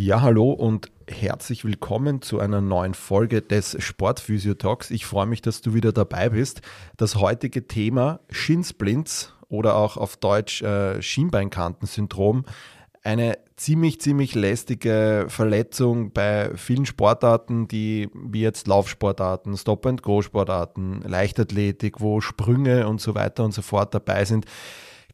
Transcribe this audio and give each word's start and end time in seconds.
Ja, 0.00 0.20
hallo 0.20 0.52
und 0.52 0.92
herzlich 1.08 1.64
willkommen 1.64 2.22
zu 2.22 2.38
einer 2.38 2.60
neuen 2.60 2.94
Folge 2.94 3.42
des 3.42 3.76
Sportphysio 3.82 4.54
Talks. 4.54 4.92
Ich 4.92 5.04
freue 5.04 5.26
mich, 5.26 5.42
dass 5.42 5.60
du 5.60 5.74
wieder 5.74 5.90
dabei 5.90 6.28
bist. 6.28 6.62
Das 6.96 7.16
heutige 7.16 7.66
Thema 7.66 8.20
Shinsplints 8.30 9.34
oder 9.48 9.74
auch 9.74 9.96
auf 9.96 10.16
Deutsch 10.16 10.62
äh, 10.62 11.02
Schienbeinkantensyndrom. 11.02 12.44
Eine 13.02 13.38
ziemlich, 13.56 14.00
ziemlich 14.00 14.36
lästige 14.36 15.26
Verletzung 15.26 16.12
bei 16.12 16.52
vielen 16.54 16.86
Sportarten, 16.86 17.66
die 17.66 18.08
wie 18.14 18.42
jetzt 18.42 18.68
Laufsportarten, 18.68 19.56
Stop-and-Go-Sportarten, 19.56 21.02
Leichtathletik, 21.02 22.00
wo 22.00 22.20
Sprünge 22.20 22.86
und 22.86 23.00
so 23.00 23.16
weiter 23.16 23.44
und 23.44 23.50
so 23.50 23.62
fort 23.62 23.94
dabei 23.94 24.24
sind 24.24 24.46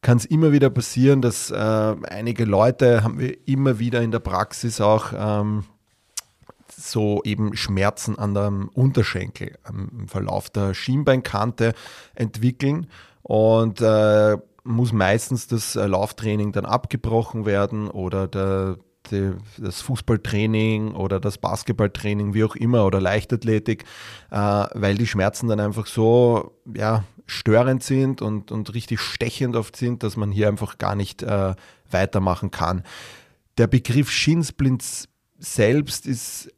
kann 0.05 0.19
es 0.19 0.27
immer 0.27 0.53
wieder 0.53 0.71
passieren, 0.71 1.23
dass 1.23 1.51
äh, 1.51 1.55
einige 1.55 2.45
Leute 2.45 3.03
haben 3.03 3.19
wir 3.19 3.37
immer 3.49 3.79
wieder 3.79 4.03
in 4.03 4.13
der 4.13 4.21
Praxis 4.21 4.81
auch 4.81 5.13
ähm, 5.17 5.65
so 6.69 7.23
eben 7.25 7.57
Schmerzen 7.57 8.19
an 8.19 8.35
der 8.35 8.53
Unterschenkel 8.75 9.57
im 9.69 10.07
Verlauf 10.07 10.51
der 10.51 10.75
Schienbeinkante 10.75 11.73
entwickeln. 12.15 12.87
Und 13.23 13.81
äh, 13.81 14.37
muss 14.63 14.93
meistens 14.93 15.47
das 15.47 15.75
äh, 15.75 15.87
Lauftraining 15.87 16.53
dann 16.53 16.67
abgebrochen 16.67 17.47
werden 17.47 17.89
oder 17.89 18.29
der, 18.29 18.77
das 19.59 19.81
Fußballtraining 19.83 20.93
oder 20.93 21.21
das 21.21 21.39
Basketballtraining, 21.39 22.35
wie 22.35 22.45
auch 22.45 22.57
immer, 22.57 22.85
oder 22.85 23.01
Leichtathletik, 23.01 23.85
äh, 24.31 24.37
weil 24.37 24.97
die 24.97 25.07
Schmerzen 25.07 25.49
dann 25.49 25.61
einfach 25.61 25.87
so 25.87 26.53
ja, 26.75 27.05
störend 27.27 27.83
sind 27.83 28.23
und, 28.23 28.53
und 28.53 28.75
richtig 28.75 29.01
stechend 29.01 29.57
oft 29.57 29.77
sind, 29.77 30.03
dass 30.03 30.17
man 30.17 30.31
hier 30.31 30.49
einfach 30.49 30.79
gar 30.79 30.95
nicht 30.95 31.23
äh, 31.23 31.55
weitermachen 31.91 32.51
kann. 32.51 32.83
Der 33.59 33.67
Begriff 33.67 34.11
Shinsplints 34.11 35.09
selbst 35.39 36.07
ist 36.07 36.51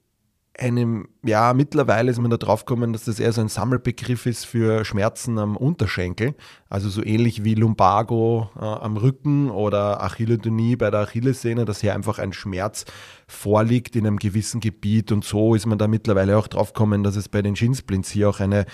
einem, 0.59 1.09
ja, 1.22 1.53
mittlerweile 1.53 2.11
ist 2.11 2.19
man 2.19 2.31
da 2.31 2.37
drauf 2.37 2.64
gekommen, 2.64 2.92
dass 2.92 3.05
das 3.05 3.20
eher 3.20 3.33
so 3.33 3.41
ein 3.41 3.48
Sammelbegriff 3.48 4.27
ist 4.27 4.47
für 4.47 4.84
Schmerzen 4.84 5.39
am 5.39 5.56
Unterschenkel. 5.56 6.34
Also 6.69 6.89
so 6.89 7.05
ähnlich 7.05 7.44
wie 7.44 7.55
Lumbago 7.55 8.50
äh, 8.56 8.64
am 8.64 8.97
Rücken 8.97 9.50
oder 9.50 10.03
Achillotonie 10.03 10.77
bei 10.77 10.91
der 10.91 11.00
Achillessehne, 11.00 11.64
dass 11.64 11.81
hier 11.81 11.94
einfach 11.94 12.19
ein 12.19 12.33
Schmerz 12.33 12.84
vorliegt 13.27 13.97
in 13.97 14.06
einem 14.06 14.19
gewissen 14.19 14.61
Gebiet. 14.61 15.12
Und 15.12 15.25
so 15.25 15.55
ist 15.55 15.67
man 15.67 15.78
da 15.78 15.89
mittlerweile 15.89 16.39
auch 16.39 16.48
drauf 16.48 16.72
gekommen, 16.72 17.03
dass 17.03 17.17
es 17.17 17.28
bei 17.28 17.42
den 17.42 17.56
Shinsplints 17.56 18.11
hier 18.11 18.28
auch 18.28 18.41
eine 18.41 18.64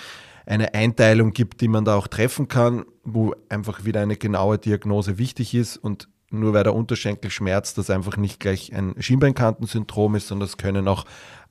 eine 0.46 0.74
Einteilung 0.74 1.32
gibt, 1.32 1.60
die 1.60 1.68
man 1.68 1.84
da 1.84 1.96
auch 1.96 2.08
treffen 2.08 2.48
kann, 2.48 2.84
wo 3.04 3.34
einfach 3.48 3.84
wieder 3.84 4.00
eine 4.00 4.16
genaue 4.16 4.58
Diagnose 4.58 5.18
wichtig 5.18 5.54
ist 5.54 5.76
und 5.76 6.08
nur 6.30 6.54
weil 6.54 6.64
der 6.64 6.74
Unterschenkel 6.74 7.30
schmerzt, 7.30 7.78
das 7.78 7.90
einfach 7.90 8.16
nicht 8.16 8.40
gleich 8.40 8.72
ein 8.74 8.94
Schienbeinkantensyndrom 8.98 10.14
ist, 10.14 10.28
sondern 10.28 10.46
es 10.46 10.56
können 10.56 10.88
auch 10.88 11.04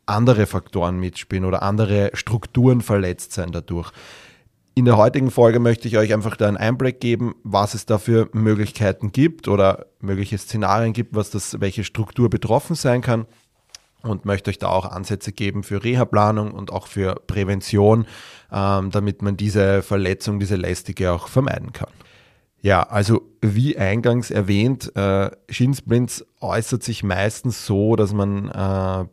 andere 0.05 0.47
Faktoren 0.47 0.99
mitspielen 0.99 1.45
oder 1.45 1.61
andere 1.61 2.09
Strukturen 2.13 2.81
verletzt 2.81 3.33
sein 3.33 3.51
dadurch. 3.51 3.91
In 4.73 4.85
der 4.85 4.97
heutigen 4.97 5.31
Folge 5.31 5.59
möchte 5.59 5.87
ich 5.87 5.97
euch 5.97 6.13
einfach 6.13 6.35
da 6.37 6.47
einen 6.47 6.57
Einblick 6.57 6.99
geben, 6.99 7.35
was 7.43 7.73
es 7.73 7.85
da 7.85 7.97
für 7.97 8.29
Möglichkeiten 8.31 9.11
gibt 9.11 9.47
oder 9.47 9.85
mögliche 9.99 10.37
Szenarien 10.37 10.93
gibt, 10.93 11.13
was 11.13 11.29
das, 11.29 11.59
welche 11.59 11.83
Struktur 11.83 12.29
betroffen 12.29 12.75
sein 12.75 13.01
kann 13.01 13.27
und 14.03 14.25
möchte 14.25 14.49
euch 14.49 14.59
da 14.59 14.67
auch 14.69 14.85
Ansätze 14.85 15.31
geben 15.31 15.63
für 15.63 15.83
Reha-Planung 15.83 16.51
und 16.51 16.71
auch 16.71 16.87
für 16.87 17.15
Prävention, 17.27 18.05
ähm, 18.51 18.91
damit 18.91 19.21
man 19.21 19.37
diese 19.37 19.81
Verletzung, 19.81 20.39
diese 20.39 20.55
lästige 20.55 21.11
auch 21.11 21.27
vermeiden 21.27 21.73
kann. 21.73 21.89
Ja, 22.61 22.83
also 22.83 23.23
wie 23.41 23.77
eingangs 23.77 24.29
erwähnt, 24.29 24.95
äh, 24.95 25.31
Shinsplints 25.49 26.25
äußert 26.41 26.83
sich 26.83 27.03
meistens 27.03 27.65
so, 27.65 27.95
dass 27.95 28.13
man 28.13 28.49
äh, 28.49 29.05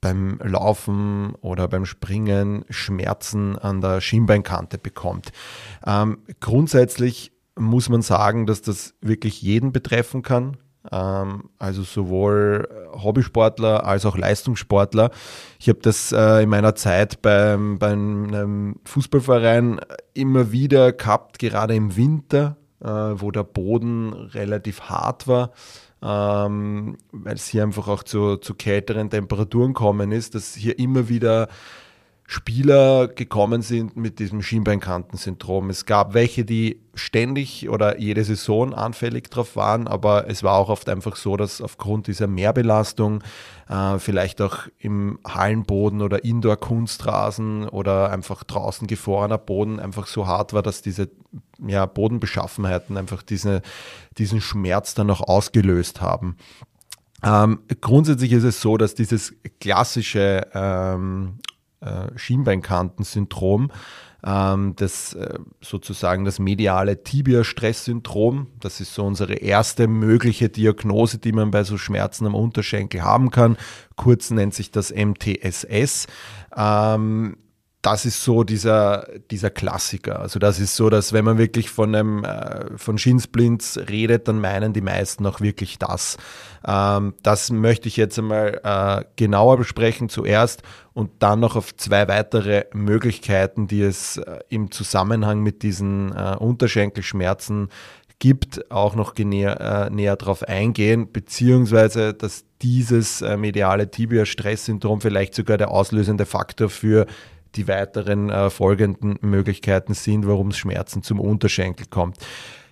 beim 0.00 0.38
Laufen 0.42 1.34
oder 1.36 1.68
beim 1.68 1.86
Springen 1.86 2.64
Schmerzen 2.68 3.56
an 3.56 3.80
der 3.80 4.00
Schienbeinkante 4.00 4.78
bekommt. 4.78 5.30
Ähm, 5.86 6.18
grundsätzlich 6.40 7.32
muss 7.58 7.88
man 7.88 8.02
sagen, 8.02 8.46
dass 8.46 8.62
das 8.62 8.94
wirklich 9.00 9.42
jeden 9.42 9.72
betreffen 9.72 10.22
kann. 10.22 10.58
Ähm, 10.92 11.50
also 11.58 11.82
sowohl 11.82 12.68
Hobbysportler 12.92 13.84
als 13.84 14.06
auch 14.06 14.16
Leistungssportler. 14.16 15.10
Ich 15.58 15.68
habe 15.68 15.80
das 15.82 16.12
äh, 16.12 16.42
in 16.42 16.48
meiner 16.48 16.74
Zeit 16.74 17.22
beim, 17.22 17.78
bei 17.78 17.92
einem 17.92 18.76
Fußballverein 18.84 19.80
immer 20.14 20.52
wieder 20.52 20.92
gehabt, 20.92 21.38
gerade 21.38 21.74
im 21.74 21.96
Winter, 21.96 22.56
äh, 22.82 22.88
wo 22.88 23.30
der 23.30 23.44
Boden 23.44 24.12
relativ 24.12 24.82
hart 24.82 25.28
war. 25.28 25.52
Ähm, 26.02 26.98
weil 27.10 27.34
es 27.34 27.48
hier 27.48 27.62
einfach 27.62 27.88
auch 27.88 28.02
zu, 28.02 28.36
zu 28.36 28.54
kälteren 28.54 29.10
Temperaturen 29.10 29.72
kommen 29.72 30.12
ist, 30.12 30.34
dass 30.34 30.54
hier 30.54 30.78
immer 30.78 31.08
wieder 31.08 31.48
Spieler 32.28 33.06
gekommen 33.06 33.62
sind 33.62 33.96
mit 33.96 34.18
diesem 34.18 34.42
Schienbeinkantensyndrom. 34.42 35.70
Es 35.70 35.86
gab 35.86 36.12
welche, 36.12 36.44
die 36.44 36.80
ständig 36.94 37.68
oder 37.68 38.00
jede 38.00 38.24
Saison 38.24 38.74
anfällig 38.74 39.30
drauf 39.30 39.54
waren, 39.54 39.86
aber 39.86 40.28
es 40.28 40.42
war 40.42 40.54
auch 40.54 40.68
oft 40.68 40.88
einfach 40.88 41.14
so, 41.14 41.36
dass 41.36 41.60
aufgrund 41.60 42.08
dieser 42.08 42.26
Mehrbelastung 42.26 43.22
äh, 43.68 43.98
vielleicht 43.98 44.40
auch 44.42 44.66
im 44.78 45.20
Hallenboden 45.24 46.02
oder 46.02 46.24
Indoor-Kunstrasen 46.24 47.68
oder 47.68 48.10
einfach 48.10 48.42
draußen 48.42 48.88
gefrorener 48.88 49.38
Boden 49.38 49.78
einfach 49.78 50.08
so 50.08 50.26
hart 50.26 50.52
war, 50.52 50.62
dass 50.62 50.82
diese 50.82 51.10
ja, 51.64 51.86
Bodenbeschaffenheiten 51.86 52.96
einfach 52.96 53.22
diese, 53.22 53.62
diesen 54.18 54.40
Schmerz 54.40 54.94
dann 54.94 55.10
auch 55.10 55.20
ausgelöst 55.20 56.00
haben. 56.00 56.36
Ähm, 57.22 57.60
grundsätzlich 57.80 58.32
ist 58.32 58.44
es 58.44 58.60
so, 58.60 58.76
dass 58.76 58.94
dieses 58.94 59.34
klassische 59.60 60.48
ähm, 60.54 61.38
äh, 61.86 62.18
Schienbeinkantensyndrom, 62.18 63.70
ähm, 64.24 64.74
das 64.76 65.14
äh, 65.14 65.38
sozusagen 65.60 66.24
das 66.24 66.38
mediale 66.38 67.02
Tibia-Stress-Syndrom. 67.02 68.48
Das 68.60 68.80
ist 68.80 68.94
so 68.94 69.04
unsere 69.04 69.34
erste 69.34 69.86
mögliche 69.88 70.48
Diagnose, 70.48 71.18
die 71.18 71.32
man 71.32 71.50
bei 71.50 71.64
so 71.64 71.78
Schmerzen 71.78 72.26
am 72.26 72.34
Unterschenkel 72.34 73.02
haben 73.02 73.30
kann. 73.30 73.56
Kurz 73.94 74.30
nennt 74.30 74.54
sich 74.54 74.70
das 74.70 74.92
MTSS. 74.92 76.06
Das 77.86 78.04
ist 78.04 78.24
so 78.24 78.42
dieser, 78.42 79.06
dieser 79.30 79.48
Klassiker. 79.48 80.18
Also 80.18 80.40
das 80.40 80.58
ist 80.58 80.74
so, 80.74 80.90
dass 80.90 81.12
wenn 81.12 81.24
man 81.24 81.38
wirklich 81.38 81.70
von 81.70 81.94
einem 81.94 82.24
äh, 82.24 82.76
von 82.76 82.98
Shinsplints 82.98 83.78
redet, 83.88 84.26
dann 84.26 84.40
meinen 84.40 84.72
die 84.72 84.80
meisten 84.80 85.24
auch 85.24 85.40
wirklich 85.40 85.78
das. 85.78 86.16
Ähm, 86.66 87.14
das 87.22 87.52
möchte 87.52 87.86
ich 87.86 87.96
jetzt 87.96 88.18
einmal 88.18 88.60
äh, 88.64 89.04
genauer 89.14 89.58
besprechen 89.58 90.08
zuerst 90.08 90.64
und 90.94 91.12
dann 91.20 91.38
noch 91.38 91.54
auf 91.54 91.76
zwei 91.76 92.08
weitere 92.08 92.64
Möglichkeiten, 92.72 93.68
die 93.68 93.82
es 93.82 94.16
äh, 94.16 94.40
im 94.48 94.72
Zusammenhang 94.72 95.44
mit 95.44 95.62
diesen 95.62 96.10
äh, 96.10 96.34
Unterschenkelschmerzen 96.36 97.68
gibt, 98.18 98.68
auch 98.68 98.96
noch 98.96 99.14
näher, 99.16 99.60
äh, 99.60 99.90
näher 99.90 100.16
darauf 100.16 100.42
eingehen, 100.42 101.12
beziehungsweise 101.12 102.14
dass 102.14 102.46
dieses 102.62 103.22
äh, 103.22 103.36
mediale 103.36 103.92
Tibia-Stress-Syndrom 103.92 105.00
vielleicht 105.00 105.36
sogar 105.36 105.56
der 105.56 105.70
auslösende 105.70 106.26
Faktor 106.26 106.68
für 106.68 107.06
die 107.56 107.68
weiteren 107.68 108.30
äh, 108.30 108.50
folgenden 108.50 109.18
Möglichkeiten 109.22 109.94
sind, 109.94 110.26
warum 110.26 110.48
es 110.48 110.58
Schmerzen 110.58 111.02
zum 111.02 111.20
Unterschenkel 111.20 111.86
kommt. 111.88 112.18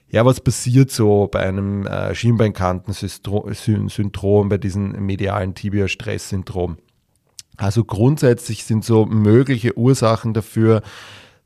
Ja, 0.08 0.24
was 0.24 0.40
passiert 0.40 0.90
so 0.90 1.26
bei 1.26 1.40
einem 1.40 1.86
äh, 1.86 2.14
Schienbeinkantensyndrom, 2.14 4.48
bei 4.48 4.58
diesem 4.58 5.04
medialen 5.04 5.54
Tibia-Stress-Syndrom? 5.54 6.78
Also 7.56 7.84
grundsätzlich 7.84 8.64
sind 8.64 8.84
so 8.84 9.06
mögliche 9.06 9.78
Ursachen 9.78 10.34
dafür 10.34 10.82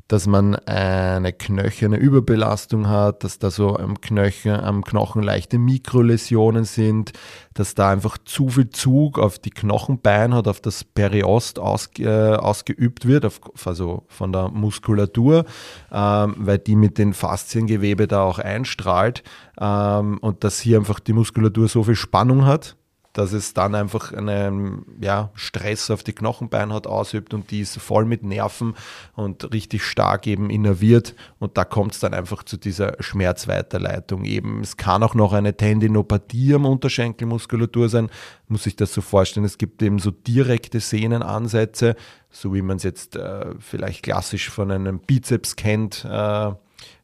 dass 0.08 0.26
man 0.26 0.56
eine 0.56 1.34
knöcherne 1.34 1.99
Überbelastung 1.99 2.88
hat, 2.88 3.25
dass 3.25 3.38
da 3.38 3.50
so 3.50 3.76
am 3.76 4.00
Knöchel, 4.00 4.58
am 4.58 4.82
Knochen 4.82 5.22
leichte 5.22 5.58
Mikroläsionen 5.58 6.64
sind, 6.64 7.12
dass 7.52 7.75
da 7.75 7.90
einfach 7.90 8.16
zu 8.25 8.49
viel 8.49 8.70
Zug 8.70 9.19
auf 9.19 9.38
die 9.38 9.50
Knochenbein 9.50 10.32
hat, 10.32 10.49
auf 10.49 10.60
das 10.62 10.82
Periost 10.82 11.58
aus, 11.58 11.90
äh, 11.99 12.08
ausgeübt 12.08 13.06
wird, 13.06 13.26
auf, 13.26 13.40
also 13.66 14.05
von 14.08 14.32
der 14.32 14.49
Muskulatur, 14.49 15.44
ähm, 15.93 16.34
weil 16.38 16.58
die 16.58 16.76
mit 16.76 16.96
den 16.96 17.12
Fasziengewebe 17.12 18.08
da 18.08 18.22
auch 18.22 18.38
einstrahlt 18.38 19.22
ähm, 19.61 20.16
und 20.22 20.43
dass 20.43 20.58
hier 20.58 20.78
einfach 20.78 21.00
die 21.00 21.12
Muskulatur 21.12 21.69
so 21.69 21.84
viel 21.84 21.96
Spannung 21.96 22.46
hat, 22.46 22.77
dass 23.18 23.32
es 23.32 23.52
dann 23.52 23.74
einfach 23.74 24.12
einen 24.12 24.86
ja, 25.00 25.30
Stress 25.34 25.90
auf 25.90 26.04
die 26.04 26.12
Knochenbeinhaut 26.12 26.86
ausübt 26.86 27.34
und 27.34 27.50
die 27.50 27.60
ist 27.60 27.76
voll 27.80 28.04
mit 28.04 28.22
Nerven 28.22 28.76
und 29.16 29.52
richtig 29.52 29.82
stark 29.82 30.28
eben 30.28 30.50
innerviert 30.50 31.16
und 31.40 31.58
da 31.58 31.64
kommt 31.64 31.94
es 31.94 31.98
dann 31.98 32.14
einfach 32.14 32.44
zu 32.44 32.56
dieser 32.56 32.94
Schmerzweiterleitung 33.02 34.24
eben. 34.24 34.60
Es 34.60 34.76
kann 34.76 35.02
auch 35.02 35.16
noch 35.16 35.32
eine 35.32 35.56
Tendinopathie 35.56 36.54
am 36.54 36.64
Unterschenkelmuskulatur 36.64 37.88
sein, 37.88 38.08
muss 38.46 38.62
sich 38.62 38.76
das 38.76 38.94
so 38.94 39.00
vorstellen. 39.00 39.44
Es 39.44 39.58
gibt 39.58 39.82
eben 39.82 39.98
so 39.98 40.12
direkte 40.12 40.78
Sehnenansätze, 40.78 41.96
so 42.30 42.54
wie 42.54 42.62
man 42.62 42.76
es 42.76 42.84
jetzt 42.84 43.16
äh, 43.16 43.46
vielleicht 43.58 44.04
klassisch 44.04 44.48
von 44.48 44.70
einem 44.70 45.00
Bizeps 45.00 45.56
kennt. 45.56 46.04
Äh, 46.04 46.52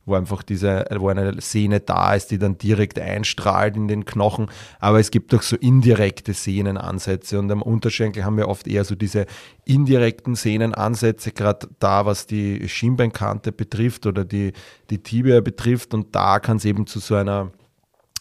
wo 0.06 0.15
einfach 0.15 0.43
diese, 0.43 0.85
wo 0.97 1.09
eine 1.09 1.41
Sehne 1.41 1.81
da 1.81 2.15
ist, 2.15 2.31
die 2.31 2.39
dann 2.39 2.59
direkt 2.59 2.99
einstrahlt 2.99 3.77
in 3.77 3.89
den 3.89 4.05
Knochen. 4.05 4.51
Aber 4.81 5.01
es 5.01 5.11
gibt 5.11 5.35
auch 5.35 5.43
so 5.43 5.56
indirekte 5.56 6.33
Sehnenansätze 6.33 7.39
und 7.39 7.51
am 7.51 7.62
Unterschenkel 7.62 8.25
haben 8.25 8.37
wir 8.37 8.49
oft 8.49 8.67
eher 8.67 8.85
so 8.85 8.95
diese 8.95 9.27
indirekten 9.65 10.35
Sehnenansätze, 10.35 11.33
gerade 11.33 11.69
da, 11.79 12.06
was 12.06 12.27
die 12.27 12.69
Schienbeinkante 12.69 13.53
betrifft 13.53 14.06
oder 14.06 14.25
die, 14.25 14.53
die 14.91 15.03
Tibia 15.03 15.41
betrifft. 15.41 15.95
Und 15.95 16.15
da 16.15 16.39
kann 16.39 16.59
es 16.59 16.65
eben 16.65 16.87
zu 16.87 16.99
so 16.99 17.15
einer 17.15 17.50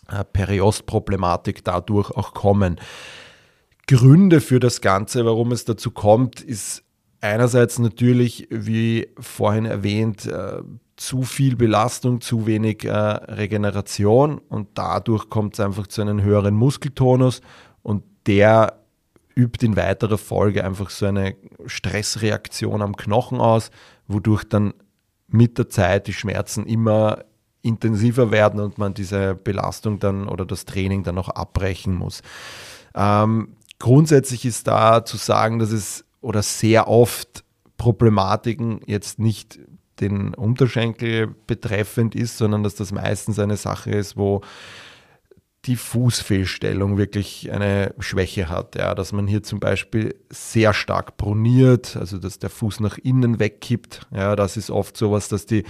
äh, 0.10 0.24
Periostproblematik 0.24 1.64
dadurch 1.64 2.12
auch 2.12 2.34
kommen. 2.34 2.80
Gründe 3.88 4.40
für 4.40 4.60
das 4.60 4.82
Ganze, 4.82 5.26
warum 5.26 5.52
es 5.52 5.66
dazu 5.66 5.92
kommt, 5.92 6.42
ist 6.42 6.84
einerseits 7.24 7.80
natürlich, 7.80 8.48
wie 8.50 9.10
vorhin 9.20 9.66
erwähnt, 9.66 10.26
äh, 10.26 10.62
zu 11.04 11.24
viel 11.24 11.58
Belastung, 11.58 12.22
zu 12.22 12.48
wenig 12.48 12.86
äh, 12.86 12.90
Regeneration 12.92 14.38
und 14.38 14.70
dadurch 14.76 15.30
kommt 15.30 15.56
es 15.56 15.60
einfach 15.60 15.88
zu 15.88 16.00
einem 16.00 16.22
höheren 16.22 16.56
Muskeltonus 16.56 17.42
und 17.82 18.06
der 18.26 18.80
übt 19.36 19.66
in 19.66 19.76
weiterer 19.76 20.18
Folge 20.18 20.64
einfach 20.64 20.90
so 20.90 21.06
eine 21.06 21.36
Stressreaktion 21.66 22.82
am 22.82 22.96
Knochen 22.96 23.42
aus, 23.42 23.70
wodurch 24.08 24.46
dann 24.46 24.74
mit 25.28 25.58
der 25.58 25.68
Zeit 25.68 26.08
die 26.08 26.14
Schmerzen 26.14 26.66
immer 26.66 27.26
intensiver 27.64 28.32
werden 28.32 28.62
und 28.62 28.78
man 28.78 28.94
diese 28.94 29.36
Belastung 29.36 30.00
dann 30.00 30.30
oder 30.30 30.46
das 30.46 30.64
Training 30.64 31.04
dann 31.04 31.18
auch 31.18 31.30
abbrechen 31.30 31.96
muss. 31.96 32.22
Ähm, 32.96 33.58
grundsätzlich 33.78 34.46
ist 34.46 34.68
da 34.68 35.04
zu 35.04 35.18
sagen, 35.18 35.60
dass 35.60 35.74
es 35.74 36.06
oder 36.22 36.44
sehr 36.44 36.88
oft 36.88 37.44
Problematiken 37.76 38.80
jetzt 38.86 39.20
nicht 39.20 39.60
den 40.00 40.34
Unterschenkel 40.34 41.36
betreffend 41.48 42.16
ist, 42.16 42.38
sondern 42.38 42.64
dass 42.64 42.76
das 42.76 42.92
meistens 42.92 43.40
eine 43.40 43.58
Sache 43.58 43.92
ist, 43.92 44.18
wo 44.18 44.42
die 45.66 45.76
Fußfehlstellung 45.78 46.98
wirklich 46.98 47.52
eine 47.52 47.94
Schwäche 48.00 48.50
hat. 48.50 48.76
Ja, 48.76 48.96
dass 48.96 49.14
man 49.14 49.28
hier 49.28 49.44
zum 49.44 49.60
Beispiel 49.60 50.16
sehr 50.30 50.74
stark 50.74 51.16
proniert, 51.16 51.96
also 51.96 52.18
dass 52.18 52.38
der 52.40 52.50
Fuß 52.50 52.82
nach 52.82 52.98
innen 52.98 53.40
wegkippt. 53.40 54.08
Ja, 54.14 54.36
das 54.36 54.58
ist 54.58 54.70
oft 54.70 54.98
sowas, 54.98 55.30
dass 55.30 55.46
die 55.46 55.64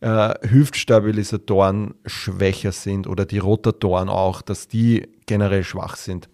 äh, 0.00 0.34
Hüftstabilisatoren 0.48 1.94
schwächer 2.06 2.72
sind 2.72 3.06
oder 3.06 3.24
die 3.24 3.38
Rotatoren 3.38 4.08
auch, 4.08 4.42
dass 4.42 4.66
die 4.66 5.08
generell 5.26 5.62
schwach 5.62 5.96
sind. 5.96 6.28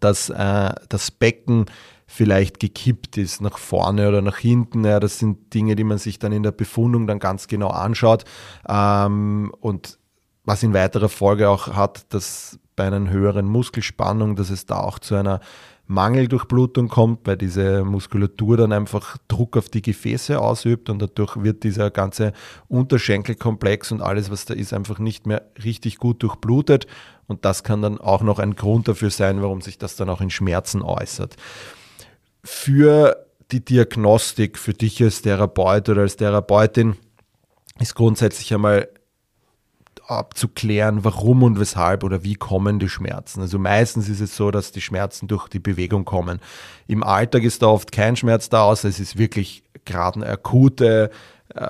Dass 0.00 0.30
äh, 0.30 0.72
das 0.88 1.10
Becken 1.10 1.66
vielleicht 2.06 2.60
gekippt 2.60 3.16
ist, 3.16 3.40
nach 3.40 3.58
vorne 3.58 4.08
oder 4.08 4.22
nach 4.22 4.38
hinten. 4.38 4.84
Ja, 4.84 5.00
das 5.00 5.18
sind 5.18 5.54
Dinge, 5.54 5.76
die 5.76 5.84
man 5.84 5.98
sich 5.98 6.18
dann 6.18 6.32
in 6.32 6.42
der 6.42 6.52
Befundung 6.52 7.06
dann 7.06 7.18
ganz 7.18 7.48
genau 7.48 7.68
anschaut. 7.68 8.24
Ähm, 8.68 9.52
und 9.60 9.98
was 10.44 10.62
in 10.62 10.74
weiterer 10.74 11.08
Folge 11.08 11.48
auch 11.48 11.68
hat, 11.68 12.12
dass 12.12 12.58
bei 12.76 12.86
einer 12.86 13.08
höheren 13.08 13.46
Muskelspannung, 13.46 14.36
dass 14.36 14.50
es 14.50 14.66
da 14.66 14.80
auch 14.80 14.98
zu 14.98 15.14
einer 15.14 15.40
Mangeldurchblutung 15.86 16.88
kommt, 16.88 17.26
weil 17.26 17.36
diese 17.36 17.84
Muskulatur 17.84 18.56
dann 18.56 18.72
einfach 18.72 19.18
Druck 19.28 19.56
auf 19.56 19.68
die 19.68 19.82
Gefäße 19.82 20.40
ausübt 20.40 20.88
und 20.88 21.00
dadurch 21.00 21.42
wird 21.42 21.62
dieser 21.62 21.90
ganze 21.90 22.32
Unterschenkelkomplex 22.68 23.92
und 23.92 24.00
alles, 24.00 24.30
was 24.30 24.46
da 24.46 24.54
ist, 24.54 24.72
einfach 24.72 24.98
nicht 24.98 25.26
mehr 25.26 25.42
richtig 25.62 25.98
gut 25.98 26.22
durchblutet. 26.22 26.86
Und 27.26 27.44
das 27.44 27.64
kann 27.64 27.82
dann 27.82 27.98
auch 27.98 28.22
noch 28.22 28.38
ein 28.38 28.56
Grund 28.56 28.88
dafür 28.88 29.10
sein, 29.10 29.42
warum 29.42 29.60
sich 29.60 29.78
das 29.78 29.96
dann 29.96 30.08
auch 30.08 30.20
in 30.20 30.30
Schmerzen 30.30 30.82
äußert 30.82 31.36
für 32.44 33.26
die 33.50 33.64
Diagnostik, 33.64 34.58
für 34.58 34.74
dich 34.74 35.02
als 35.02 35.22
Therapeut 35.22 35.88
oder 35.88 36.02
als 36.02 36.16
Therapeutin, 36.16 36.96
ist 37.80 37.94
grundsätzlich 37.94 38.54
einmal 38.54 38.88
abzuklären, 40.06 41.04
warum 41.04 41.42
und 41.42 41.58
weshalb 41.58 42.04
oder 42.04 42.22
wie 42.24 42.34
kommen 42.34 42.78
die 42.78 42.88
Schmerzen. 42.88 43.40
Also 43.40 43.58
meistens 43.58 44.08
ist 44.08 44.20
es 44.20 44.36
so, 44.36 44.50
dass 44.50 44.70
die 44.70 44.82
Schmerzen 44.82 45.28
durch 45.28 45.48
die 45.48 45.58
Bewegung 45.58 46.04
kommen. 46.04 46.40
Im 46.86 47.02
Alltag 47.02 47.42
ist 47.42 47.62
da 47.62 47.68
oft 47.68 47.90
kein 47.90 48.16
Schmerz 48.16 48.50
da, 48.50 48.64
außer 48.64 48.88
es 48.88 49.00
ist 49.00 49.16
wirklich 49.16 49.62
gerade 49.84 50.20
eine 50.20 50.26
akute 50.30 51.10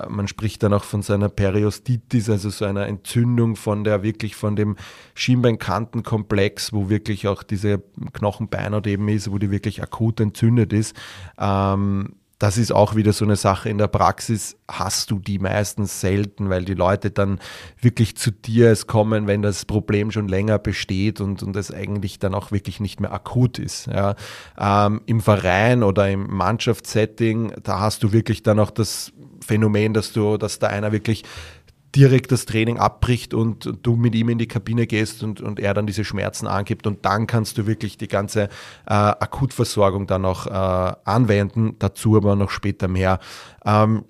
man 0.09 0.27
spricht 0.27 0.63
dann 0.63 0.73
auch 0.73 0.83
von 0.83 1.01
seiner 1.01 1.29
Periostitis, 1.29 2.29
also 2.29 2.49
so 2.49 2.65
einer 2.65 2.87
Entzündung 2.87 3.55
von 3.55 3.83
der 3.83 4.03
wirklich 4.03 4.35
von 4.35 4.55
dem 4.55 4.75
Schienbeinkantenkomplex, 5.13 6.73
wo 6.73 6.89
wirklich 6.89 7.27
auch 7.27 7.43
diese 7.43 7.83
Knochenbeinhaut 8.13 8.87
eben 8.87 9.07
ist, 9.09 9.31
wo 9.31 9.37
die 9.37 9.51
wirklich 9.51 9.83
akut 9.83 10.19
entzündet 10.19 10.73
ist. 10.73 10.95
Ähm, 11.37 12.15
das 12.39 12.57
ist 12.57 12.71
auch 12.71 12.95
wieder 12.95 13.13
so 13.13 13.23
eine 13.23 13.37
Sache. 13.37 13.69
In 13.69 13.77
der 13.77 13.87
Praxis 13.87 14.57
hast 14.69 15.09
du 15.09 15.19
die 15.19 15.39
meistens 15.39 16.01
selten, 16.01 16.49
weil 16.49 16.65
die 16.65 16.73
Leute 16.73 17.11
dann 17.11 17.39
wirklich 17.79 18.17
zu 18.17 18.31
dir 18.31 18.71
es 18.71 18.87
kommen, 18.87 19.27
wenn 19.27 19.41
das 19.41 19.65
Problem 19.65 20.11
schon 20.11 20.27
länger 20.27 20.59
besteht 20.59 21.21
und, 21.21 21.43
und 21.43 21.55
es 21.55 21.71
eigentlich 21.71 22.19
dann 22.19 22.35
auch 22.35 22.51
wirklich 22.51 22.79
nicht 22.79 22.99
mehr 22.99 23.13
akut 23.13 23.57
ist. 23.57 23.87
Ja. 23.87 24.15
Ähm, 24.57 25.01
Im 25.05 25.21
Verein 25.21 25.83
oder 25.83 26.09
im 26.09 26.27
Mannschaftssetting, 26.27 27.53
da 27.63 27.79
hast 27.79 28.03
du 28.03 28.11
wirklich 28.11 28.43
dann 28.43 28.59
auch 28.59 28.71
das 28.71 29.13
Phänomen, 29.45 29.93
dass 29.93 30.11
du, 30.11 30.37
dass 30.37 30.59
da 30.59 30.67
einer 30.67 30.91
wirklich 30.91 31.23
direkt 31.95 32.31
das 32.31 32.45
Training 32.45 32.77
abbricht 32.77 33.33
und 33.33 33.71
du 33.83 33.95
mit 33.95 34.15
ihm 34.15 34.29
in 34.29 34.37
die 34.37 34.47
Kabine 34.47 34.87
gehst 34.87 35.23
und, 35.23 35.41
und 35.41 35.59
er 35.59 35.73
dann 35.73 35.87
diese 35.87 36.03
Schmerzen 36.03 36.47
angibt 36.47 36.87
und 36.87 37.05
dann 37.05 37.27
kannst 37.27 37.57
du 37.57 37.65
wirklich 37.65 37.97
die 37.97 38.07
ganze 38.07 38.43
äh, 38.43 38.93
Akutversorgung 38.93 40.07
dann 40.07 40.25
auch 40.25 40.47
äh, 40.47 40.95
anwenden, 41.05 41.75
dazu 41.79 42.17
aber 42.17 42.35
noch 42.35 42.49
später 42.49 42.87
mehr. 42.87 43.19
Ähm, 43.65 44.03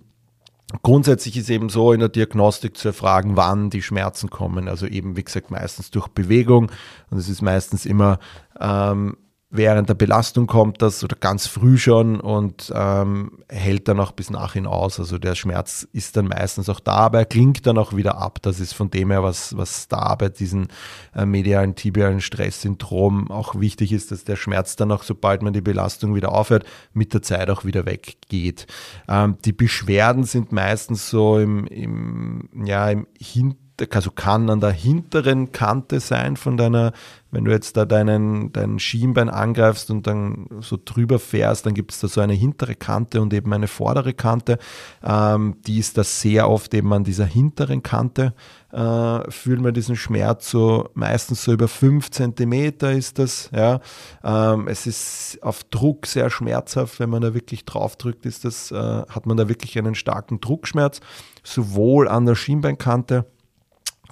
Grundsätzlich 0.81 1.37
ist 1.37 1.49
eben 1.49 1.69
so 1.69 1.93
in 1.93 1.99
der 1.99 2.09
Diagnostik 2.09 2.75
zu 2.75 2.89
erfragen, 2.89 3.37
wann 3.37 3.69
die 3.69 3.83
Schmerzen 3.83 4.29
kommen. 4.29 4.67
Also 4.67 4.87
eben, 4.87 5.15
wie 5.15 5.23
gesagt, 5.23 5.51
meistens 5.51 5.91
durch 5.91 6.07
Bewegung. 6.07 6.71
Und 7.11 7.17
es 7.19 7.29
ist 7.29 7.41
meistens 7.41 7.85
immer 7.85 8.19
ähm, 8.59 9.15
während 9.49 9.89
der 9.89 9.93
Belastung 9.93 10.47
kommt 10.47 10.81
das 10.81 11.03
oder 11.03 11.15
ganz 11.15 11.47
früh 11.47 11.77
schon 11.77 12.19
und 12.19 12.71
ähm, 12.75 13.39
hält 13.47 13.87
dann 13.87 13.99
auch 13.99 14.11
bis 14.11 14.29
nachhin 14.29 14.65
aus. 14.65 14.99
Also 14.99 15.17
der 15.17 15.35
Schmerz 15.35 15.87
ist 15.93 16.17
dann 16.17 16.27
meistens 16.27 16.67
auch 16.69 16.79
da, 16.79 16.93
aber 16.93 17.19
er 17.19 17.25
klingt 17.25 17.65
dann 17.65 17.77
auch 17.77 17.95
wieder 17.95 18.17
ab. 18.17 18.39
Das 18.41 18.59
ist 18.59 18.73
von 18.73 18.89
dem 18.89 19.11
her, 19.11 19.23
was, 19.23 19.55
was 19.55 19.87
da 19.87 20.15
bei 20.15 20.29
diesem 20.29 20.67
äh, 21.15 21.25
medialen 21.25 21.75
tibialen 21.75 22.21
Stresssyndrom 22.21 23.31
auch 23.31 23.59
wichtig 23.59 23.91
ist, 23.91 24.11
dass 24.11 24.23
der 24.23 24.35
Schmerz 24.35 24.75
dann 24.75 24.91
auch, 24.91 25.03
sobald 25.03 25.41
man 25.41 25.53
die 25.53 25.61
Belastung 25.61 26.15
wieder 26.15 26.31
aufhört, 26.31 26.65
mit 26.93 27.13
der 27.13 27.21
Zeit 27.21 27.49
auch 27.49 27.65
wieder 27.65 27.85
weggeht. 27.85 28.67
Ähm, 29.07 29.37
die 29.45 29.53
Beschwerden 29.53 30.23
sind 30.23 30.51
meistens 30.51 31.09
so 31.09 31.39
im, 31.39 31.67
im, 31.67 32.49
ja, 32.65 32.89
im 32.89 33.07
Hintergrund 33.17 33.64
also 33.91 34.11
kann 34.11 34.49
an 34.49 34.61
der 34.61 34.71
hinteren 34.71 35.51
Kante 35.51 35.99
sein 35.99 36.37
von 36.37 36.57
deiner, 36.57 36.93
wenn 37.31 37.45
du 37.45 37.51
jetzt 37.51 37.75
da 37.75 37.85
deinen, 37.85 38.53
dein 38.53 38.79
Schienbein 38.79 39.29
angreifst 39.29 39.91
und 39.91 40.07
dann 40.07 40.47
so 40.61 40.77
drüber 40.83 41.19
fährst, 41.19 41.65
dann 41.65 41.73
gibt 41.73 41.91
es 41.91 41.99
da 41.99 42.07
so 42.07 42.21
eine 42.21 42.33
hintere 42.33 42.75
Kante 42.75 43.21
und 43.21 43.33
eben 43.33 43.51
eine 43.53 43.67
vordere 43.67 44.13
Kante. 44.13 44.59
Ähm, 45.03 45.57
die 45.67 45.79
ist 45.79 45.97
da 45.97 46.03
sehr 46.03 46.49
oft 46.49 46.73
eben 46.73 46.91
an 46.93 47.03
dieser 47.03 47.25
hinteren 47.25 47.83
Kante, 47.83 48.33
äh, 48.71 49.31
fühlen 49.31 49.63
wir 49.63 49.71
diesen 49.71 49.95
Schmerz 49.95 50.49
so 50.49 50.89
meistens 50.93 51.43
so 51.43 51.53
über 51.53 51.67
5 51.67 52.11
cm 52.11 52.53
ist 52.97 53.19
das. 53.19 53.49
Ja. 53.53 53.79
Ähm, 54.23 54.67
es 54.67 54.87
ist 54.87 55.39
auf 55.41 55.63
Druck 55.65 56.05
sehr 56.05 56.29
schmerzhaft, 56.29 56.99
wenn 56.99 57.09
man 57.09 57.21
da 57.21 57.33
wirklich 57.33 57.65
drauf 57.65 57.95
drückt, 57.95 58.25
ist 58.25 58.45
das, 58.45 58.71
äh, 58.71 58.75
hat 58.75 59.25
man 59.25 59.37
da 59.37 59.49
wirklich 59.49 59.77
einen 59.77 59.95
starken 59.95 60.39
Druckschmerz, 60.39 60.99
sowohl 61.43 62.07
an 62.07 62.25
der 62.25 62.35
Schienbeinkante, 62.35 63.25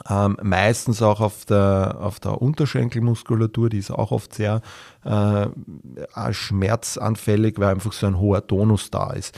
ähm, 0.10 0.38
meistens 0.42 1.02
auch 1.02 1.22
auf 1.22 1.46
der, 1.46 1.98
auf 2.00 2.20
der 2.20 2.42
Unterschenkelmuskulatur, 2.42 3.70
die 3.70 3.78
ist 3.78 3.92
auch 3.92 4.12
oft 4.12 4.34
sehr 4.34 4.62
äh, 5.04 5.48
schmerzanfällig, 6.32 7.56
weil 7.58 7.76
einfach 7.76 7.94
so 7.94 8.08
ein 8.08 8.20
hoher 8.20 8.46
Tonus 8.46 8.90
da 8.92 9.12
ist. 9.12 9.38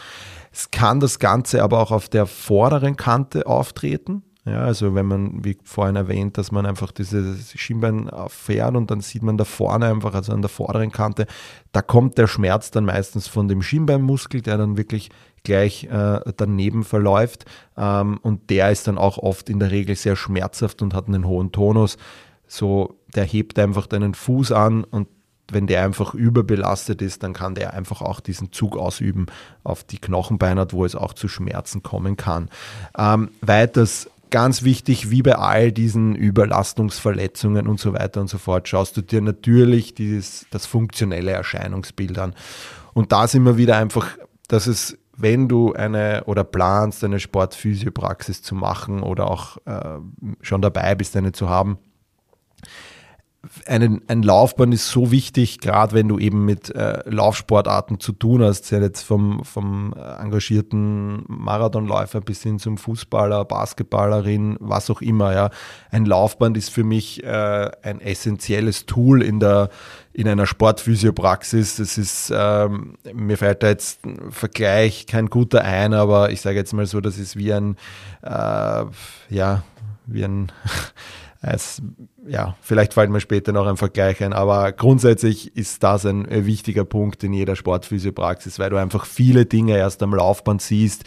Es 0.52 0.72
kann 0.72 1.00
das 1.00 1.20
Ganze 1.20 1.64
aber 1.64 1.80
auch 1.80 1.92
auf 1.92 2.08
der 2.10 2.26
vorderen 2.26 2.96
Kante 2.96 3.46
auftreten. 3.46 4.24
Ja, 4.46 4.60
also 4.60 4.94
wenn 4.94 5.08
man, 5.08 5.44
wie 5.44 5.58
vorhin 5.64 5.96
erwähnt, 5.96 6.38
dass 6.38 6.52
man 6.52 6.68
einfach 6.68 6.92
dieses 6.92 7.52
Schienbein 7.60 8.12
fährt 8.28 8.76
und 8.76 8.92
dann 8.92 9.02
sieht 9.02 9.24
man 9.24 9.38
da 9.38 9.44
vorne 9.44 9.88
einfach, 9.88 10.14
also 10.14 10.34
an 10.34 10.44
der 10.44 10.50
vorderen 10.50 10.92
Kante, 10.92 11.26
da 11.72 11.82
kommt 11.82 12.20
der 12.20 12.28
Schmerz 12.28 12.70
dann 12.70 12.86
meistens 12.86 13.28
von 13.28 13.48
dem 13.48 13.64
Schienbeinmuskel, 13.64 14.42
der 14.42 14.58
dann 14.58 14.78
wirklich 14.78 15.10
gleich 15.46 15.86
äh, 15.86 16.20
daneben 16.36 16.84
verläuft. 16.84 17.46
Ähm, 17.78 18.20
und 18.22 18.50
der 18.50 18.72
ist 18.72 18.88
dann 18.88 18.98
auch 18.98 19.18
oft 19.18 19.50
in 19.50 19.60
der 19.60 19.72
Regel 19.72 19.96
sehr 19.96 20.18
schmerzhaft 20.18 20.82
und 20.82 20.94
hat 20.94 21.08
einen 21.08 21.26
hohen 21.26 21.54
Tonus. 21.54 21.98
So, 22.48 23.00
der 23.16 23.24
hebt 23.24 23.58
einfach 23.58 23.88
deinen 23.88 24.14
Fuß 24.14 24.52
an 24.52 24.84
und 24.84 25.08
wenn 25.52 25.68
der 25.68 25.84
einfach 25.84 26.14
überbelastet 26.14 27.02
ist, 27.02 27.24
dann 27.24 27.34
kann 27.34 27.56
der 27.56 27.74
einfach 27.74 28.02
auch 28.02 28.20
diesen 28.20 28.52
Zug 28.52 28.78
ausüben 28.78 29.28
auf 29.64 29.84
die 29.84 30.00
Knochenbeinhaut, 30.00 30.74
wo 30.74 30.86
es 30.86 30.96
auch 30.96 31.14
zu 31.14 31.28
Schmerzen 31.28 31.84
kommen 31.84 32.18
kann. 32.18 32.50
Ähm, 32.98 33.30
weiters 33.42 34.10
ganz 34.32 34.64
wichtig, 34.64 35.12
wie 35.12 35.22
bei 35.22 35.36
all 35.36 35.72
diesen 35.72 36.16
Überlastungsverletzungen 36.16 37.68
und 37.68 37.80
so 37.80 37.94
weiter 37.94 38.22
und 38.22 38.28
so 38.28 38.38
fort, 38.38 38.68
schaust 38.68 38.98
du 38.98 39.02
dir 39.02 39.22
natürlich 39.22 39.94
dieses, 39.94 40.46
das 40.52 40.66
funktionelle 40.66 41.32
Erscheinungsbild 41.32 42.18
an. 42.18 42.34
Und 42.94 43.12
da 43.12 43.28
sind 43.28 43.44
wir 43.44 43.58
wieder 43.58 43.78
einfach, 43.78 44.08
dass 44.48 44.68
es, 44.68 44.98
wenn 45.18 45.48
du 45.48 45.74
eine 45.74 46.24
oder 46.26 46.44
planst, 46.44 47.04
eine 47.04 47.20
Sportphysiopraxis 47.20 48.42
zu 48.42 48.56
machen 48.56 49.02
oder 49.02 49.30
auch 49.30 49.58
äh, 49.66 50.00
schon 50.42 50.62
dabei 50.62 50.96
bist, 50.96 51.16
eine 51.16 51.32
zu 51.32 51.50
haben, 51.50 51.78
einen, 53.66 54.02
ein 54.08 54.24
Laufband 54.24 54.74
ist 54.74 54.90
so 54.90 55.12
wichtig, 55.12 55.60
gerade 55.60 55.94
wenn 55.94 56.08
du 56.08 56.20
eben 56.20 56.46
mit 56.46 56.74
äh, 56.74 57.02
Laufsportarten 57.10 58.00
zu 58.00 58.12
tun 58.12 58.44
hast, 58.44 58.66
sei 58.66 58.80
jetzt 58.80 59.04
vom, 59.04 59.44
vom 59.44 59.94
engagierten 59.94 61.24
Marathonläufer 61.28 62.22
bis 62.22 62.44
hin 62.44 62.60
zum 62.60 62.78
Fußballer, 62.78 63.46
Basketballerin, 63.46 64.58
was 64.60 64.90
auch 64.90 65.02
immer. 65.02 65.34
Ja. 65.34 65.50
Ein 65.92 66.06
Laufband 66.06 66.58
ist 66.58 66.70
für 66.70 66.84
mich 66.84 67.24
äh, 67.24 67.72
ein 67.82 68.02
essentielles 68.02 68.86
Tool 68.86 69.22
in 69.22 69.40
der 69.40 69.70
in 70.16 70.30
einer 70.30 70.46
Sportphysiopraxis. 70.46 71.76
Das 71.76 71.98
ist, 71.98 72.32
ähm, 72.34 72.96
mir 73.14 73.38
fällt 73.38 73.64
da 73.64 73.68
jetzt 73.68 74.06
ein 74.06 74.32
Vergleich 74.32 75.08
kein 75.08 75.28
guter 75.28 75.62
ein, 75.62 75.94
aber 75.94 76.32
ich 76.32 76.40
sage 76.40 76.56
jetzt 76.56 76.74
mal 76.74 76.86
so, 76.86 77.02
das 77.02 77.18
ist 77.18 77.36
wie 77.36 77.52
ein, 77.52 77.76
äh, 78.22 78.86
ja, 79.30 79.64
wie 80.06 80.24
ein 80.24 80.52
Es, 81.48 81.80
ja, 82.28 82.56
vielleicht 82.60 82.96
fällt 82.96 83.12
mir 83.12 83.20
später 83.20 83.52
noch 83.52 83.68
ein 83.68 83.78
Vergleich 83.78 84.24
ein, 84.24 84.34
aber 84.34 84.72
grundsätzlich 84.72 85.56
ist 85.56 85.84
das 85.84 86.04
ein 86.06 86.26
wichtiger 86.48 86.86
Punkt 86.86 87.24
in 87.24 87.34
jeder 87.34 87.56
Sportphysiopraxis, 87.56 88.58
weil 88.58 88.72
du 88.72 88.78
einfach 88.78 89.06
viele 89.06 89.46
Dinge 89.46 89.78
erst 89.78 90.02
am 90.02 90.16
Laufband 90.16 90.64
siehst, 90.64 91.04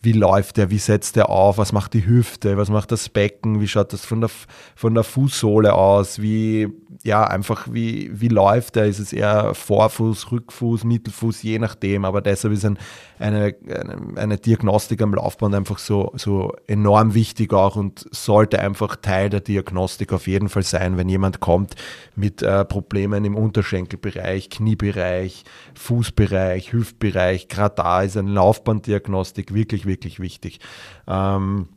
wie 0.00 0.12
läuft 0.12 0.56
der, 0.56 0.70
wie 0.70 0.78
setzt 0.78 1.16
der 1.16 1.28
auf, 1.28 1.58
was 1.58 1.72
macht 1.72 1.92
die 1.92 2.06
Hüfte, 2.06 2.56
was 2.56 2.70
macht 2.70 2.90
das 2.90 3.10
Becken, 3.10 3.60
wie 3.60 3.68
schaut 3.68 3.92
das 3.92 4.06
von 4.06 4.22
der, 4.22 4.30
von 4.74 4.94
der 4.94 5.04
Fußsohle 5.04 5.74
aus, 5.74 6.22
wie, 6.22 6.68
ja, 7.04 7.24
einfach 7.24 7.66
wie, 7.70 8.10
wie 8.12 8.28
läuft 8.28 8.76
der, 8.76 8.86
ist 8.86 9.00
es 9.00 9.12
eher 9.12 9.54
Vorfuß, 9.54 10.30
Rückfuß, 10.30 10.84
Mittelfuß, 10.84 11.42
je 11.42 11.58
nachdem, 11.58 12.04
aber 12.04 12.20
deshalb 12.20 12.54
ist 12.54 12.64
ein, 12.64 12.78
eine, 13.18 13.56
eine, 13.66 14.16
eine 14.16 14.38
Diagnostik 14.38 15.02
am 15.02 15.14
Laufband 15.14 15.54
einfach 15.54 15.78
so, 15.78 16.12
so 16.14 16.54
enorm 16.68 17.14
wichtig 17.14 17.52
auch 17.52 17.74
und 17.74 18.06
sollte 18.12 18.60
einfach 18.60 18.96
Teil 18.96 19.30
der 19.30 19.40
Diagnostik 19.40 20.12
auf 20.12 20.28
jeden 20.28 20.48
Fall 20.48 20.62
sein, 20.62 20.96
wenn 20.96 21.08
jemand 21.08 21.40
kommt 21.40 21.74
mit 22.14 22.40
äh, 22.42 22.64
Problemen 22.64 23.24
im 23.24 23.34
Unterschenkelbereich, 23.34 24.50
Kniebereich, 24.50 25.44
Fußbereich, 25.74 26.72
Hüftbereich, 26.72 27.48
gerade 27.48 27.74
da 27.76 28.02
ist 28.02 28.16
eine 28.16 28.30
Laufbanddiagnostik 28.30 29.52
wirklich, 29.52 29.86
wirklich 29.86 30.20
wichtig. 30.20 30.60
Ähm, 31.08 31.68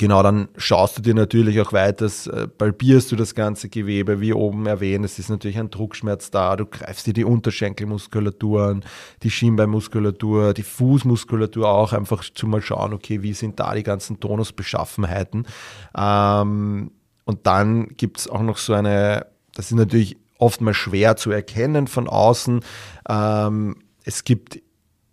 Genau, 0.00 0.22
dann 0.22 0.48
schaust 0.56 0.96
du 0.96 1.02
dir 1.02 1.14
natürlich 1.14 1.60
auch 1.60 1.72
weiter, 1.72 2.06
äh, 2.06 2.46
palpierst 2.46 3.10
du 3.10 3.16
das 3.16 3.34
ganze 3.34 3.68
Gewebe, 3.68 4.20
wie 4.20 4.32
oben 4.32 4.66
erwähnt, 4.66 5.04
es 5.04 5.18
ist 5.18 5.28
natürlich 5.28 5.58
ein 5.58 5.70
Druckschmerz 5.70 6.30
da, 6.30 6.54
du 6.54 6.66
greifst 6.66 7.08
dir 7.08 7.12
die 7.12 7.24
Unterschenkelmuskulatur 7.24 8.62
an, 8.62 8.84
die 9.24 9.30
Schienbeinmuskulatur, 9.30 10.54
die 10.54 10.62
Fußmuskulatur 10.62 11.68
auch, 11.68 11.92
einfach 11.92 12.22
zu 12.32 12.46
mal 12.46 12.62
schauen, 12.62 12.92
okay, 12.92 13.22
wie 13.22 13.32
sind 13.34 13.58
da 13.58 13.74
die 13.74 13.82
ganzen 13.82 14.20
Tonusbeschaffenheiten. 14.20 15.48
Ähm, 15.96 16.92
und 17.24 17.46
dann 17.48 17.88
gibt 17.96 18.18
es 18.18 18.28
auch 18.28 18.42
noch 18.42 18.58
so 18.58 18.74
eine, 18.74 19.26
das 19.56 19.72
ist 19.72 19.76
natürlich 19.76 20.16
oftmals 20.38 20.76
schwer 20.76 21.16
zu 21.16 21.32
erkennen 21.32 21.88
von 21.88 22.08
außen. 22.08 22.60
Ähm, 23.08 23.74
es 24.04 24.22
gibt 24.22 24.60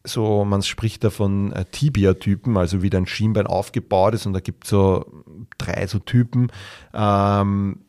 so, 0.06 0.46
man 0.46 0.62
spricht 0.64 1.04
da 1.04 1.10
von 1.10 1.52
äh, 1.52 1.66
Tibia-Typen, 1.66 2.58
also 2.58 2.82
wie 2.82 2.90
dein 2.90 3.06
Schienbein 3.06 3.48
aufgebaut 3.48 4.14
ist 4.14 4.26
und 4.26 4.34
da 4.34 4.40
gibt 4.40 4.64
es 4.64 4.70
so 4.70 5.06
drei 5.58 5.88
so 5.88 6.00
Typen. 6.00 6.52
Ähm, 6.94 7.85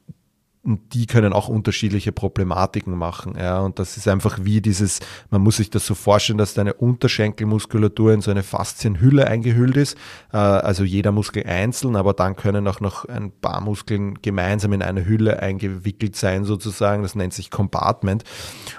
und 0.66 0.94
die 0.94 1.06
können 1.06 1.32
auch 1.32 1.48
unterschiedliche 1.48 2.10
Problematiken 2.10 2.98
machen. 2.98 3.34
Ja. 3.38 3.60
Und 3.60 3.78
das 3.78 3.96
ist 3.96 4.08
einfach 4.08 4.40
wie 4.42 4.60
dieses, 4.60 4.98
man 5.30 5.40
muss 5.40 5.58
sich 5.58 5.70
das 5.70 5.86
so 5.86 5.94
vorstellen, 5.94 6.38
dass 6.38 6.54
deine 6.54 6.74
Unterschenkelmuskulatur 6.74 8.12
in 8.12 8.20
so 8.20 8.32
eine 8.32 8.42
Faszienhülle 8.42 9.28
eingehüllt 9.28 9.76
ist. 9.76 9.96
Äh, 10.32 10.38
also 10.38 10.82
jeder 10.82 11.12
Muskel 11.12 11.46
einzeln, 11.46 11.94
aber 11.94 12.14
dann 12.14 12.34
können 12.34 12.66
auch 12.66 12.80
noch 12.80 13.04
ein 13.04 13.30
paar 13.30 13.60
Muskeln 13.60 14.20
gemeinsam 14.22 14.72
in 14.72 14.82
eine 14.82 15.06
Hülle 15.06 15.40
eingewickelt 15.40 16.16
sein, 16.16 16.44
sozusagen. 16.44 17.04
Das 17.04 17.14
nennt 17.14 17.32
sich 17.32 17.52
Compartment. 17.52 18.24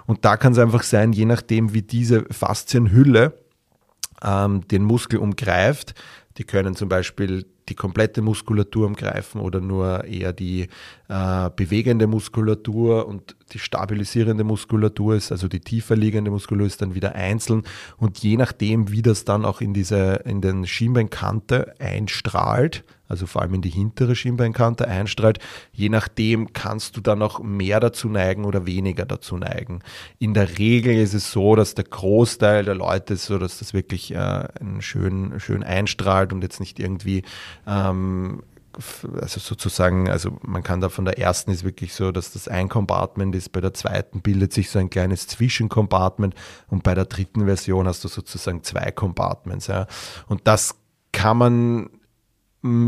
Und 0.06 0.26
da 0.26 0.36
kann 0.36 0.52
es 0.52 0.60
einfach 0.60 0.84
sein, 0.84 1.14
je 1.14 1.26
nachdem, 1.26 1.74
wie 1.74 1.84
diese 1.84 2.26
Faszienhülle 2.30 3.40
ähm, 4.22 4.68
den 4.68 4.84
Muskel 4.84 5.20
umgreift, 5.20 5.96
die 6.38 6.44
können 6.44 6.76
zum 6.76 6.90
Beispiel 6.90 7.46
die 7.70 7.76
komplette 7.76 8.22
Muskulatur 8.22 8.88
umgreifen 8.88 9.42
oder 9.42 9.60
nur 9.60 10.06
eher 10.06 10.34
die 10.34 10.68
äh, 11.10 11.50
bewegende 11.56 12.08
Muskulatur 12.08 13.08
und 13.08 13.36
die 13.54 13.60
stabilisierende 13.60 14.44
Muskulatur 14.44 15.16
ist, 15.16 15.32
also 15.32 15.48
die 15.48 15.60
tiefer 15.60 15.96
liegende 15.96 16.32
Muskulatur 16.32 16.68
ist 16.68 16.82
dann 16.82 16.96
wieder 16.96 17.16
einzeln. 17.16 17.64
Und 17.98 18.20
je 18.20 18.38
nachdem, 18.38 18.92
wie 18.92 19.02
das 19.02 19.26
dann 19.26 19.46
auch 19.46 19.62
in 19.62 19.74
diese, 19.74 20.22
in 20.26 20.42
den 20.42 20.66
Schienbeinkante 20.66 21.74
einstrahlt, 21.80 22.84
also 23.08 23.26
vor 23.26 23.42
allem 23.42 23.56
in 23.56 23.62
die 23.62 23.70
hintere 23.70 24.16
Schienbeinkante 24.16 24.88
einstrahlt, 24.88 25.40
je 25.72 25.90
nachdem 25.90 26.54
kannst 26.54 26.98
du 26.98 27.02
dann 27.02 27.22
auch 27.22 27.40
mehr 27.40 27.80
dazu 27.80 28.10
neigen 28.10 28.46
oder 28.46 28.66
weniger 28.66 29.06
dazu 29.06 29.38
neigen. 29.38 29.82
In 30.20 30.34
der 30.34 30.58
Regel 30.58 30.96
ist 30.96 31.14
es 31.14 31.32
so, 31.32 31.56
dass 31.56 31.76
der 31.76 31.86
Großteil 31.86 32.66
der 32.66 32.76
Leute 32.76 33.16
so, 33.18 33.38
dass 33.38 33.60
das 33.60 33.74
wirklich 33.74 34.14
äh, 34.14 34.48
schön, 34.80 35.40
schön 35.40 35.64
einstrahlt 35.64 36.34
und 36.34 36.42
jetzt 36.42 36.60
nicht 36.60 36.80
irgendwie 36.80 37.24
ähm, 37.66 38.44
also 39.20 39.40
sozusagen, 39.40 40.10
also 40.10 40.38
man 40.42 40.64
kann 40.64 40.82
da 40.82 40.90
von 40.90 41.06
der 41.06 41.18
ersten 41.18 41.52
ist 41.52 41.64
wirklich 41.64 41.94
so, 41.94 42.12
dass 42.12 42.32
das 42.32 42.48
ein 42.48 42.70
Compartment 42.70 43.36
ist, 43.36 43.52
bei 43.52 43.62
der 43.62 43.74
zweiten 43.74 44.22
bildet 44.22 44.54
sich 44.54 44.70
so 44.70 44.80
ein 44.80 44.90
kleines 44.90 45.28
Zwischencompartment 45.28 46.36
und 46.68 46.84
bei 46.84 46.94
der 46.94 47.06
dritten 47.06 47.46
Version 47.46 47.88
hast 47.88 48.04
du 48.04 48.08
sozusagen 48.08 48.64
zwei 48.64 48.92
Compartments. 48.92 49.68
Ja. 49.68 49.88
Und 50.28 50.48
das 50.48 50.76
kann 51.12 51.38
man 51.38 51.90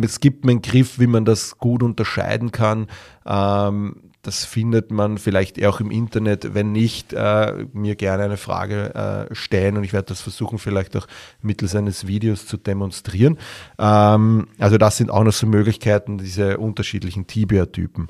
es 0.03 0.19
gibt 0.19 0.45
einen 0.45 0.61
Griff, 0.61 0.99
wie 0.99 1.07
man 1.07 1.25
das 1.25 1.57
gut 1.57 1.83
unterscheiden 1.83 2.51
kann. 2.51 2.87
Ähm, 3.25 4.09
das 4.21 4.43
findet 4.43 4.91
man 4.91 5.17
vielleicht 5.17 5.63
auch 5.65 5.79
im 5.79 5.91
Internet. 5.91 6.53
Wenn 6.53 6.71
nicht, 6.71 7.13
äh, 7.13 7.65
mir 7.71 7.95
gerne 7.95 8.23
eine 8.23 8.37
Frage 8.37 9.27
äh, 9.29 9.33
stellen 9.33 9.77
und 9.77 9.83
ich 9.83 9.93
werde 9.93 10.07
das 10.07 10.21
versuchen, 10.21 10.59
vielleicht 10.59 10.97
auch 10.97 11.07
mittels 11.41 11.75
eines 11.75 12.05
Videos 12.05 12.45
zu 12.45 12.57
demonstrieren. 12.57 13.37
Ähm, 13.77 14.47
also 14.57 14.77
das 14.77 14.97
sind 14.97 15.09
auch 15.09 15.23
noch 15.23 15.33
so 15.33 15.47
Möglichkeiten, 15.47 16.17
diese 16.17 16.57
unterschiedlichen 16.57 17.27
Tibia-Typen. 17.27 18.09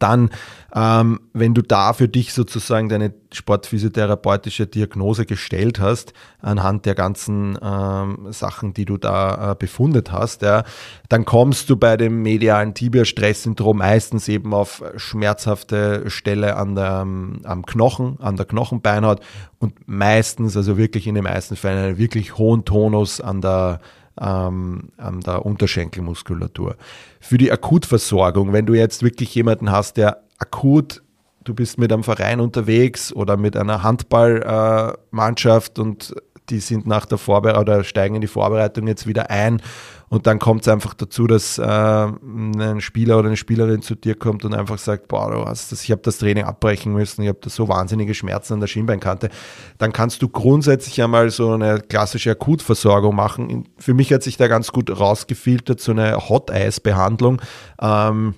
Dann, 0.00 0.30
ähm, 0.74 1.20
wenn 1.32 1.54
du 1.54 1.62
da 1.62 1.92
für 1.92 2.08
dich 2.08 2.34
sozusagen 2.34 2.88
deine 2.88 3.14
sportphysiotherapeutische 3.32 4.66
Diagnose 4.66 5.24
gestellt 5.24 5.78
hast, 5.78 6.14
anhand 6.40 6.84
der 6.84 6.96
ganzen 6.96 7.56
ähm, 7.62 8.26
Sachen, 8.32 8.74
die 8.74 8.84
du 8.84 8.96
da 8.96 9.52
äh, 9.52 9.54
befundet 9.54 10.10
hast, 10.10 10.42
ja, 10.42 10.64
dann 11.08 11.24
kommst 11.24 11.70
du 11.70 11.76
bei 11.76 11.96
dem 11.96 12.22
medialen 12.22 12.74
Tibia-Stress-Syndrom 12.74 13.78
meistens 13.78 14.26
eben 14.26 14.52
auf 14.52 14.82
schmerzhafte 14.96 16.10
Stelle 16.10 16.56
an 16.56 16.74
der, 16.74 17.02
ähm, 17.02 17.40
am 17.44 17.64
Knochen, 17.64 18.18
an 18.20 18.34
der 18.34 18.46
Knochenbeinhaut 18.46 19.20
und 19.60 19.74
meistens, 19.86 20.56
also 20.56 20.76
wirklich 20.76 21.06
in 21.06 21.14
den 21.14 21.24
meisten 21.24 21.54
Fällen, 21.54 21.78
einen 21.78 21.98
wirklich 21.98 22.36
hohen 22.36 22.64
Tonus 22.64 23.20
an 23.20 23.40
der 23.40 23.80
ähm, 24.20 24.90
an 24.96 25.20
der 25.20 25.44
Unterschenkelmuskulatur. 25.44 26.76
Für 27.20 27.38
die 27.38 27.52
Akutversorgung, 27.52 28.52
wenn 28.52 28.66
du 28.66 28.74
jetzt 28.74 29.02
wirklich 29.02 29.34
jemanden 29.34 29.70
hast, 29.70 29.96
der 29.96 30.22
akut, 30.38 31.02
du 31.44 31.54
bist 31.54 31.78
mit 31.78 31.92
einem 31.92 32.04
Verein 32.04 32.40
unterwegs 32.40 33.12
oder 33.12 33.36
mit 33.36 33.56
einer 33.56 33.82
Handballmannschaft 33.82 35.78
und 35.78 36.14
die 36.50 36.60
sind 36.60 36.86
nach 36.86 37.06
der 37.06 37.18
Vorbereitung 37.18 37.62
oder 37.62 37.84
steigen 37.84 38.14
in 38.14 38.20
die 38.20 38.26
Vorbereitung 38.26 38.86
jetzt 38.86 39.06
wieder 39.06 39.30
ein 39.30 39.60
und 40.08 40.26
dann 40.26 40.38
kommt 40.38 40.62
es 40.62 40.68
einfach 40.68 40.94
dazu, 40.94 41.26
dass 41.26 41.58
äh, 41.58 41.62
ein 41.62 42.80
Spieler 42.80 43.18
oder 43.18 43.28
eine 43.28 43.36
Spielerin 43.36 43.82
zu 43.82 43.94
dir 43.94 44.14
kommt 44.14 44.44
und 44.44 44.54
einfach 44.54 44.78
sagt, 44.78 45.08
boah, 45.08 45.30
du 45.30 45.44
hast 45.44 45.72
das, 45.72 45.82
ich 45.84 45.90
habe 45.90 46.02
das 46.02 46.18
Training 46.18 46.44
abbrechen 46.44 46.92
müssen, 46.92 47.22
ich 47.22 47.28
habe 47.28 47.38
da 47.40 47.50
so 47.50 47.68
wahnsinnige 47.68 48.14
Schmerzen 48.14 48.54
an 48.54 48.60
der 48.60 48.66
Schienbeinkante. 48.66 49.28
Dann 49.76 49.92
kannst 49.92 50.22
du 50.22 50.28
grundsätzlich 50.28 51.02
einmal 51.02 51.30
so 51.30 51.52
eine 51.52 51.80
klassische 51.80 52.30
Akutversorgung 52.30 53.14
machen. 53.14 53.68
Für 53.78 53.94
mich 53.94 54.12
hat 54.12 54.22
sich 54.22 54.36
da 54.36 54.48
ganz 54.48 54.72
gut 54.72 54.90
rausgefiltert, 54.90 55.80
so 55.80 55.92
eine 55.92 56.28
Hot-Eis-Behandlung. 56.28 57.42
Ähm, 57.80 58.34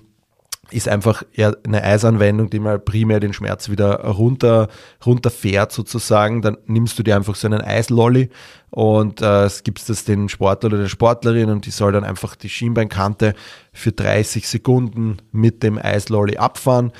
ist 0.71 0.87
einfach 0.87 1.23
eher 1.33 1.57
eine 1.65 1.83
Eisanwendung, 1.83 2.49
die 2.49 2.59
mal 2.59 2.79
primär 2.79 3.19
den 3.19 3.33
Schmerz 3.33 3.69
wieder 3.69 4.03
runter, 4.05 4.69
runterfährt 5.05 5.71
sozusagen. 5.71 6.41
Dann 6.41 6.57
nimmst 6.65 6.97
du 6.97 7.03
dir 7.03 7.15
einfach 7.15 7.35
so 7.35 7.47
einen 7.47 7.61
Eislolly 7.61 8.29
und 8.69 9.21
äh, 9.21 9.49
gibst 9.63 9.89
das 9.89 10.05
den 10.05 10.29
Sportler 10.29 10.67
oder 10.67 10.77
der 10.79 10.87
Sportlerin 10.87 11.49
und 11.49 11.65
die 11.65 11.71
soll 11.71 11.91
dann 11.91 12.03
einfach 12.03 12.35
die 12.35 12.49
Schienbeinkante 12.49 13.33
für 13.73 13.91
30 13.91 14.47
Sekunden 14.47 15.17
mit 15.31 15.61
dem 15.63 15.77
Eislolly 15.77 16.37
abfahren. 16.37 16.91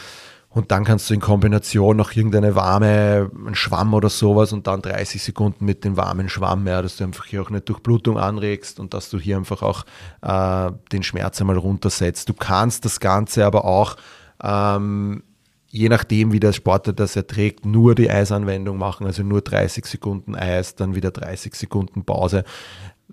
Und 0.53 0.71
dann 0.71 0.83
kannst 0.83 1.09
du 1.09 1.13
in 1.13 1.21
Kombination 1.21 1.95
noch 1.95 2.13
irgendeine 2.13 2.55
warme, 2.55 3.31
Schwamm 3.53 3.93
oder 3.93 4.09
sowas 4.09 4.51
und 4.51 4.67
dann 4.67 4.81
30 4.81 5.23
Sekunden 5.23 5.63
mit 5.63 5.85
dem 5.85 5.95
warmen 5.95 6.27
Schwamm, 6.27 6.67
ja, 6.67 6.81
dass 6.81 6.97
du 6.97 7.05
einfach 7.05 7.25
hier 7.25 7.41
auch 7.41 7.49
eine 7.49 7.61
Durchblutung 7.61 8.17
anregst 8.17 8.79
und 8.79 8.93
dass 8.93 9.09
du 9.09 9.17
hier 9.17 9.37
einfach 9.37 9.61
auch 9.61 9.85
äh, 10.21 10.73
den 10.91 11.03
Schmerz 11.03 11.39
einmal 11.39 11.57
runtersetzt. 11.57 12.27
Du 12.27 12.33
kannst 12.33 12.83
das 12.83 12.99
Ganze 12.99 13.45
aber 13.45 13.63
auch 13.63 13.95
ähm, 14.43 15.23
je 15.71 15.87
nachdem, 15.87 16.33
wie 16.33 16.39
der 16.39 16.51
Sportler 16.51 16.91
das 16.91 17.15
erträgt, 17.15 17.65
nur 17.65 17.95
die 17.95 18.09
Eisanwendung 18.09 18.77
machen, 18.77 19.07
also 19.07 19.23
nur 19.23 19.41
30 19.41 19.85
Sekunden 19.85 20.35
Eis, 20.35 20.75
dann 20.75 20.95
wieder 20.95 21.11
30 21.11 21.55
Sekunden 21.55 22.03
Pause 22.03 22.43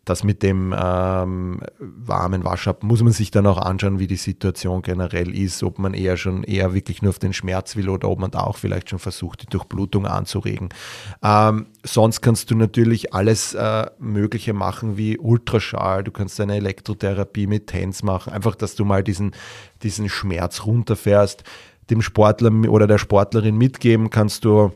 das 0.09 0.25
mit 0.25 0.43
dem 0.43 0.75
ähm, 0.77 1.61
warmen 1.79 2.45
Waschab 2.45 2.83
muss 2.83 3.03
man 3.03 3.13
sich 3.13 3.31
dann 3.31 3.47
auch 3.47 3.59
anschauen, 3.59 3.99
wie 3.99 4.07
die 4.07 4.17
Situation 4.17 4.83
generell 4.83 5.37
ist, 5.37 5.63
ob 5.63 5.79
man 5.79 5.95
eher 5.95 6.17
schon 6.17 6.45
eher 6.45 6.75
wirklich 6.75 7.03
nur 7.03 7.11
auf 7.11 7.19
den 7.19 7.33
Schmerz 7.33 7.77
will 7.77 7.89
oder 7.89 8.09
ob 8.09 8.19
man 8.19 8.31
da 8.31 8.41
auch 8.41 8.57
vielleicht 8.57 8.91
schon 8.91 8.99
versucht, 8.99 9.43
die 9.43 9.47
Durchblutung 9.47 10.07
anzuregen. 10.07 10.71
Ähm, 11.23 11.67
sonst 11.85 12.21
kannst 12.21 12.51
du 12.51 12.57
natürlich 12.57 13.13
alles 13.15 13.55
äh, 13.55 13.87
Mögliche 13.99 14.53
machen 14.53 14.97
wie 14.97 15.19
Ultraschall, 15.19 16.05
du 16.05 16.11
kannst 16.11 16.41
eine 16.41 16.57
Elektrotherapie 16.57 17.47
mit 17.47 17.67
TENS 17.67 18.03
machen, 18.03 18.33
einfach, 18.33 18.55
dass 18.55 18.75
du 18.75 18.85
mal 18.85 19.03
diesen, 19.05 19.33
diesen 19.83 20.09
Schmerz 20.09 20.65
runterfährst. 20.65 21.45
Dem 21.91 22.03
Sportler 22.03 22.53
oder 22.69 22.87
der 22.87 22.99
Sportlerin 22.99 23.57
mitgeben 23.57 24.11
kannst 24.11 24.45
du 24.45 24.73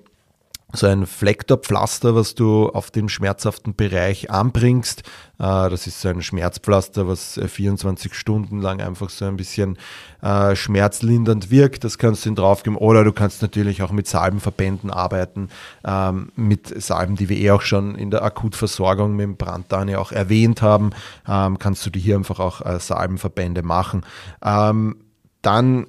so 0.72 0.86
ein 0.86 1.06
Flecktorpflaster, 1.06 2.14
was 2.14 2.34
du 2.34 2.68
auf 2.68 2.90
den 2.90 3.08
schmerzhaften 3.08 3.74
Bereich 3.74 4.30
anbringst. 4.30 5.02
Äh, 5.38 5.68
das 5.68 5.86
ist 5.86 6.00
so 6.00 6.08
ein 6.08 6.22
Schmerzpflaster, 6.22 7.06
was 7.06 7.38
24 7.44 8.14
Stunden 8.14 8.60
lang 8.60 8.80
einfach 8.80 9.10
so 9.10 9.26
ein 9.26 9.36
bisschen 9.36 9.78
äh, 10.22 10.56
schmerzlindernd 10.56 11.50
wirkt. 11.50 11.84
Das 11.84 11.98
kannst 11.98 12.24
du 12.24 12.30
ihn 12.30 12.36
draufgeben. 12.36 12.76
Oder 12.76 13.04
du 13.04 13.12
kannst 13.12 13.42
natürlich 13.42 13.82
auch 13.82 13.92
mit 13.92 14.06
Salbenverbänden 14.06 14.90
arbeiten. 14.90 15.48
Ähm, 15.84 16.32
mit 16.36 16.82
Salben, 16.82 17.16
die 17.16 17.28
wir 17.28 17.36
eh 17.36 17.50
auch 17.50 17.62
schon 17.62 17.94
in 17.94 18.10
der 18.10 18.22
Akutversorgung 18.22 19.14
mit 19.14 19.24
dem 19.24 19.36
Brandtan 19.36 19.94
auch 19.94 20.12
erwähnt 20.12 20.62
haben, 20.62 20.92
ähm, 21.28 21.58
kannst 21.58 21.84
du 21.84 21.90
dir 21.90 22.00
hier 22.00 22.16
einfach 22.16 22.40
auch 22.40 22.64
äh, 22.64 22.78
Salbenverbände 22.80 23.62
machen. 23.62 24.06
Ähm, 24.42 24.96
dann 25.42 25.86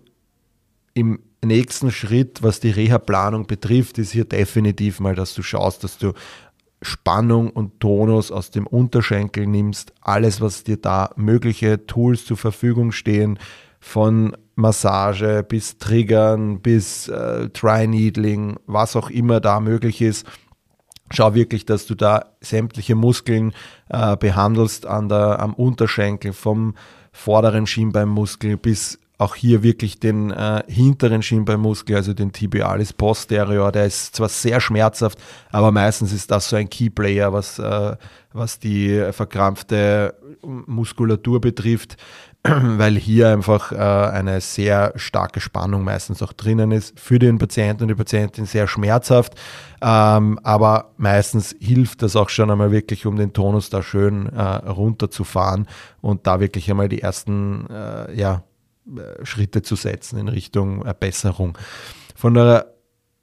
im 0.93 1.19
nächsten 1.43 1.91
Schritt, 1.91 2.43
was 2.43 2.59
die 2.59 2.71
Reha-Planung 2.71 3.47
betrifft, 3.47 3.97
ist 3.97 4.11
hier 4.11 4.25
definitiv 4.25 4.99
mal, 4.99 5.15
dass 5.15 5.33
du 5.33 5.43
schaust, 5.43 5.83
dass 5.83 5.97
du 5.97 6.13
Spannung 6.81 7.49
und 7.49 7.79
Tonus 7.79 8.31
aus 8.31 8.51
dem 8.51 8.67
Unterschenkel 8.67 9.47
nimmst. 9.47 9.93
Alles, 10.01 10.41
was 10.41 10.63
dir 10.63 10.77
da 10.77 11.11
mögliche 11.15 11.85
Tools 11.85 12.25
zur 12.25 12.37
Verfügung 12.37 12.91
stehen, 12.91 13.39
von 13.79 14.35
Massage 14.55 15.43
bis 15.43 15.77
Triggern 15.77 16.59
bis 16.61 17.07
äh, 17.07 17.49
Try-Needling, 17.49 18.57
was 18.67 18.95
auch 18.95 19.09
immer 19.09 19.39
da 19.39 19.59
möglich 19.59 20.01
ist. 20.01 20.27
Schau 21.11 21.33
wirklich, 21.33 21.65
dass 21.65 21.85
du 21.85 21.95
da 21.95 22.25
sämtliche 22.41 22.95
Muskeln 22.95 23.53
äh, 23.89 24.15
behandelst 24.15 24.85
an 24.85 25.09
der, 25.09 25.39
am 25.39 25.53
Unterschenkel, 25.53 26.33
vom 26.33 26.75
vorderen 27.11 27.67
Schienbeinmuskel 27.67 28.57
bis 28.57 28.99
auch 29.17 29.35
hier 29.35 29.63
wirklich 29.63 29.99
den 29.99 30.31
äh, 30.31 30.63
hinteren 30.67 31.21
Schienbeinmuskel, 31.21 31.95
also 31.95 32.13
den 32.13 32.31
Tibialis 32.31 32.93
posterior, 32.93 33.71
der 33.71 33.85
ist 33.85 34.15
zwar 34.15 34.29
sehr 34.29 34.59
schmerzhaft, 34.59 35.19
aber 35.51 35.71
meistens 35.71 36.11
ist 36.11 36.31
das 36.31 36.49
so 36.49 36.55
ein 36.55 36.69
Keyplayer, 36.69 37.31
was, 37.31 37.59
äh, 37.59 37.95
was 38.33 38.59
die 38.59 39.07
verkrampfte 39.11 40.15
Muskulatur 40.41 41.39
betrifft, 41.39 41.97
weil 42.43 42.97
hier 42.97 43.29
einfach 43.29 43.71
äh, 43.71 43.75
eine 43.75 44.41
sehr 44.41 44.91
starke 44.95 45.39
Spannung 45.39 45.83
meistens 45.83 46.21
auch 46.21 46.33
drinnen 46.33 46.71
ist. 46.71 46.99
Für 46.99 47.19
den 47.19 47.37
Patienten 47.37 47.83
und 47.83 47.89
die 47.89 47.95
Patientin 47.95 48.45
sehr 48.45 48.67
schmerzhaft, 48.67 49.35
ähm, 49.81 50.39
aber 50.43 50.91
meistens 50.97 51.55
hilft 51.61 52.01
das 52.01 52.15
auch 52.15 52.29
schon 52.29 52.51
einmal 52.51 52.71
wirklich, 52.71 53.05
um 53.05 53.15
den 53.15 53.31
Tonus 53.31 53.69
da 53.69 53.81
schön 53.81 54.27
äh, 54.27 54.41
runterzufahren 54.41 55.67
und 56.01 56.27
da 56.27 56.39
wirklich 56.41 56.69
einmal 56.69 56.89
die 56.89 57.01
ersten, 57.01 57.67
äh, 57.69 58.13
ja, 58.13 58.43
Schritte 59.23 59.61
zu 59.61 59.75
setzen 59.75 60.19
in 60.19 60.27
Richtung 60.27 60.85
Erbesserung. 60.85 61.57
Von 62.15 62.33
der 62.33 62.73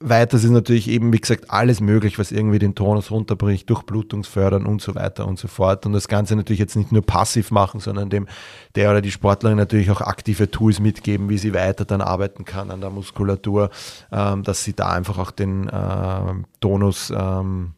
weiter 0.03 0.39
ist 0.39 0.45
natürlich 0.45 0.89
eben, 0.89 1.13
wie 1.13 1.21
gesagt, 1.21 1.51
alles 1.51 1.81
möglich, 1.81 2.19
was 2.19 2.33
irgendwie 2.33 2.59
den 2.59 2.75
Tonus 2.75 3.11
runterbricht, 3.11 3.69
Durchblutungsfördern 3.69 4.65
und 4.65 4.81
so 4.81 4.95
weiter 4.95 5.27
und 5.27 5.39
so 5.39 5.47
fort. 5.47 5.85
Und 5.85 5.93
das 5.93 6.09
Ganze 6.09 6.37
natürlich 6.37 6.59
jetzt 6.59 6.75
nicht 6.75 6.91
nur 6.91 7.03
passiv 7.03 7.51
machen, 7.51 7.81
sondern 7.81 8.09
dem 8.09 8.27
der 8.75 8.91
oder 8.91 9.03
die 9.03 9.11
Sportlerin 9.11 9.59
natürlich 9.59 9.91
auch 9.91 10.01
aktive 10.01 10.51
Tools 10.51 10.81
mitgeben, 10.81 11.29
wie 11.29 11.37
sie 11.37 11.53
weiter 11.53 11.85
dann 11.85 12.01
arbeiten 12.01 12.47
kann 12.47 12.71
an 12.71 12.81
der 12.81 12.89
Muskulatur, 12.89 13.69
ähm, 14.11 14.43
dass 14.43 14.65
sie 14.65 14.73
da 14.73 14.89
einfach 14.89 15.19
auch 15.19 15.31
den 15.31 15.69
äh, 15.69 16.35
Tonus 16.61 17.13
ähm, 17.15 17.75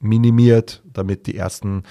minimiert, 0.00 0.82
damit 0.90 1.26
die 1.26 1.36
ersten 1.36 1.82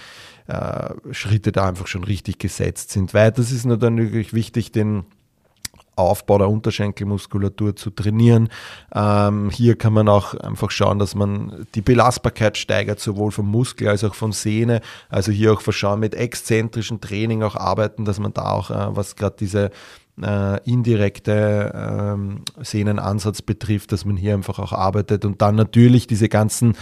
äh, 0.47 0.95
Schritte 1.11 1.51
da 1.51 1.67
einfach 1.67 1.85
schon 1.85 2.03
richtig 2.03 2.39
gesetzt 2.39 2.89
sind. 2.89 3.13
Weiter 3.13 3.41
ist 3.41 3.65
natürlich 3.65 4.33
wichtig, 4.33 4.71
den 4.71 5.05
Aufbau 5.99 6.37
der 6.37 6.49
Unterschenkelmuskulatur 6.49 7.75
zu 7.75 7.89
trainieren. 7.89 8.49
Ähm, 8.93 9.49
hier 9.49 9.77
kann 9.77 9.93
man 9.93 10.09
auch 10.09 10.33
einfach 10.33 10.71
schauen, 10.71 10.99
dass 10.99 11.15
man 11.15 11.67
die 11.75 11.81
Belastbarkeit 11.81 12.57
steigert, 12.57 12.99
sowohl 12.99 13.31
vom 13.31 13.49
Muskel 13.49 13.87
als 13.87 14.03
auch 14.03 14.15
von 14.15 14.31
Sehne. 14.31 14.81
Also 15.09 15.31
hier 15.31 15.53
auch 15.53 15.61
verschauen 15.61 15.99
mit 15.99 16.15
exzentrischen 16.15 17.01
Training 17.01 17.43
auch 17.43 17.55
arbeiten, 17.55 18.05
dass 18.05 18.19
man 18.19 18.33
da 18.33 18.51
auch, 18.51 18.71
äh, 18.71 18.95
was 18.95 19.15
gerade 19.15 19.35
diese 19.39 19.71
äh, 20.21 20.59
indirekte 20.69 21.71
ähm, 21.73 22.41
Sehnenansatz 22.61 23.41
betrifft, 23.41 23.91
dass 23.91 24.05
man 24.05 24.17
hier 24.17 24.33
einfach 24.33 24.59
auch 24.59 24.73
arbeitet 24.73 25.25
und 25.25 25.41
dann 25.41 25.55
natürlich 25.55 26.07
diese 26.07 26.29
ganzen 26.29 26.75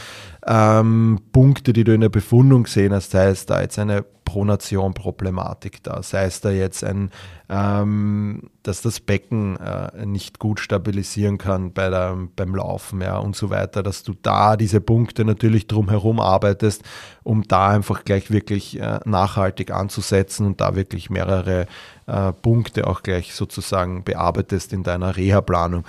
ähm, 0.45 1.19
Punkte, 1.31 1.73
die 1.73 1.83
du 1.83 1.93
in 1.93 2.01
der 2.01 2.09
Befundung 2.09 2.63
gesehen 2.63 2.93
hast, 2.93 3.11
sei 3.11 3.27
es 3.27 3.45
da 3.45 3.61
jetzt 3.61 3.77
eine 3.79 4.05
Pronation-Problematik 4.37 5.81
da, 5.81 6.03
sei 6.03 6.25
es 6.25 6.41
da 6.41 6.51
jetzt 6.51 6.83
ein, 6.83 7.09
ähm, 7.49 8.51
dass 8.61 8.83
das 8.83 8.99
Becken 8.99 9.57
äh, 9.57 10.05
nicht 10.05 10.37
gut 10.37 10.59
stabilisieren 10.59 11.39
kann 11.39 11.73
bei 11.73 11.89
der, 11.89 12.15
beim 12.35 12.53
Laufen 12.53 13.01
ja, 13.01 13.17
und 13.17 13.35
so 13.35 13.49
weiter, 13.49 13.81
dass 13.81 14.03
du 14.03 14.13
da 14.21 14.55
diese 14.55 14.79
Punkte 14.79 15.25
natürlich 15.25 15.65
drumherum 15.65 16.19
arbeitest, 16.19 16.83
um 17.23 17.47
da 17.47 17.69
einfach 17.69 18.03
gleich 18.03 18.29
wirklich 18.29 18.79
äh, 18.79 18.99
nachhaltig 19.05 19.71
anzusetzen 19.71 20.45
und 20.45 20.61
da 20.61 20.75
wirklich 20.75 21.09
mehrere 21.09 21.65
äh, 22.05 22.31
Punkte 22.33 22.85
auch 22.85 23.01
gleich 23.01 23.33
sozusagen 23.33 24.03
bearbeitest 24.03 24.71
in 24.71 24.83
deiner 24.83 25.17
Reha-Planung. 25.17 25.83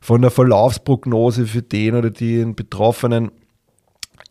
Von 0.00 0.22
der 0.22 0.30
Verlaufsprognose 0.30 1.46
für 1.46 1.62
den 1.62 1.96
oder 1.96 2.10
den 2.10 2.54
Betroffenen 2.54 3.32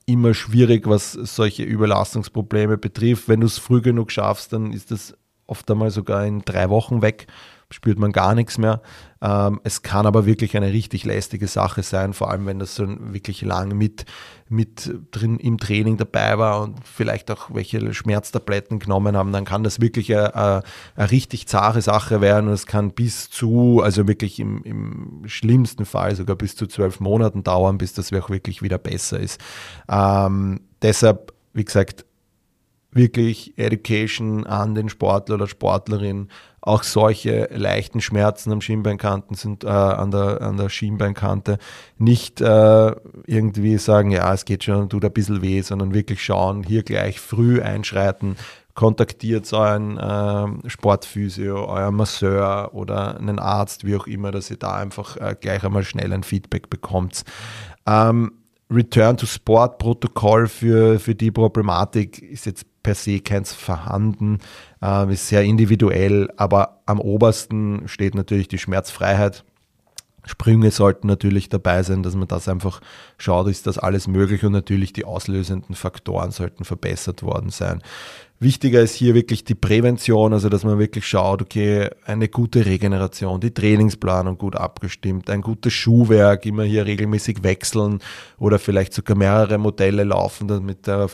immer 0.08 0.34
schwierig, 0.34 0.88
was 0.88 1.12
solche 1.12 1.63
Überlastungsprobleme 1.63 2.78
betrifft. 2.78 3.28
Wenn 3.28 3.41
du 3.41 3.46
es 3.46 3.60
früh 3.60 3.82
genug 3.82 4.12
schaffst, 4.12 4.54
dann 4.54 4.72
ist 4.72 4.89
das 4.89 5.13
oft 5.46 5.70
einmal 5.70 5.91
sogar 5.91 6.26
in 6.26 6.41
drei 6.41 6.70
Wochen 6.70 7.02
weg, 7.02 7.28
spürt 7.69 7.99
man 7.99 8.12
gar 8.12 8.34
nichts 8.34 8.58
mehr. 8.58 8.82
Ähm, 9.21 9.60
es 9.63 9.82
kann 9.82 10.06
aber 10.06 10.25
wirklich 10.25 10.56
eine 10.56 10.71
richtig 10.71 11.03
lästige 11.03 11.47
Sache 11.47 11.84
sein, 11.84 12.13
vor 12.13 12.32
allem 12.32 12.45
wenn 12.45 12.60
das 12.60 12.75
so 12.75 12.86
wirklich 12.88 13.41
lang 13.41 13.77
mit, 13.77 14.06
mit 14.47 14.93
drin 15.12 15.38
im 15.38 15.58
Training 15.58 15.97
dabei 15.97 16.38
war 16.38 16.62
und 16.62 16.80
vielleicht 16.88 17.30
auch 17.30 17.53
welche 17.53 17.93
Schmerztabletten 17.93 18.80
genommen 18.80 19.17
haben, 19.17 19.34
dann 19.34 19.43
kann 19.43 19.63
das 19.63 19.82
wirklich 19.82 20.15
eine, 20.15 20.36
eine, 20.36 20.63
eine 20.95 21.12
richtig 21.12 21.47
zahre 21.47 21.82
Sache 21.82 22.21
werden 22.21 22.47
und 22.47 22.53
es 22.53 22.67
kann 22.67 22.91
bis 22.91 23.30
zu, 23.30 23.82
also 23.84 24.08
wirklich 24.08 24.39
im, 24.39 24.63
im 24.63 25.23
schlimmsten 25.25 25.86
Fall 25.86 26.15
sogar 26.15 26.36
bis 26.36 26.56
zu 26.56 26.67
zwölf 26.67 26.99
Monaten 26.99 27.43
dauern, 27.43 27.77
bis 27.77 27.93
das 27.93 28.13
auch 28.13 28.30
wirklich 28.30 28.62
wieder 28.62 28.77
besser 28.77 29.19
ist. 29.19 29.41
Ähm, 29.89 30.62
deshalb, 30.82 31.34
wie 31.53 31.65
gesagt, 31.65 32.06
wirklich 32.91 33.58
Education 33.58 34.45
an 34.45 34.75
den 34.75 34.89
Sportler 34.89 35.36
oder 35.36 35.47
Sportlerin, 35.47 36.30
auch 36.67 36.84
solche 36.84 37.49
leichten 37.51 38.01
Schmerzen 38.01 38.51
am 38.51 38.62
Schienbeinkanten 38.62 39.36
sind, 39.36 39.63
äh, 39.63 39.67
an, 39.67 40.12
der, 40.12 40.41
an 40.41 40.58
der 40.58 40.69
Schienbeinkante. 40.69 41.58
Nicht 41.97 42.41
äh, 42.41 42.95
irgendwie 43.25 43.77
sagen, 43.77 44.12
ja, 44.12 44.34
es 44.34 44.45
geht 44.45 44.65
schon, 44.65 44.89
tut 44.89 45.06
ein 45.06 45.13
bisschen 45.13 45.41
weh, 45.41 45.62
sondern 45.62 45.93
wirklich 45.93 46.23
schauen, 46.23 46.63
hier 46.63 46.84
gleich 46.84 47.19
früh 47.19 47.62
einschreiten, 47.62 48.36
kontaktiert 48.73 49.51
euren 49.53 49.97
äh, 49.97 50.69
Sportphysio, 50.69 51.65
euer 51.65 51.91
Masseur 51.91 52.71
oder 52.73 53.17
einen 53.17 53.39
Arzt, 53.39 53.86
wie 53.86 53.95
auch 53.95 54.06
immer, 54.06 54.32
dass 54.32 54.51
ihr 54.51 54.58
da 54.58 54.75
einfach 54.75 55.17
äh, 55.17 55.36
gleich 55.39 55.63
einmal 55.63 55.84
schnell 55.84 56.13
ein 56.13 56.23
Feedback 56.23 56.69
bekommt. 56.69 57.23
Ähm, 57.88 58.34
Return 58.69 59.15
to 59.15 59.25
Sport 59.25 59.77
Protokoll 59.77 60.47
für, 60.47 60.99
für 60.99 61.15
die 61.15 61.32
Problematik 61.32 62.21
ist 62.21 62.45
jetzt 62.45 62.65
per 62.88 62.95
se 62.95 63.19
keins 63.19 63.52
vorhanden, 63.52 64.39
äh, 64.82 65.12
ist 65.12 65.28
sehr 65.28 65.43
individuell, 65.43 66.32
aber 66.38 66.80
am 66.86 67.02
obersten 67.02 67.86
steht 67.86 68.15
natürlich 68.15 68.47
die 68.47 68.60
Schmerzfreiheit. 68.60 69.43
Sprünge 70.26 70.71
sollten 70.71 71.08
natürlich 71.08 71.50
dabei 71.50 71.84
sein, 71.84 72.02
dass 72.02 72.15
man 72.15 72.30
das 72.30 72.47
einfach 72.47 72.80
schaut, 73.17 73.50
ist 73.50 73.67
das 73.67 73.78
alles 73.78 74.08
möglich 74.08 74.45
und 74.45 74.54
natürlich 74.54 74.93
die 74.93 75.04
auslösenden 75.04 75.76
Faktoren 75.76 76.32
sollten 76.32 76.63
verbessert 76.63 77.23
worden 77.23 77.50
sein. 77.50 77.82
Wichtiger 78.39 78.82
ist 78.82 78.93
hier 78.93 79.15
wirklich 79.15 79.45
die 79.45 79.56
Prävention, 79.56 80.32
also 80.32 80.47
dass 80.47 80.63
man 80.63 80.78
wirklich 80.78 81.08
schaut, 81.08 81.41
okay, 81.41 81.89
eine 82.06 82.28
gute 82.30 82.67
Regeneration, 82.67 83.39
die 83.39 83.52
Trainingsplanung 83.52 84.38
gut 84.38 84.56
abgestimmt, 84.56 85.32
ein 85.32 85.41
gutes 85.41 85.73
Schuhwerk, 85.73 86.45
immer 86.45 86.63
hier 86.63 86.86
regelmäßig 86.86 87.41
wechseln 87.41 87.97
oder 88.38 88.60
vielleicht 88.60 88.93
sogar 88.93 89.17
mehrere 89.17 89.58
Modelle 89.58 90.04
laufen, 90.04 90.47
damit, 90.47 90.88
äh, 90.88 91.08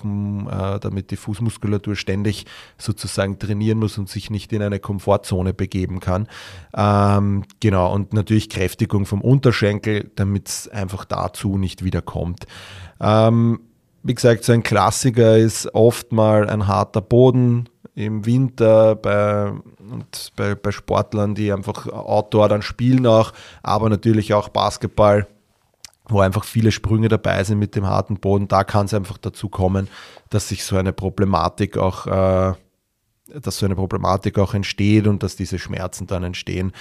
damit 0.82 1.12
die 1.12 1.16
Fußmuskulatur 1.16 1.96
ständig 1.96 2.46
sozusagen 2.78 3.40
trainieren 3.40 3.80
muss 3.80 3.98
und 3.98 4.10
sich 4.10 4.30
nicht 4.30 4.52
in 4.52 4.62
eine 4.62 4.80
Komfortzone 4.80 5.54
begeben 5.54 6.02
kann. 6.02 6.28
Ähm, 6.76 7.46
genau, 7.62 7.94
und 7.94 8.12
natürlich 8.12 8.50
Kräftigung 8.50 9.06
vom 9.06 9.22
Unterschenkel, 9.22 10.12
damit 10.16 10.50
es 10.50 10.68
einfach 10.68 11.06
dazu 11.06 11.58
nicht 11.58 11.86
wieder 11.86 12.02
kommt. 12.02 12.48
Ähm, 13.00 13.62
wie 14.04 14.14
gesagt, 14.14 14.44
so 14.44 14.52
ein 14.52 14.64
Klassiker 14.64 15.38
ist 15.38 15.74
oft 15.74 16.12
mal 16.12 16.50
ein 16.50 16.68
harter 16.68 17.02
Boden 17.02 17.70
im 17.96 18.26
Winter 18.26 18.96
bei, 18.96 19.50
und 19.80 20.32
bei, 20.36 20.56
bei 20.56 20.72
Sportlern, 20.72 21.36
die 21.36 21.52
einfach 21.52 21.88
Outdoor 21.88 22.50
dann 22.50 22.62
spielen 22.62 23.08
auch, 23.08 23.32
aber 23.62 23.90
natürlich 23.90 24.34
auch 24.34 24.50
Basketball, 24.50 25.28
wo 26.10 26.20
einfach 26.20 26.44
viele 26.44 26.72
Sprünge 26.72 27.08
dabei 27.08 27.44
sind 27.44 27.60
mit 27.60 27.76
dem 27.76 27.88
harten 27.88 28.18
Boden. 28.20 28.48
Da 28.48 28.64
kann 28.64 28.88
es 28.88 28.94
einfach 28.94 29.18
dazu 29.18 29.48
kommen, 29.48 29.88
dass 30.30 30.50
sich 30.50 30.66
so 30.66 30.76
eine 30.76 30.92
Problematik 30.92 31.78
auch 31.78 32.08
äh, 32.08 32.54
dass 33.28 33.58
so 33.58 33.66
eine 33.66 33.76
Problematik 33.76 34.38
auch 34.38 34.54
entsteht 34.54 35.08
und 35.08 35.24
dass 35.24 35.36
diese 35.36 35.58
Schmerzen 35.58 36.08
dann 36.08 36.24
entstehen. 36.24 36.74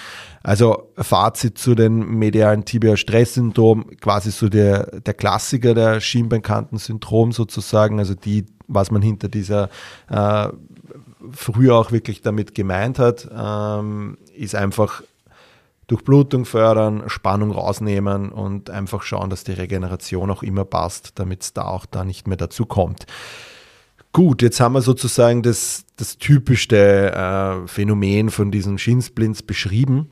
Also 0.43 0.91
Fazit 0.97 1.57
zu 1.57 1.75
den 1.75 2.19
medialen 2.19 2.65
Tibia-Stress-Syndrom, 2.65 3.97
quasi 4.01 4.33
so 4.33 4.49
der, 4.49 5.01
der 5.01 5.15
Klassiker 5.15 5.75
der 5.75 6.01
Schienbeinkanten-Syndrom 6.01 7.33
sozusagen, 7.33 7.99
also 7.99 8.15
die, 8.15 8.47
was 8.67 8.91
man 8.91 9.03
hinter 9.03 9.29
dieser 9.29 9.69
äh, 10.11 10.49
früher 11.31 11.77
auch 11.77 11.93
wirklich 11.93 12.23
damit 12.23 12.55
gemeint 12.55 12.99
hat, 12.99 13.29
ähm, 13.33 14.19
ist 14.35 14.57
einfach 14.57 15.03
Durchblutung 15.87 16.45
fördern, 16.45 17.05
Spannung 17.09 17.51
rausnehmen 17.53 18.31
und 18.31 18.71
einfach 18.71 19.03
schauen, 19.03 19.31
dass 19.31 19.45
die 19.45 19.53
Regeneration 19.53 20.31
auch 20.31 20.43
immer 20.43 20.65
passt, 20.65 21.19
damit 21.19 21.43
es 21.43 21.53
da 21.53 21.67
auch 21.67 21.87
da 21.87 22.05
nicht 22.05 22.27
mehr 22.27 22.37
dazu 22.37 22.67
kommt. 22.67 23.07
Gut, 24.13 24.43
jetzt 24.43 24.61
haben 24.61 24.75
wir 24.75 24.83
sozusagen 24.83 25.43
das, 25.43 25.87
das 25.97 26.19
typischste 26.19 27.13
äh, 27.13 27.67
Phänomen 27.67 28.29
von 28.29 28.51
diesen 28.51 28.79
Shinsplints 28.79 29.43
beschrieben. 29.43 30.11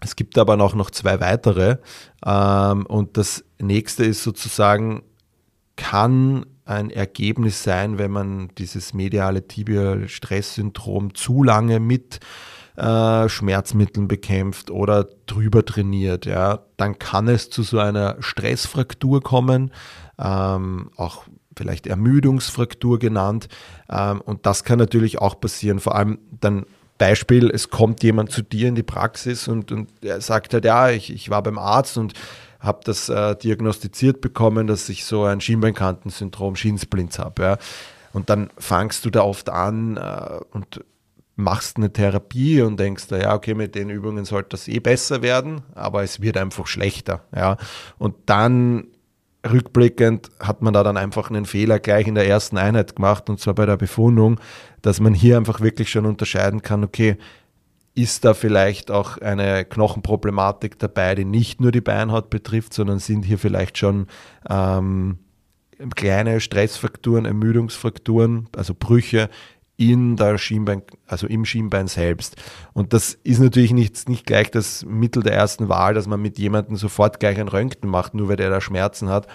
Es 0.00 0.14
gibt 0.14 0.36
aber 0.36 0.60
auch 0.60 0.74
noch 0.74 0.90
zwei 0.90 1.20
weitere. 1.20 1.78
Ähm, 2.24 2.84
und 2.84 3.16
das 3.16 3.42
nächste 3.58 4.04
ist 4.04 4.22
sozusagen, 4.22 5.02
kann 5.76 6.44
ein 6.66 6.90
Ergebnis 6.90 7.62
sein, 7.62 7.96
wenn 7.98 8.10
man 8.10 8.48
dieses 8.58 8.92
mediale 8.92 9.48
Tibial-Stress-Syndrom 9.48 11.14
zu 11.14 11.42
lange 11.42 11.80
mit 11.80 12.20
äh, 12.76 13.28
Schmerzmitteln 13.28 14.06
bekämpft 14.06 14.70
oder 14.70 15.08
drüber 15.26 15.64
trainiert, 15.64 16.26
ja, 16.26 16.60
dann 16.76 16.98
kann 16.98 17.28
es 17.28 17.48
zu 17.48 17.62
so 17.62 17.78
einer 17.78 18.16
Stressfraktur 18.20 19.22
kommen. 19.22 19.70
Ähm, 20.18 20.90
auch 20.96 21.24
vielleicht 21.56 21.86
Ermüdungsfraktur 21.86 22.98
genannt. 22.98 23.48
Ähm, 23.88 24.20
und 24.20 24.46
das 24.46 24.64
kann 24.64 24.78
natürlich 24.78 25.18
auch 25.18 25.40
passieren. 25.40 25.80
Vor 25.80 25.94
allem 25.94 26.18
dann 26.40 26.66
Beispiel, 26.98 27.50
es 27.50 27.70
kommt 27.70 28.02
jemand 28.02 28.30
zu 28.30 28.42
dir 28.42 28.68
in 28.68 28.74
die 28.74 28.82
Praxis 28.82 29.48
und, 29.48 29.72
und 29.72 29.90
er 30.02 30.20
sagt 30.20 30.54
halt, 30.54 30.64
ja, 30.64 30.90
ich, 30.90 31.12
ich 31.12 31.28
war 31.28 31.42
beim 31.42 31.58
Arzt 31.58 31.98
und 31.98 32.14
habe 32.60 32.80
das 32.84 33.08
äh, 33.08 33.36
diagnostiziert 33.36 34.20
bekommen, 34.20 34.66
dass 34.66 34.88
ich 34.88 35.04
so 35.04 35.24
ein 35.24 35.40
Schienbeinkantensyndrom, 35.40 36.56
Schiensplints 36.56 37.18
habe. 37.18 37.42
Ja. 37.42 37.58
Und 38.12 38.30
dann 38.30 38.50
fangst 38.58 39.04
du 39.04 39.10
da 39.10 39.22
oft 39.22 39.50
an 39.50 39.96
äh, 39.96 40.38
und 40.52 40.84
machst 41.36 41.76
eine 41.76 41.92
Therapie 41.92 42.62
und 42.62 42.78
denkst, 42.78 43.06
ja, 43.10 43.34
okay, 43.34 43.54
mit 43.54 43.74
den 43.74 43.90
Übungen 43.90 44.24
sollte 44.24 44.50
das 44.50 44.68
eh 44.68 44.78
besser 44.78 45.20
werden, 45.20 45.62
aber 45.74 46.04
es 46.04 46.20
wird 46.20 46.36
einfach 46.36 46.66
schlechter. 46.66 47.24
Ja. 47.34 47.56
Und 47.98 48.14
dann 48.26 48.86
rückblickend 49.44 50.30
hat 50.40 50.62
man 50.62 50.72
da 50.72 50.82
dann 50.82 50.96
einfach 50.96 51.30
einen 51.30 51.44
Fehler 51.44 51.78
gleich 51.78 52.06
in 52.06 52.14
der 52.14 52.26
ersten 52.26 52.56
Einheit 52.56 52.96
gemacht 52.96 53.28
und 53.28 53.40
zwar 53.40 53.54
bei 53.54 53.66
der 53.66 53.76
Befundung, 53.76 54.40
dass 54.82 55.00
man 55.00 55.14
hier 55.14 55.36
einfach 55.36 55.60
wirklich 55.60 55.90
schon 55.90 56.06
unterscheiden 56.06 56.62
kann, 56.62 56.84
okay, 56.84 57.16
ist 57.94 58.24
da 58.24 58.34
vielleicht 58.34 58.90
auch 58.90 59.18
eine 59.18 59.64
Knochenproblematik 59.64 60.78
dabei, 60.78 61.14
die 61.14 61.24
nicht 61.24 61.60
nur 61.60 61.70
die 61.70 61.80
Beinhaut 61.80 62.28
betrifft, 62.28 62.74
sondern 62.74 62.98
sind 62.98 63.24
hier 63.24 63.38
vielleicht 63.38 63.78
schon 63.78 64.08
ähm, 64.48 65.18
kleine 65.94 66.40
Stressfrakturen, 66.40 67.24
Ermüdungsfrakturen, 67.24 68.48
also 68.56 68.74
Brüche 68.76 69.30
in 69.76 70.16
der 70.16 70.38
Schienbein, 70.38 70.82
also 71.06 71.26
im 71.26 71.44
Schienbein 71.44 71.88
selbst. 71.88 72.36
Und 72.72 72.92
das 72.92 73.14
ist 73.24 73.40
natürlich 73.40 73.72
nicht, 73.72 74.08
nicht 74.08 74.26
gleich 74.26 74.50
das 74.50 74.84
Mittel 74.84 75.22
der 75.22 75.34
ersten 75.34 75.68
Wahl, 75.68 75.94
dass 75.94 76.06
man 76.06 76.22
mit 76.22 76.38
jemandem 76.38 76.76
sofort 76.76 77.20
gleich 77.20 77.40
ein 77.40 77.48
Röntgen 77.48 77.90
macht, 77.90 78.14
nur 78.14 78.28
weil 78.28 78.36
der 78.36 78.50
da 78.50 78.60
Schmerzen 78.60 79.08
hat. 79.08 79.26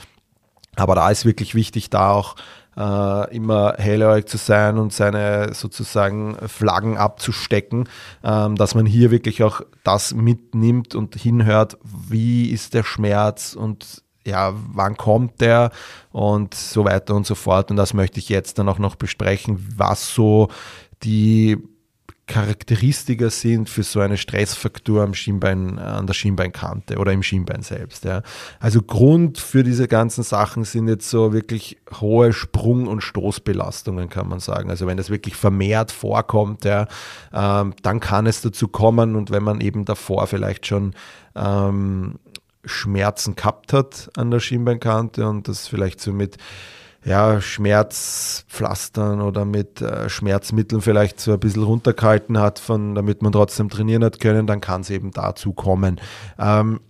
Aber 0.76 0.96
da 0.96 1.10
ist 1.10 1.26
wirklich 1.26 1.56
wichtig, 1.56 1.90
da 1.90 2.12
auch 2.12 2.36
äh, 2.78 3.36
immer 3.36 3.74
hellhörig 3.78 4.28
zu 4.28 4.38
sein 4.38 4.78
und 4.78 4.94
seine 4.94 5.54
sozusagen 5.54 6.38
Flaggen 6.48 6.98
abzustecken, 6.98 7.90
ähm, 8.24 8.56
dass 8.56 8.76
man 8.76 8.86
hier 8.86 9.12
wirklich 9.12 9.44
auch 9.44 9.62
das 9.84 10.14
mitnimmt 10.14 10.96
und 10.96 11.16
hinhört, 11.16 11.78
wie 11.84 12.50
ist 12.50 12.74
der 12.74 12.84
Schmerz 12.84 13.54
und 13.54 14.04
ja, 14.26 14.54
wann 14.74 14.98
kommt 14.98 15.42
der 15.42 15.72
und 16.12 16.54
so 16.54 16.86
weiter 16.86 17.16
und 17.16 17.26
so 17.26 17.36
fort. 17.36 17.72
Und 17.72 17.78
das 17.78 17.94
möchte 17.94 18.20
ich 18.20 18.30
jetzt 18.30 18.60
dann 18.60 18.70
auch 18.70 18.80
noch 18.80 18.96
besprechen, 18.96 19.66
was 19.78 20.14
so 20.14 20.50
die 21.04 21.58
Charakteristika 22.30 23.32
sind 23.32 23.70
für 23.70 23.82
so 23.82 24.00
eine 24.00 24.16
Stressfaktur 24.16 25.02
am 25.02 25.16
Schienbein, 25.16 25.80
an 25.80 26.06
der 26.06 26.14
Schienbeinkante 26.14 26.98
oder 26.98 27.12
im 27.12 27.24
Schienbein 27.24 27.64
selbst. 27.64 28.06
Ja. 28.06 28.22
Also 28.60 28.84
Grund 28.84 29.40
für 29.40 29.64
diese 29.64 29.88
ganzen 29.88 30.24
Sachen 30.24 30.64
sind 30.64 30.88
jetzt 30.88 31.10
so 31.10 31.34
wirklich 31.34 31.78
hohe 32.00 32.32
Sprung- 32.32 32.88
und 32.88 33.02
Stoßbelastungen, 33.02 34.10
kann 34.10 34.30
man 34.30 34.40
sagen. 34.40 34.70
Also 34.70 34.86
wenn 34.86 34.98
das 34.98 35.10
wirklich 35.10 35.36
vermehrt 35.36 35.92
vorkommt, 35.92 36.66
ja, 36.66 36.88
ähm, 37.34 37.74
dann 37.82 38.00
kann 38.00 38.28
es 38.28 38.42
dazu 38.42 38.68
kommen 38.68 39.16
und 39.16 39.32
wenn 39.32 39.44
man 39.44 39.60
eben 39.60 39.86
davor 39.86 40.28
vielleicht 40.28 40.68
schon 40.68 40.94
ähm, 41.36 42.20
Schmerzen 42.70 43.36
gehabt 43.36 43.74
hat 43.74 44.10
an 44.16 44.32
der 44.32 44.40
Schienbeinkante 44.40 45.28
und 45.28 45.48
das 45.48 45.68
vielleicht 45.68 46.00
so 46.00 46.14
mit 46.14 46.38
ja, 47.06 47.40
Schmerzpflastern 47.40 49.22
oder 49.22 49.46
mit 49.46 49.82
äh, 49.82 50.10
Schmerzmitteln 50.10 50.82
vielleicht 50.82 51.20
so 51.20 51.34
ein 51.34 51.40
bisschen 51.40 51.64
runtergehalten 51.64 52.38
hat, 52.40 52.60
von, 52.60 52.94
damit 52.94 53.22
man 53.22 53.32
trotzdem 53.32 53.70
trainieren 53.70 54.04
hat 54.04 54.20
können, 54.20 54.48
dann 54.48 54.60
kann 54.60 54.82
es 54.82 54.90
eben 54.90 55.12
dazu 55.12 55.54
kommen. 55.54 56.02
Ähm, 56.38 56.82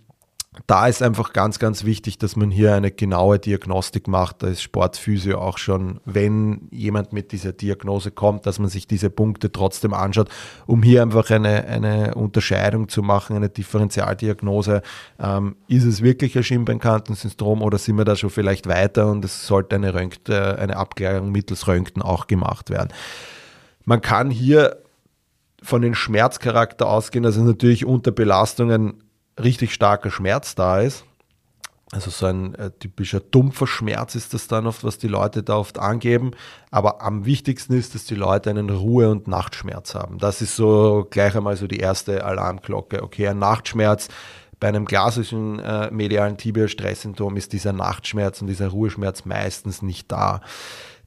da 0.66 0.88
ist 0.88 1.00
einfach 1.00 1.32
ganz, 1.32 1.60
ganz 1.60 1.84
wichtig, 1.84 2.18
dass 2.18 2.34
man 2.34 2.50
hier 2.50 2.74
eine 2.74 2.90
genaue 2.90 3.38
Diagnostik 3.38 4.08
macht. 4.08 4.42
Da 4.42 4.48
ist 4.48 4.62
Sportphysio 4.62 5.38
auch 5.38 5.58
schon, 5.58 6.00
wenn 6.04 6.66
jemand 6.72 7.12
mit 7.12 7.30
dieser 7.30 7.52
Diagnose 7.52 8.10
kommt, 8.10 8.46
dass 8.46 8.58
man 8.58 8.68
sich 8.68 8.88
diese 8.88 9.10
Punkte 9.10 9.52
trotzdem 9.52 9.94
anschaut, 9.94 10.28
um 10.66 10.82
hier 10.82 11.02
einfach 11.02 11.30
eine, 11.30 11.66
eine 11.66 12.16
Unterscheidung 12.16 12.88
zu 12.88 13.00
machen, 13.00 13.36
eine 13.36 13.48
Differentialdiagnose. 13.48 14.82
Ähm, 15.20 15.54
ist 15.68 15.84
es 15.84 16.02
wirklich 16.02 16.36
ein 16.36 16.42
Schienbeinkantensyndrom 16.42 17.62
oder 17.62 17.78
sind 17.78 17.96
wir 17.96 18.04
da 18.04 18.16
schon 18.16 18.30
vielleicht 18.30 18.66
weiter 18.66 19.08
und 19.08 19.24
es 19.24 19.46
sollte 19.46 19.76
eine, 19.76 19.94
Röntgen, 19.94 20.34
äh, 20.34 20.56
eine 20.56 20.76
Abklärung 20.76 21.30
mittels 21.30 21.68
Röntgen 21.68 22.02
auch 22.02 22.26
gemacht 22.26 22.70
werden. 22.70 22.88
Man 23.84 24.00
kann 24.00 24.30
hier 24.30 24.82
von 25.62 25.80
den 25.80 25.94
Schmerzcharakter 25.94 26.88
ausgehen, 26.88 27.24
also 27.24 27.40
natürlich 27.44 27.84
unter 27.84 28.10
Belastungen 28.10 29.04
richtig 29.42 29.74
starker 29.74 30.10
Schmerz 30.10 30.54
da 30.54 30.80
ist. 30.80 31.04
Also 31.92 32.10
so 32.10 32.26
ein 32.26 32.54
äh, 32.54 32.70
typischer 32.70 33.18
dumpfer 33.18 33.66
Schmerz 33.66 34.14
ist 34.14 34.32
das 34.32 34.46
dann 34.46 34.68
oft, 34.68 34.84
was 34.84 34.98
die 34.98 35.08
Leute 35.08 35.42
da 35.42 35.56
oft 35.56 35.78
angeben. 35.78 36.30
Aber 36.70 37.02
am 37.02 37.24
wichtigsten 37.24 37.74
ist, 37.74 37.96
dass 37.96 38.04
die 38.04 38.14
Leute 38.14 38.50
einen 38.50 38.70
Ruhe- 38.70 39.10
und 39.10 39.26
Nachtschmerz 39.26 39.96
haben. 39.96 40.18
Das 40.18 40.40
ist 40.40 40.54
so 40.54 41.06
gleich 41.10 41.34
einmal 41.34 41.56
so 41.56 41.66
die 41.66 41.78
erste 41.78 42.24
Alarmglocke. 42.24 43.02
Okay, 43.02 43.26
ein 43.26 43.40
Nachtschmerz 43.40 44.08
bei 44.60 44.68
einem 44.68 44.84
klassischen 44.84 45.58
äh, 45.58 45.90
medialen 45.90 46.36
Tibia-Stresssyndrom 46.36 47.36
ist 47.36 47.52
dieser 47.52 47.72
Nachtschmerz 47.72 48.40
und 48.40 48.46
dieser 48.46 48.68
Ruheschmerz 48.68 49.24
meistens 49.24 49.82
nicht 49.82 50.12
da. 50.12 50.42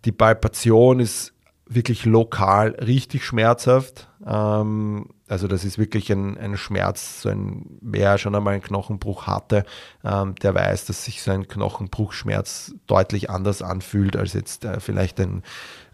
Die 0.03 0.11
Palpation 0.11 0.99
ist 0.99 1.32
wirklich 1.75 2.05
lokal 2.05 2.69
richtig 2.69 3.25
schmerzhaft. 3.25 4.07
Ähm, 4.25 5.09
also 5.27 5.47
das 5.47 5.65
ist 5.65 5.77
wirklich 5.77 6.11
ein, 6.11 6.37
ein 6.37 6.57
Schmerz, 6.57 7.21
so 7.21 7.29
ein, 7.29 7.77
wer 7.81 8.17
schon 8.17 8.35
einmal 8.35 8.53
einen 8.53 8.63
Knochenbruch 8.63 9.27
hatte, 9.27 9.65
ähm, 10.03 10.35
der 10.35 10.53
weiß, 10.53 10.85
dass 10.85 11.05
sich 11.05 11.21
so 11.23 11.31
ein 11.31 11.47
Knochenbruchschmerz 11.47 12.73
deutlich 12.87 13.29
anders 13.29 13.61
anfühlt 13.61 14.15
als 14.15 14.33
jetzt 14.33 14.65
äh, 14.65 14.79
vielleicht 14.79 15.19
eine 15.19 15.41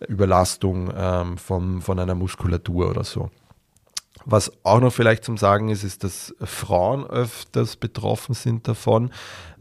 Überlastung 0.07 0.91
ähm, 0.95 1.37
von, 1.37 1.81
von 1.81 1.99
einer 1.99 2.15
Muskulatur 2.15 2.89
oder 2.89 3.03
so. 3.03 3.29
Was 4.25 4.51
auch 4.63 4.81
noch 4.81 4.91
vielleicht 4.91 5.23
zum 5.23 5.37
Sagen 5.37 5.69
ist, 5.69 5.83
ist, 5.83 6.03
dass 6.03 6.35
Frauen 6.41 7.05
öfters 7.05 7.77
betroffen 7.77 8.35
sind 8.35 8.67
davon. 8.67 9.11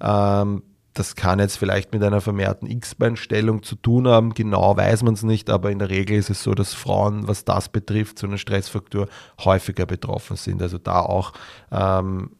Ähm, 0.00 0.62
das 0.98 1.14
kann 1.14 1.38
jetzt 1.38 1.56
vielleicht 1.56 1.92
mit 1.92 2.02
einer 2.02 2.20
vermehrten 2.20 2.68
X-Beinstellung 2.68 3.62
zu 3.62 3.76
tun 3.76 4.08
haben, 4.08 4.34
genau 4.34 4.76
weiß 4.76 5.04
man 5.04 5.14
es 5.14 5.22
nicht, 5.22 5.48
aber 5.48 5.70
in 5.70 5.78
der 5.78 5.90
Regel 5.90 6.18
ist 6.18 6.30
es 6.30 6.42
so, 6.42 6.54
dass 6.54 6.74
Frauen, 6.74 7.28
was 7.28 7.44
das 7.44 7.68
betrifft, 7.68 8.18
so 8.18 8.26
eine 8.26 8.38
Stressfraktur 8.38 9.08
häufiger 9.44 9.86
betroffen 9.86 10.36
sind. 10.36 10.60
Also 10.60 10.78
da 10.78 11.00
auch 11.00 11.32
ähm, 11.70 12.30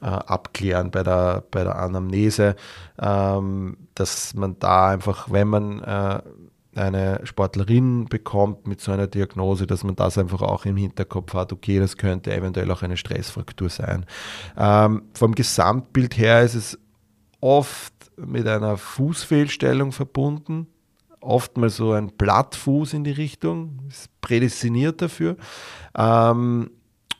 äh, 0.00 0.06
abklären 0.06 0.90
bei 0.90 1.02
der, 1.02 1.44
bei 1.50 1.64
der 1.64 1.76
Anamnese, 1.76 2.56
ähm, 2.98 3.76
dass 3.94 4.34
man 4.34 4.58
da 4.58 4.88
einfach, 4.88 5.30
wenn 5.30 5.48
man 5.48 5.80
äh, 5.82 6.22
eine 6.74 7.20
Sportlerin 7.24 8.06
bekommt 8.06 8.66
mit 8.66 8.80
so 8.80 8.92
einer 8.92 9.06
Diagnose, 9.06 9.66
dass 9.66 9.84
man 9.84 9.94
das 9.94 10.16
einfach 10.16 10.40
auch 10.40 10.64
im 10.64 10.76
Hinterkopf 10.76 11.34
hat, 11.34 11.52
okay, 11.52 11.78
das 11.78 11.98
könnte 11.98 12.34
eventuell 12.34 12.70
auch 12.70 12.82
eine 12.82 12.96
Stressfraktur 12.96 13.68
sein. 13.68 14.06
Ähm, 14.56 15.02
vom 15.12 15.34
Gesamtbild 15.34 16.16
her 16.16 16.42
ist 16.42 16.54
es 16.54 16.78
oft 17.42 17.92
mit 18.16 18.46
einer 18.46 18.78
Fußfehlstellung 18.78 19.92
verbunden, 19.92 20.68
oftmals 21.20 21.76
so 21.76 21.92
ein 21.92 22.16
Plattfuß 22.16 22.94
in 22.94 23.04
die 23.04 23.10
Richtung, 23.10 23.80
ist 23.88 24.08
prädestiniert 24.20 25.02
dafür. 25.02 25.36
Ähm, 25.94 26.70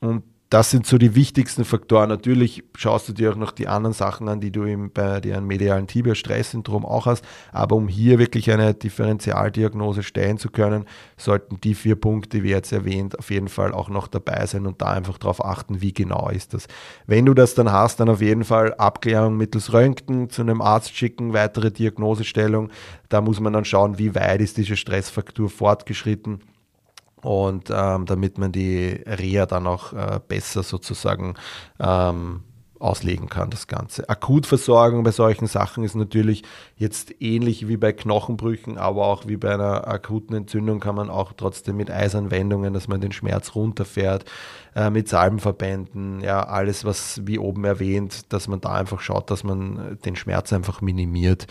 und 0.01 0.23
das 0.53 0.69
sind 0.69 0.87
so 0.87 0.99
die 0.99 1.15
wichtigsten 1.15 1.65
Faktoren. 1.65 2.11
Natürlich 2.11 2.63
schaust 2.77 3.09
du 3.09 3.15
dir 3.15 3.33
auch 3.33 3.37
noch 3.37 3.53
die 3.53 3.69
anderen 3.69 3.95
Sachen 3.95 4.29
an, 4.29 4.39
die 4.39 4.51
du 4.51 4.65
im, 4.65 4.91
bei 4.91 5.19
dir 5.23 5.39
an 5.39 5.47
medialen 5.47 5.87
Tibia-Stresssyndrom 5.87 6.85
auch 6.85 7.07
hast. 7.07 7.25
Aber 7.53 7.75
um 7.75 7.89
hier 7.89 8.19
wirklich 8.19 8.51
eine 8.51 8.75
Differentialdiagnose 8.75 10.03
stellen 10.03 10.37
zu 10.37 10.51
können, 10.51 10.85
sollten 11.17 11.59
die 11.63 11.75
vier 11.75 11.97
Punkte, 11.97 12.43
wie 12.43 12.51
jetzt 12.51 12.71
erwähnt, 12.71 13.19
auf 13.19 13.31
jeden 13.31 13.49
Fall 13.49 13.73
auch 13.73 13.89
noch 13.89 14.09
dabei 14.09 14.45
sein 14.45 14.67
und 14.67 14.83
da 14.83 14.89
einfach 14.89 15.17
darauf 15.17 15.43
achten, 15.43 15.81
wie 15.81 15.95
genau 15.95 16.29
ist 16.29 16.53
das. 16.53 16.67
Wenn 17.07 17.25
du 17.25 17.33
das 17.33 17.55
dann 17.55 17.73
hast, 17.73 18.01
dann 18.01 18.11
auf 18.11 18.21
jeden 18.21 18.45
Fall 18.45 18.75
Abklärung 18.75 19.39
mittels 19.39 19.73
Röntgen 19.73 20.29
zu 20.29 20.43
einem 20.43 20.61
Arzt 20.61 20.95
schicken, 20.95 21.33
weitere 21.33 21.71
Diagnosestellung. 21.71 22.69
Da 23.09 23.23
muss 23.23 23.41
man 23.41 23.55
dann 23.55 23.65
schauen, 23.65 23.97
wie 23.99 24.15
weit 24.15 24.43
ist 24.43 24.59
diese 24.59 24.77
Stressfaktur 24.77 25.49
fortgeschritten 25.49 26.41
und 27.23 27.71
ähm, 27.71 28.07
damit 28.07 28.39
man 28.39 28.53
die 28.53 29.01
Reha 29.07 29.47
dann 29.47 29.67
auch 29.67 29.93
äh, 29.93 30.21
besser 30.27 30.63
sozusagen 30.63 31.35
ähm, 31.81 32.43
auslegen 32.83 33.29
kann, 33.29 33.49
das 33.49 33.69
Ganze. 33.69 34.09
Akutversorgung 34.09 35.05
bei 35.05 35.13
solchen 35.13 35.47
Sachen 35.47 35.85
ist 35.85 35.95
natürlich 35.95 36.43
jetzt 36.77 37.15
ähnlich 37.23 37.69
wie 37.69 37.77
bei 37.77 37.93
Knochenbrüchen, 37.93 38.77
aber 38.77 39.07
auch 39.07 39.29
wie 39.29 39.37
bei 39.37 39.55
einer 39.55 39.87
akuten 39.87 40.35
Entzündung 40.35 40.81
kann 40.81 40.97
man 40.97 41.09
auch 41.09 41.33
trotzdem 41.33 41.77
mit 41.77 41.93
Eisanwendungen, 41.93 42.75
dass 42.75 42.89
man 42.89 43.01
den 43.01 43.13
Schmerz 43.13 43.55
runterfährt, 43.55 44.25
äh, 44.75 44.91
mit 44.91 45.09
Salbenverbänden, 45.09 46.21
ja, 46.23 46.43
alles, 46.43 46.85
was 46.85 47.21
wie 47.25 47.39
oben 47.39 47.65
erwähnt, 47.65 48.33
dass 48.33 48.49
man 48.49 48.61
da 48.61 48.73
einfach 48.73 49.01
schaut, 49.01 49.31
dass 49.31 49.45
man 49.45 49.99
den 50.05 50.17
Schmerz 50.17 50.53
einfach 50.53 50.81
minimiert. 50.81 51.47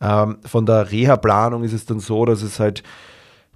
Ähm, 0.00 0.38
von 0.44 0.66
der 0.66 0.92
Reha-Planung 0.92 1.64
ist 1.64 1.72
es 1.72 1.84
dann 1.84 1.98
so, 1.98 2.24
dass 2.24 2.42
es 2.42 2.60
halt 2.60 2.84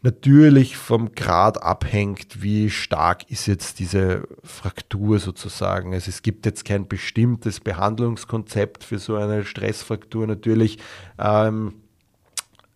natürlich 0.03 0.77
vom 0.77 1.15
Grad 1.15 1.63
abhängt, 1.63 2.43
wie 2.43 2.71
stark 2.71 3.31
ist 3.31 3.47
jetzt 3.47 3.79
diese 3.79 4.27
Fraktur 4.43 5.19
sozusagen. 5.19 5.93
Also 5.93 6.09
es 6.09 6.23
gibt 6.23 6.47
jetzt 6.47 6.65
kein 6.65 6.89
bestimmtes 6.89 7.61
Behandlungskonzept 7.61 8.85
für 8.85 8.99
so 8.99 9.17
eine 9.17 9.45
Stressfraktur. 9.45 10.27
Natürlich 10.27 10.79
ähm, 11.19 11.75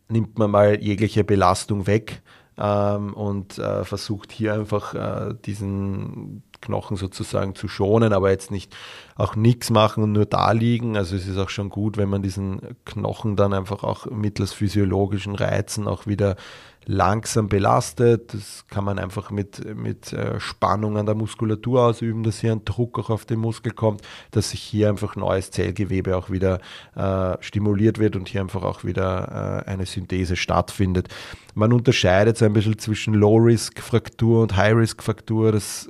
nimmt 0.09 0.39
man 0.39 0.51
mal 0.51 0.83
jegliche 0.83 1.25
Belastung 1.25 1.87
weg 1.87 2.23
ähm, 2.59 3.15
und 3.15 3.59
äh, 3.59 3.85
versucht 3.85 4.33
hier 4.33 4.55
einfach 4.55 4.95
äh, 4.95 5.35
diesen 5.45 6.43
Knochen 6.61 6.97
sozusagen 6.97 7.55
zu 7.55 7.69
schonen, 7.69 8.13
aber 8.13 8.31
jetzt 8.31 8.51
nicht 8.51 8.75
auch 9.17 9.37
nichts 9.37 9.71
machen 9.71 10.03
und 10.03 10.13
nur 10.13 10.27
da 10.27 10.53
liegen. 10.53 10.97
Also 10.97 11.15
es 11.17 11.27
ist 11.27 11.37
auch 11.37 11.51
schon 11.51 11.69
gut, 11.69 11.97
wenn 11.97 12.09
man 12.09 12.23
diesen 12.23 12.61
Knochen 12.85 13.37
dann 13.37 13.53
einfach 13.53 13.85
auch 13.85 14.07
mittels 14.07 14.53
physiologischen 14.53 15.35
Reizen 15.35 15.87
auch 15.87 16.07
wieder 16.07 16.37
langsam 16.87 17.49
belastet. 17.49 18.35
Das 18.35 18.65
kann 18.69 18.85
man 18.85 18.99
einfach 18.99 19.31
mit, 19.31 19.75
mit 19.77 20.13
äh, 20.13 20.39
Spannung 20.41 20.97
an 20.97 21.07
der 21.07 21.15
Muskulatur 21.15 21.83
ausüben, 21.83 22.23
dass 22.23 22.41
hier 22.41 22.53
ein 22.53 22.65
Druck 22.65 22.99
auch 22.99 23.11
auf 23.11 23.25
den 23.25 23.41
Muskel 23.41 23.73
kommt, 23.73 24.03
dass 24.31 24.51
sich 24.51 24.61
hier 24.61 24.89
einfach 24.89 25.17
neues 25.17 25.51
Zellgewebe 25.51 26.17
auch 26.17 26.31
wieder 26.31 26.61
äh, 26.95 27.37
stimuliert 27.41 27.99
wird 27.99 28.17
und 28.17 28.29
hier 28.29 28.41
einfach 28.41 28.63
auch 28.63 28.85
wieder 28.85 29.65
äh, 29.67 29.71
eine 29.71 29.87
Synthese 29.87 30.37
stattfindet. 30.37 31.09
Man 31.55 31.73
unterscheidet 31.73 32.37
so 32.37 32.45
ein 32.45 32.53
bisschen 32.53 32.79
zwischen 32.79 33.15
Low-Risk-Fraktur 33.15 34.43
und 34.43 34.57
High-Risk-Fraktur. 34.57 35.53
Das 35.53 35.89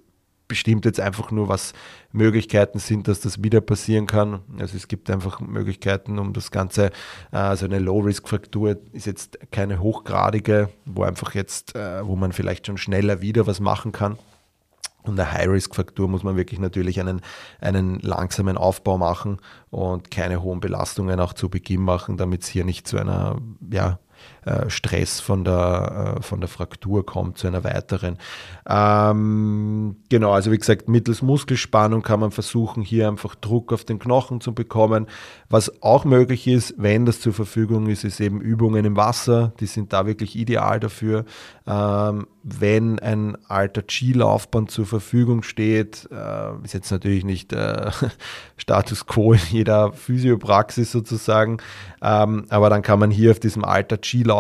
bestimmt 0.49 0.85
jetzt 0.85 1.01
einfach 1.01 1.31
nur, 1.31 1.49
was 1.49 1.73
Möglichkeiten 2.13 2.79
sind, 2.79 3.09
dass 3.09 3.21
das 3.21 3.43
wieder 3.43 3.61
passieren 3.61 4.07
kann. 4.07 4.41
Also 4.59 4.77
es 4.77 4.89
gibt 4.89 5.11
einfach 5.11 5.41
Möglichkeiten, 5.41 6.19
um 6.19 6.33
das 6.33 6.51
Ganze, 6.51 6.87
äh, 7.33 7.37
also 7.37 7.67
eine 7.67 7.79
Low-Risk-Fraktur 7.79 8.77
ist 8.93 9.07
jetzt 9.07 9.39
keine 9.51 9.81
hochgradige, 9.81 10.71
wo 10.85 11.03
einfach 11.03 11.35
jetzt, 11.35 11.75
äh, 11.75 12.07
wo 12.07 12.17
man 12.17 12.33
vielleicht 12.33 12.67
schon 12.67 12.77
schneller 12.77 13.21
wieder 13.21 13.47
was 13.47 13.61
machen 13.61 13.93
kann. 13.93 14.19
Und 15.03 15.21
eine 15.21 15.33
High-Risk-Fraktur 15.33 16.09
muss 16.09 16.23
man 16.23 16.37
wirklich 16.37 16.59
natürlich 16.59 16.99
einen, 16.99 17.21
einen 17.61 18.01
langsamen 18.01 18.57
Aufbau 18.57 18.97
machen 18.97 19.39
und 19.71 20.11
keine 20.11 20.43
hohen 20.43 20.61
Belastungen 20.61 21.21
auch 21.21 21.35
zu 21.35 21.51
Beginn 21.51 21.83
machen, 21.83 22.17
damit 22.17 22.43
es 22.43 22.49
hier 22.49 22.65
nicht 22.65 22.89
zu 22.89 22.97
einer 22.97 23.37
ja, 23.71 23.99
äh, 24.45 24.69
Stress 24.69 25.21
von 25.21 25.45
der, 25.45 26.17
äh, 26.19 26.23
von 26.23 26.41
der 26.41 26.49
Fraktur 26.49 27.05
kommt, 27.05 27.39
zu 27.39 27.47
einer 27.47 27.65
weiteren. 27.65 28.19
Ähm, 28.69 29.97
genau, 30.09 30.33
also 30.33 30.53
wie 30.53 30.59
gesagt, 30.59 30.89
mittels 30.89 31.23
Muskelspannung 31.23 32.03
kann 32.03 32.21
man 32.21 32.31
versuchen, 32.31 32.83
hier 32.83 33.09
einfach 33.09 33.35
Druck 33.35 33.73
auf 33.73 33.85
den 33.85 33.99
Knochen 33.99 34.41
zu 34.41 34.55
bekommen. 34.55 35.07
Was 35.49 35.83
auch 35.83 36.05
möglich 36.05 36.47
ist, 36.47 36.75
wenn 36.77 37.07
das 37.07 37.21
zur 37.21 37.33
Verfügung 37.33 37.89
ist, 37.89 38.05
ist 38.05 38.21
eben 38.21 38.41
Übungen 38.41 38.85
im 38.85 38.97
Wasser. 38.97 39.53
Die 39.61 39.67
sind 39.67 39.93
da 39.93 40.07
wirklich 40.07 40.37
ideal 40.37 40.81
dafür. 40.81 41.25
Ähm, 41.67 42.27
wenn 42.43 42.99
ein 42.99 43.39
alter 43.49 43.83
Skilaufband 43.89 44.71
zur 44.71 44.85
Verfügung 44.85 45.43
steht, 45.43 46.07
äh, 46.13 46.63
ist 46.63 46.75
jetzt 46.75 46.91
natürlich 46.91 47.25
nicht 47.25 47.55
äh, 47.55 47.91
Status 48.59 49.07
quo 49.07 49.33
in 49.33 49.41
jeder 49.51 49.93
Physiopraxis 49.93 50.93
sozusagen, 50.93 51.57
ähm, 52.03 52.45
aber 52.51 52.69
dann 52.69 52.83
kann 52.83 52.99
man 52.99 53.11
hier 53.11 53.31
auf 53.31 53.41
diesem 53.41 53.65
alter 53.65 53.97
Skilaufband, 54.03 54.34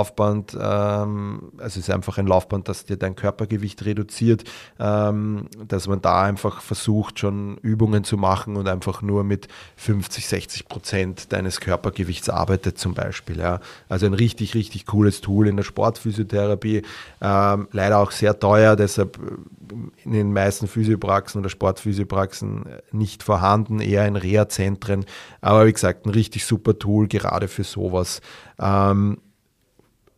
ähm, 0.61 1.53
also 1.59 1.67
es 1.81 1.89
ist 1.89 1.91
einfach 1.91 2.19
ein 2.19 2.27
Laufband, 2.27 2.69
das 2.69 2.85
dir 2.85 2.97
dein 2.97 3.17
Körpergewicht 3.17 3.85
reduziert, 3.85 4.45
ähm, 4.79 5.47
dass 5.67 5.89
man 5.89 6.03
da 6.03 6.23
einfach 6.23 6.61
versucht, 6.61 7.21
schon 7.21 7.57
Übungen 7.59 8.05
zu 8.05 8.17
machen 8.19 8.57
und 8.57 8.69
einfach 8.69 9.01
nur 9.01 9.25
mit 9.25 9.49
50, 9.77 10.27
60 10.27 10.69
Prozent 10.69 11.33
deines 11.33 11.61
Körpergewichts 11.61 12.29
arbeitet 12.29 12.79
zum 12.79 12.93
Beispiel. 12.93 13.39
Ja. 13.39 13.61
Also 13.89 14.07
ein 14.07 14.15
richtig, 14.15 14.55
richtig 14.55 14.85
cooles 14.85 15.23
Tool 15.23 15.49
in 15.49 15.57
der 15.57 15.65
Sportphysiotherapie. 15.65 16.83
Ähm, 17.23 17.69
leider 17.73 17.95
leider 17.95 17.99
auch 17.99 18.11
sehr 18.11 18.39
teuer, 18.39 18.77
deshalb 18.77 19.19
äh, 19.19 19.75
in 20.05 20.13
den 20.13 20.33
meisten 20.33 20.67
Physiopraxen 20.67 21.41
oder 21.41 21.49
Sportphysiopraxen 21.49 22.67
äh, 22.67 22.83
nicht 22.93 23.23
vorhanden, 23.23 23.81
eher 23.81 24.07
in 24.07 24.17
Reha-Zentren. 24.17 25.05
Aber 25.41 25.67
wie 25.67 25.73
gesagt, 25.73 26.07
ein 26.07 26.11
richtig 26.11 26.45
super 26.45 26.79
Tool, 26.79 27.09
gerade 27.09 27.49
für 27.49 27.65
sowas. 27.65 28.21
Ähm, 28.59 29.19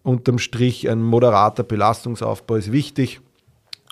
unterm 0.06 0.38
Strich 0.38 0.88
ein 0.88 1.02
moderater 1.02 1.64
Belastungsaufbau 1.64 2.54
ist 2.54 2.70
wichtig 2.70 3.20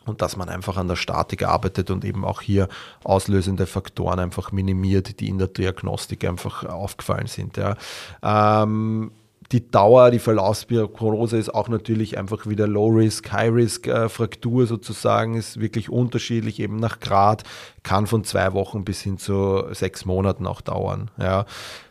und 0.06 0.22
dass 0.22 0.36
man 0.36 0.48
einfach 0.48 0.76
an 0.76 0.86
der 0.86 0.96
Statik 0.96 1.42
arbeitet 1.42 1.90
und 1.90 2.04
eben 2.04 2.24
auch 2.24 2.40
hier 2.40 2.68
auslösende 3.02 3.66
Faktoren 3.66 4.20
einfach 4.20 4.52
minimiert, 4.52 5.18
die 5.18 5.28
in 5.28 5.38
der 5.38 5.48
Diagnostik 5.48 6.24
einfach 6.24 6.64
aufgefallen 6.64 7.26
sind. 7.26 7.56
Ja. 7.56 7.76
Ähm, 8.22 9.10
die 9.50 9.70
Dauer, 9.70 10.10
die 10.10 10.20
Verlaufsprognose 10.20 11.36
ist 11.36 11.52
auch 11.52 11.68
natürlich 11.68 12.16
einfach 12.16 12.46
wieder 12.46 12.66
Low-Risk, 12.66 13.32
High-Risk-Fraktur 13.32 14.66
sozusagen, 14.66 15.34
ist 15.34 15.60
wirklich 15.60 15.90
unterschiedlich, 15.90 16.60
eben 16.60 16.76
nach 16.76 17.00
Grad, 17.00 17.42
kann 17.82 18.06
von 18.06 18.24
zwei 18.24 18.52
Wochen 18.52 18.84
bis 18.84 19.02
hin 19.02 19.18
zu 19.18 19.64
sechs 19.72 20.04
Monaten 20.04 20.46
auch 20.46 20.60
dauern. 20.60 21.10
Ja. 21.18 21.44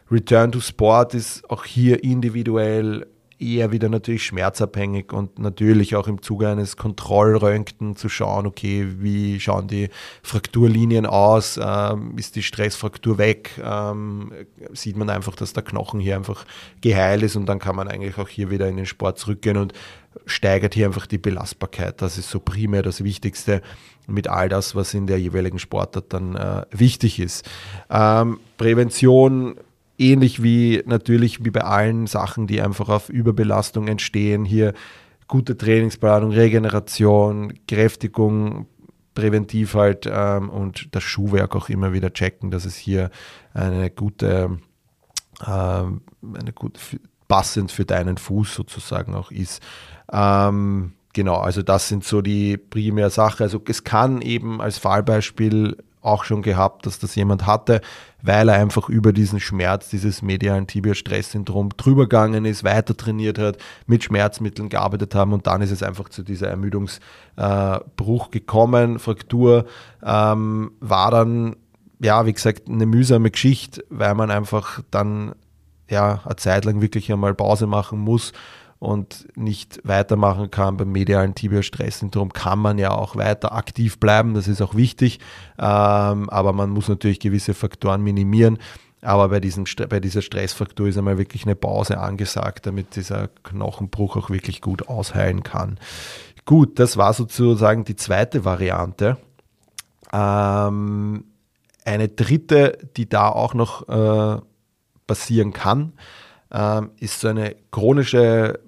Return 0.10 0.52
to 0.52 0.62
Sport 0.62 1.14
ist 1.14 1.50
auch 1.50 1.66
hier 1.66 2.04
individuell 2.04 3.08
eher 3.44 3.72
wieder 3.72 3.90
natürlich 3.90 4.26
schmerzabhängig 4.26 5.12
und 5.12 5.40
natürlich 5.40 5.96
auch 5.96 6.08
im 6.08 6.22
Zuge 6.22 6.48
eines 6.50 6.78
Kontrollröntgen 6.78 7.96
zu 7.96 8.10
schauen, 8.10 8.46
okay, 8.46 8.88
wie 9.00 9.40
schauen 9.40 9.68
die 9.68 9.90
Frakturlinien 10.22 11.06
aus, 11.06 11.60
ähm, 11.62 12.18
ist 12.18 12.36
die 12.36 12.44
Stressfraktur 12.44 13.18
weg, 13.18 13.52
ähm, 13.64 14.32
sieht 14.74 14.98
man 14.98 15.10
einfach, 15.10 15.36
dass 15.36 15.54
der 15.54 15.64
Knochen 15.64 16.00
hier 16.00 16.16
einfach 16.16 16.46
geheilt 16.82 17.24
ist 17.24 17.36
und 17.36 17.46
dann 17.46 17.60
kann 17.60 17.76
man 17.76 17.88
eigentlich 17.88 18.18
auch 18.18 18.30
hier 18.30 18.50
wieder 18.50 18.68
in 18.68 18.78
den 18.78 18.86
Sport 18.86 19.20
zurückgehen 19.20 19.58
und 19.58 19.74
steigert 20.26 20.74
hier 20.74 20.86
einfach 20.86 21.08
die 21.08 21.18
Belastbarkeit. 21.18 22.02
Das 22.02 22.18
ist 22.18 22.30
so 22.30 22.40
primär 22.40 22.84
das 22.84 23.04
Wichtigste 23.04 23.62
mit 24.08 24.28
all 24.28 24.50
das, 24.50 24.76
was 24.76 24.94
in 24.94 25.08
der 25.08 25.20
jeweiligen 25.20 25.60
Sportart 25.60 26.14
dann 26.14 26.36
äh, 26.36 26.66
wichtig 26.72 27.20
ist. 27.20 27.50
Ähm, 27.90 28.40
Prävention 28.58 29.56
ähnlich 29.98 30.44
wie 30.44 30.84
natürlich 30.86 31.44
wie 31.46 31.52
bei 31.52 31.62
allen 31.62 32.08
Sachen, 32.08 32.48
die 32.48 32.62
einfach 32.62 32.90
auf 32.90 33.10
Überbelastung 33.10 33.88
entstehen, 33.88 34.46
hier 34.46 34.74
gute 35.28 35.58
Trainingsplanung, 35.58 36.32
Regeneration, 36.32 37.54
Kräftigung, 37.68 38.68
präventiv 39.14 39.76
halt 39.76 40.10
ähm, 40.12 40.50
und 40.50 40.96
das 40.96 41.04
Schuhwerk 41.04 41.56
auch 41.56 41.70
immer 41.70 41.94
wieder 41.94 42.14
checken, 42.14 42.52
dass 42.52 42.66
es 42.66 42.76
hier 42.76 43.10
eine 43.54 43.90
gute 43.90 44.58
ähm, 45.46 46.02
eine 46.22 46.54
gut, 46.54 46.80
passend 47.28 47.72
für 47.72 47.86
deinen 47.86 48.18
Fuß 48.18 48.54
sozusagen 48.54 49.16
auch 49.16 49.32
ist. 49.32 49.62
Ähm, 50.12 50.94
genau, 51.14 51.38
also 51.38 51.62
das 51.62 51.88
sind 51.88 52.04
so 52.04 52.22
die 52.22 52.58
primär 52.58 53.10
Sachen. 53.10 53.44
Also 53.44 53.62
es 53.68 53.84
kann 53.84 54.22
eben 54.22 54.62
als 54.62 54.78
Fallbeispiel 54.78 55.78
auch 56.04 56.24
schon 56.24 56.42
gehabt, 56.42 56.86
dass 56.86 57.00
das 57.00 57.16
jemand 57.16 57.48
hatte, 57.48 57.82
weil 58.22 58.50
er 58.50 58.56
einfach 58.56 58.90
über 58.90 59.14
diesen 59.14 59.40
Schmerz, 59.40 59.90
dieses 59.90 60.22
medialen 60.22 60.68
Tibia-Stress-Syndrom 60.68 61.70
drüber 61.78 62.04
gegangen 62.04 62.46
ist, 62.46 62.64
weiter 62.64 62.96
trainiert 62.96 63.40
hat, 63.40 63.58
mit 63.88 64.04
Schmerzmitteln 64.04 64.70
gearbeitet 64.70 65.16
haben 65.16 65.34
und 65.34 65.48
dann 65.48 65.62
ist 65.62 65.72
es 65.72 65.84
einfach 65.84 66.10
zu 66.10 66.24
dieser 66.24 66.48
Ermüdungsbruch 66.50 68.28
äh, 68.28 68.32
gekommen. 68.32 69.00
Fraktur 69.00 69.66
ähm, 70.06 70.72
war 70.80 71.12
dann, 71.12 71.56
ja, 72.00 72.26
wie 72.26 72.34
gesagt, 72.34 72.68
eine 72.68 72.86
mühsame 72.86 73.32
Geschichte, 73.32 73.84
weil 73.90 74.14
man 74.16 74.30
einfach 74.30 74.82
dann 74.92 75.34
ja 75.90 76.22
eine 76.26 76.36
Zeit 76.36 76.66
lang 76.66 76.82
wirklich 76.82 77.12
einmal 77.12 77.34
Pause 77.34 77.68
machen 77.68 78.00
muss 78.00 78.34
und 78.84 79.28
nicht 79.38 79.80
weitermachen 79.86 80.52
kann 80.52 80.76
beim 80.76 80.92
medialen 80.92 81.36
Tibia-Stress-Syndrom, 81.36 82.34
kann 82.34 82.60
man 82.60 82.78
ja 82.78 82.92
auch 82.92 83.16
weiter 83.16 83.54
aktiv 83.54 83.98
bleiben, 83.98 84.34
das 84.34 84.50
ist 84.50 84.62
auch 84.62 84.76
wichtig, 84.76 85.20
ähm, 85.58 86.30
aber 86.30 86.52
man 86.52 86.70
muss 86.70 86.90
natürlich 86.90 87.22
gewisse 87.22 87.54
Faktoren 87.54 88.02
minimieren. 88.02 88.58
Aber 89.02 89.30
bei, 89.30 89.40
diesem, 89.40 89.66
bei 89.90 90.00
dieser 90.00 90.22
Stressfaktor 90.22 90.88
ist 90.88 90.98
einmal 90.98 91.18
wirklich 91.18 91.46
eine 91.46 91.56
Pause 91.56 91.98
angesagt, 91.98 92.66
damit 92.66 92.96
dieser 92.96 93.30
Knochenbruch 93.44 94.18
auch 94.18 94.30
wirklich 94.30 94.62
gut 94.62 94.88
ausheilen 94.88 95.44
kann. 95.44 95.78
Gut, 96.46 96.80
das 96.80 96.98
war 96.98 97.14
sozusagen 97.14 97.86
die 97.86 97.96
zweite 97.96 98.44
Variante. 98.44 99.18
Ähm, 100.12 101.26
eine 101.86 102.08
dritte, 102.10 102.78
die 102.98 103.08
da 103.08 103.30
auch 103.30 103.54
noch 103.54 103.88
äh, 103.88 104.42
passieren 105.08 105.54
kann, 105.54 105.94
ähm, 106.52 106.92
ist 107.00 107.20
so 107.22 107.30
eine 107.30 107.56
chronische 107.72 108.60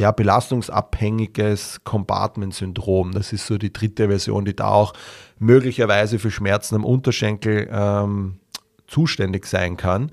ja, 0.00 0.12
belastungsabhängiges 0.12 1.84
Compartment-Syndrom. 1.84 3.12
Das 3.12 3.34
ist 3.34 3.46
so 3.46 3.58
die 3.58 3.70
dritte 3.70 4.08
Version, 4.08 4.46
die 4.46 4.56
da 4.56 4.68
auch 4.68 4.94
möglicherweise 5.38 6.18
für 6.18 6.30
Schmerzen 6.30 6.76
am 6.76 6.86
Unterschenkel 6.86 7.68
ähm, 7.70 8.38
zuständig 8.86 9.44
sein 9.44 9.76
kann. 9.76 10.10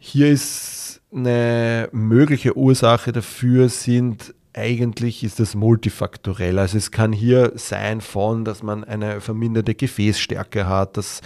Hier 0.00 0.30
ist 0.30 1.00
eine 1.14 1.88
mögliche 1.92 2.56
Ursache 2.56 3.12
dafür 3.12 3.68
sind 3.68 4.34
eigentlich 4.52 5.22
ist 5.22 5.38
das 5.38 5.54
multifaktorell. 5.54 6.58
Also 6.58 6.76
es 6.76 6.90
kann 6.90 7.12
hier 7.12 7.52
sein 7.54 8.00
von, 8.00 8.44
dass 8.44 8.64
man 8.64 8.82
eine 8.82 9.20
verminderte 9.20 9.76
Gefäßstärke 9.76 10.66
hat, 10.66 10.96
dass 10.96 11.20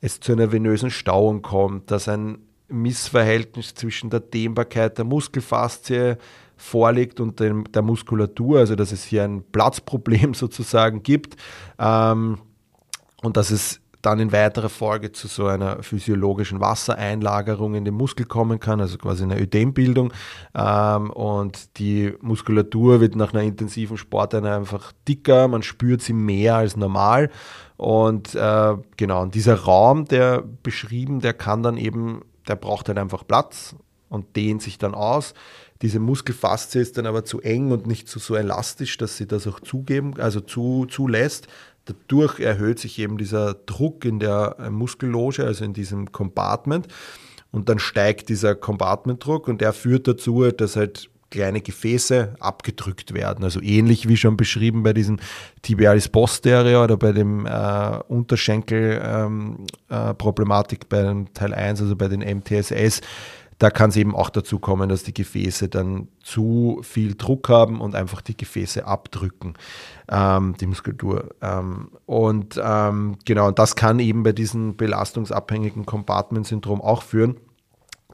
es 0.00 0.20
zu 0.20 0.30
einer 0.30 0.52
venösen 0.52 0.90
Stauung 0.90 1.42
kommt, 1.42 1.90
dass 1.90 2.08
ein 2.08 2.45
Missverhältnis 2.68 3.74
zwischen 3.74 4.10
der 4.10 4.20
Dehnbarkeit 4.20 4.98
der 4.98 5.04
Muskelfaszie 5.04 6.16
vorliegt 6.56 7.20
und 7.20 7.38
dem, 7.40 7.64
der 7.72 7.82
Muskulatur, 7.82 8.60
also 8.60 8.74
dass 8.74 8.92
es 8.92 9.04
hier 9.04 9.24
ein 9.24 9.44
Platzproblem 9.44 10.34
sozusagen 10.34 11.02
gibt 11.02 11.36
ähm, 11.78 12.38
und 13.22 13.36
dass 13.36 13.50
es 13.50 13.80
dann 14.06 14.20
in 14.20 14.30
weiterer 14.30 14.68
Folge 14.68 15.10
zu 15.10 15.26
so 15.26 15.46
einer 15.46 15.82
physiologischen 15.82 16.60
Wassereinlagerung 16.60 17.74
in 17.74 17.84
den 17.84 17.94
Muskel 17.94 18.24
kommen 18.24 18.60
kann, 18.60 18.80
also 18.80 18.98
quasi 18.98 19.24
eine 19.24 19.40
Ödembildung. 19.40 20.12
Ähm, 20.54 21.10
und 21.10 21.76
die 21.78 22.14
Muskulatur 22.20 23.00
wird 23.00 23.16
nach 23.16 23.32
einer 23.32 23.42
intensiven 23.42 23.96
Sporteinheit 23.96 24.52
einfach 24.52 24.92
dicker, 25.08 25.48
man 25.48 25.64
spürt 25.64 26.02
sie 26.02 26.12
mehr 26.12 26.54
als 26.54 26.76
normal. 26.76 27.30
Und 27.76 28.36
äh, 28.36 28.74
genau, 28.96 29.22
und 29.22 29.34
dieser 29.34 29.56
Raum, 29.56 30.04
der 30.04 30.44
beschrieben, 30.62 31.18
der 31.20 31.34
kann 31.34 31.64
dann 31.64 31.76
eben 31.76 32.22
der 32.48 32.56
braucht 32.56 32.88
halt 32.88 32.98
einfach 32.98 33.26
Platz 33.26 33.74
und 34.08 34.36
dehnt 34.36 34.62
sich 34.62 34.78
dann 34.78 34.94
aus. 34.94 35.34
Diese 35.82 35.98
Muskelfaszie 35.98 36.80
ist 36.80 36.96
dann 36.96 37.06
aber 37.06 37.24
zu 37.24 37.40
eng 37.40 37.70
und 37.70 37.86
nicht 37.86 38.08
so, 38.08 38.18
so 38.18 38.34
elastisch, 38.34 38.96
dass 38.96 39.16
sie 39.16 39.26
das 39.26 39.46
auch 39.46 39.60
zugeben, 39.60 40.14
also 40.18 40.40
zu, 40.40 40.86
zulässt. 40.86 41.48
Dadurch 41.84 42.40
erhöht 42.40 42.78
sich 42.78 42.98
eben 42.98 43.18
dieser 43.18 43.54
Druck 43.54 44.04
in 44.04 44.18
der 44.18 44.56
äh, 44.58 44.70
Muskelloge, 44.70 45.44
also 45.44 45.64
in 45.64 45.72
diesem 45.72 46.12
Compartment. 46.12 46.88
Und 47.52 47.68
dann 47.68 47.78
steigt 47.78 48.28
dieser 48.28 48.54
Compartmentdruck 48.54 49.48
und 49.48 49.60
der 49.60 49.72
führt 49.72 50.08
dazu, 50.08 50.50
dass 50.50 50.76
halt 50.76 51.10
kleine 51.36 51.60
Gefäße 51.60 52.34
abgedrückt 52.40 53.12
werden. 53.12 53.44
Also 53.44 53.60
ähnlich 53.60 54.08
wie 54.08 54.16
schon 54.16 54.38
beschrieben 54.38 54.82
bei 54.82 54.94
diesem 54.94 55.18
Tibialis 55.60 56.08
posterior 56.08 56.84
oder 56.84 56.96
bei 56.96 57.12
dem 57.12 57.44
äh, 57.44 57.98
Unterschenkel-Problematik 58.08 60.80
ähm, 60.80 60.84
äh, 60.84 60.86
bei 60.88 61.02
dem 61.02 61.34
Teil 61.34 61.52
1, 61.52 61.82
also 61.82 61.94
bei 61.94 62.08
den 62.08 62.20
MTSS. 62.20 63.02
Da 63.58 63.70
kann 63.70 63.90
es 63.90 63.96
eben 63.96 64.14
auch 64.14 64.30
dazu 64.30 64.58
kommen, 64.58 64.88
dass 64.88 65.02
die 65.02 65.12
Gefäße 65.12 65.68
dann 65.68 66.08
zu 66.22 66.80
viel 66.82 67.16
Druck 67.16 67.50
haben 67.50 67.82
und 67.82 67.94
einfach 67.94 68.22
die 68.22 68.36
Gefäße 68.36 68.86
abdrücken, 68.86 69.52
ähm, 70.08 70.54
die 70.58 70.66
Muskulatur. 70.66 71.34
Ähm, 71.42 71.90
und 72.06 72.58
ähm, 72.62 73.18
genau, 73.26 73.50
das 73.50 73.76
kann 73.76 73.98
eben 73.98 74.22
bei 74.22 74.32
diesem 74.32 74.78
belastungsabhängigen 74.78 75.84
Compartment-Syndrom 75.84 76.80
auch 76.80 77.02
führen 77.02 77.36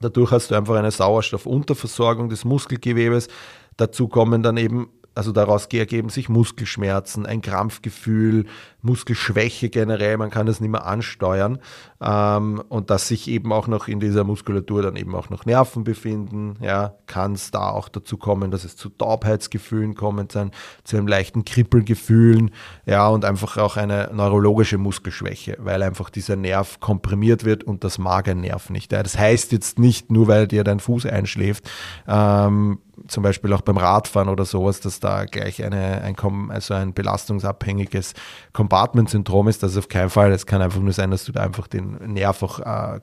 Dadurch 0.02 0.30
hast 0.32 0.50
du 0.50 0.54
einfach 0.54 0.74
eine 0.74 0.90
Sauerstoffunterversorgung 0.90 2.28
des 2.28 2.44
Muskelgewebes. 2.44 3.28
Dazu 3.76 4.08
kommen 4.08 4.42
dann 4.42 4.56
eben 4.56 4.90
also 5.14 5.32
daraus 5.32 5.66
ergeben 5.66 6.08
sich 6.08 6.28
Muskelschmerzen, 6.28 7.26
ein 7.26 7.42
Krampfgefühl, 7.42 8.46
Muskelschwäche 8.82 9.68
generell, 9.68 10.16
man 10.16 10.30
kann 10.30 10.46
das 10.46 10.60
nicht 10.60 10.70
mehr 10.70 10.86
ansteuern. 10.86 11.58
Ähm, 12.00 12.62
und 12.68 12.90
dass 12.90 13.08
sich 13.08 13.28
eben 13.28 13.52
auch 13.52 13.68
noch 13.68 13.88
in 13.88 14.00
dieser 14.00 14.24
Muskulatur 14.24 14.82
dann 14.82 14.96
eben 14.96 15.14
auch 15.14 15.30
noch 15.30 15.46
Nerven 15.46 15.84
befinden, 15.84 16.56
ja, 16.60 16.94
kann 17.06 17.34
es 17.34 17.50
da 17.50 17.70
auch 17.70 17.88
dazu 17.88 18.16
kommen, 18.16 18.50
dass 18.50 18.64
es 18.64 18.76
zu 18.76 18.88
Taubheitsgefühlen 18.88 19.94
kommt, 19.94 20.32
sein, 20.32 20.50
zu 20.84 20.96
einem 20.96 21.06
leichten 21.06 21.44
Kribbelgefühlen, 21.44 22.50
ja, 22.86 23.06
und 23.08 23.24
einfach 23.24 23.56
auch 23.56 23.76
eine 23.76 24.10
neurologische 24.12 24.78
Muskelschwäche, 24.78 25.56
weil 25.60 25.82
einfach 25.82 26.10
dieser 26.10 26.36
Nerv 26.36 26.80
komprimiert 26.80 27.44
wird 27.44 27.64
und 27.64 27.84
das 27.84 27.98
Magennerv 27.98 28.70
nicht. 28.70 28.92
Ja. 28.92 29.02
Das 29.02 29.16
heißt 29.16 29.52
jetzt 29.52 29.78
nicht 29.78 30.10
nur, 30.10 30.26
weil 30.26 30.48
dir 30.48 30.64
dein 30.64 30.80
Fuß 30.80 31.06
einschläft, 31.06 31.70
ähm, 32.08 32.78
zum 33.08 33.22
Beispiel 33.22 33.52
auch 33.52 33.62
beim 33.62 33.76
Radfahren 33.76 34.28
oder 34.28 34.44
sowas, 34.44 34.80
dass 34.80 35.00
da 35.00 35.24
gleich 35.24 35.62
eine, 35.62 36.02
ein, 36.02 36.16
also 36.50 36.74
ein 36.74 36.94
belastungsabhängiges 36.94 38.14
Compartment-Syndrom 38.52 39.48
ist. 39.48 39.62
Das 39.62 39.72
ist 39.72 39.78
auf 39.78 39.88
keinen 39.88 40.10
Fall. 40.10 40.32
Es 40.32 40.46
kann 40.46 40.62
einfach 40.62 40.80
nur 40.80 40.92
sein, 40.92 41.10
dass 41.10 41.24
du 41.24 41.32
da 41.32 41.42
einfach 41.42 41.66
den 41.66 42.12
Nerv 42.12 42.42
auch 42.42 42.60
äh, 42.60 43.00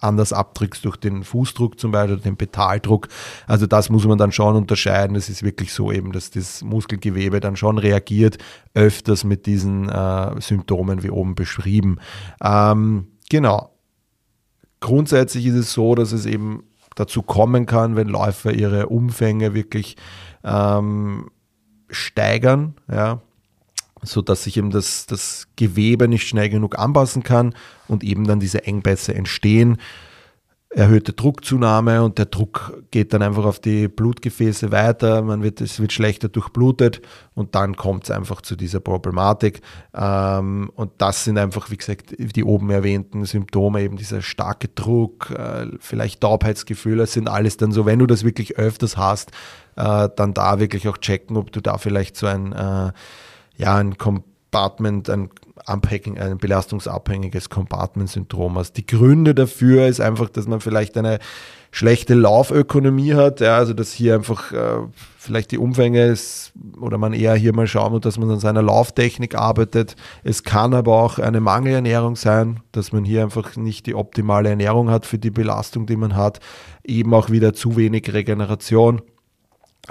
anders 0.00 0.32
abdrückst 0.32 0.84
durch 0.84 0.96
den 0.96 1.24
Fußdruck 1.24 1.78
zum 1.78 1.92
Beispiel, 1.92 2.18
den 2.18 2.36
Petaldruck. 2.36 3.08
Also 3.46 3.66
das 3.66 3.90
muss 3.90 4.06
man 4.06 4.18
dann 4.18 4.32
schon 4.32 4.56
unterscheiden. 4.56 5.16
Es 5.16 5.28
ist 5.28 5.42
wirklich 5.42 5.72
so 5.72 5.92
eben, 5.92 6.12
dass 6.12 6.30
das 6.30 6.62
Muskelgewebe 6.62 7.40
dann 7.40 7.56
schon 7.56 7.78
reagiert, 7.78 8.38
öfters 8.74 9.24
mit 9.24 9.46
diesen 9.46 9.88
äh, 9.88 10.40
Symptomen 10.40 11.02
wie 11.02 11.10
oben 11.10 11.34
beschrieben. 11.34 11.98
Ähm, 12.42 13.08
genau. 13.28 13.74
Grundsätzlich 14.80 15.46
ist 15.46 15.56
es 15.56 15.72
so, 15.72 15.94
dass 15.94 16.12
es 16.12 16.24
eben 16.24 16.64
dazu 16.94 17.22
kommen 17.22 17.66
kann, 17.66 17.96
wenn 17.96 18.08
Läufer 18.08 18.52
ihre 18.52 18.88
Umfänge 18.88 19.54
wirklich 19.54 19.96
ähm, 20.44 21.30
steigern, 21.88 22.74
ja, 22.90 23.20
so 24.02 24.22
sich 24.44 24.56
eben 24.56 24.70
das, 24.70 25.06
das 25.06 25.48
Gewebe 25.56 26.08
nicht 26.08 26.26
schnell 26.26 26.48
genug 26.48 26.78
anpassen 26.78 27.22
kann 27.22 27.54
und 27.86 28.02
eben 28.02 28.26
dann 28.26 28.40
diese 28.40 28.64
Engpässe 28.64 29.14
entstehen 29.14 29.78
erhöhte 30.72 31.12
Druckzunahme 31.12 32.00
und 32.00 32.18
der 32.18 32.26
Druck 32.26 32.84
geht 32.92 33.12
dann 33.12 33.22
einfach 33.22 33.44
auf 33.44 33.58
die 33.58 33.88
Blutgefäße 33.88 34.70
weiter, 34.70 35.20
man 35.22 35.42
wird, 35.42 35.60
es 35.60 35.80
wird 35.80 35.92
schlechter 35.92 36.28
durchblutet 36.28 37.02
und 37.34 37.56
dann 37.56 37.74
kommt 37.74 38.04
es 38.04 38.12
einfach 38.12 38.40
zu 38.40 38.54
dieser 38.54 38.78
Problematik. 38.78 39.62
Ähm, 39.92 40.70
und 40.76 40.92
das 40.98 41.24
sind 41.24 41.38
einfach, 41.38 41.72
wie 41.72 41.76
gesagt, 41.76 42.14
die 42.16 42.44
oben 42.44 42.70
erwähnten 42.70 43.24
Symptome, 43.24 43.82
eben 43.82 43.96
dieser 43.96 44.22
starke 44.22 44.68
Druck, 44.68 45.32
äh, 45.32 45.66
vielleicht 45.80 46.20
Taubheitsgefühl, 46.20 46.98
das 46.98 47.14
sind 47.14 47.28
alles 47.28 47.56
dann 47.56 47.72
so, 47.72 47.84
wenn 47.84 47.98
du 47.98 48.06
das 48.06 48.22
wirklich 48.22 48.56
öfters 48.56 48.96
hast, 48.96 49.32
äh, 49.74 50.08
dann 50.14 50.34
da 50.34 50.60
wirklich 50.60 50.86
auch 50.86 50.98
checken, 50.98 51.36
ob 51.36 51.50
du 51.50 51.60
da 51.60 51.78
vielleicht 51.78 52.16
so 52.16 52.28
ein, 52.28 52.52
äh, 52.52 52.92
ja, 53.56 53.76
ein 53.76 53.98
Compartment, 53.98 55.10
ein 55.10 55.30
ein 55.66 56.38
belastungsabhängiges 56.38 57.50
Compartment-Syndrom 57.50 58.58
hast. 58.58 58.74
Die 58.74 58.86
Gründe 58.86 59.34
dafür 59.34 59.86
ist 59.86 60.00
einfach, 60.00 60.28
dass 60.28 60.46
man 60.46 60.60
vielleicht 60.60 60.96
eine 60.96 61.18
schlechte 61.72 62.14
Laufökonomie 62.14 63.14
hat, 63.14 63.40
ja, 63.40 63.56
also 63.56 63.72
dass 63.74 63.92
hier 63.92 64.16
einfach 64.16 64.52
äh, 64.52 64.78
vielleicht 65.18 65.52
die 65.52 65.58
Umfänge 65.58 66.04
ist 66.06 66.52
oder 66.80 66.98
man 66.98 67.12
eher 67.12 67.34
hier 67.34 67.54
mal 67.54 67.68
schauen 67.68 67.92
muss, 67.92 68.00
dass 68.00 68.18
man 68.18 68.30
an 68.30 68.40
seiner 68.40 68.62
Lauftechnik 68.62 69.36
arbeitet. 69.36 69.94
Es 70.24 70.42
kann 70.42 70.74
aber 70.74 71.00
auch 71.00 71.18
eine 71.18 71.40
Mangelernährung 71.40 72.16
sein, 72.16 72.60
dass 72.72 72.92
man 72.92 73.04
hier 73.04 73.22
einfach 73.22 73.56
nicht 73.56 73.86
die 73.86 73.94
optimale 73.94 74.48
Ernährung 74.48 74.90
hat 74.90 75.06
für 75.06 75.18
die 75.18 75.30
Belastung, 75.30 75.86
die 75.86 75.96
man 75.96 76.16
hat, 76.16 76.40
eben 76.84 77.14
auch 77.14 77.30
wieder 77.30 77.54
zu 77.54 77.76
wenig 77.76 78.12
Regeneration 78.12 79.02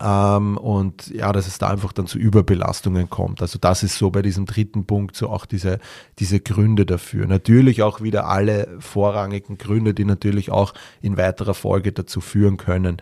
Ähm, 0.02 0.58
und 0.58 1.08
ja, 1.08 1.32
dass 1.32 1.48
es 1.48 1.58
da 1.58 1.68
einfach 1.70 1.92
dann 1.94 2.06
zu 2.06 2.20
Überbelastungen 2.20 3.10
kommt. 3.10 3.42
Also 3.42 3.58
das 3.60 3.84
ist 3.84 3.98
so 3.98 4.12
bei 4.12 4.22
diesem 4.22 4.46
dritten 4.46 4.86
Punkt 4.86 5.16
so 5.16 5.30
auch 5.30 5.46
diese, 5.46 5.80
diese 6.20 6.40
Gründe 6.40 6.86
dafür. 6.86 7.26
Natürlich 7.26 7.82
auch 7.82 8.02
wieder 8.02 8.28
alle 8.28 8.68
vorrangigen 8.80 9.58
Gründe, 9.58 9.94
die 9.94 10.06
natürlich 10.06 10.52
auch 10.52 10.74
in 11.02 11.18
weiterer 11.18 11.54
Folge 11.54 11.92
dazu 11.92 12.22
führen 12.22 12.58
können. 12.58 12.98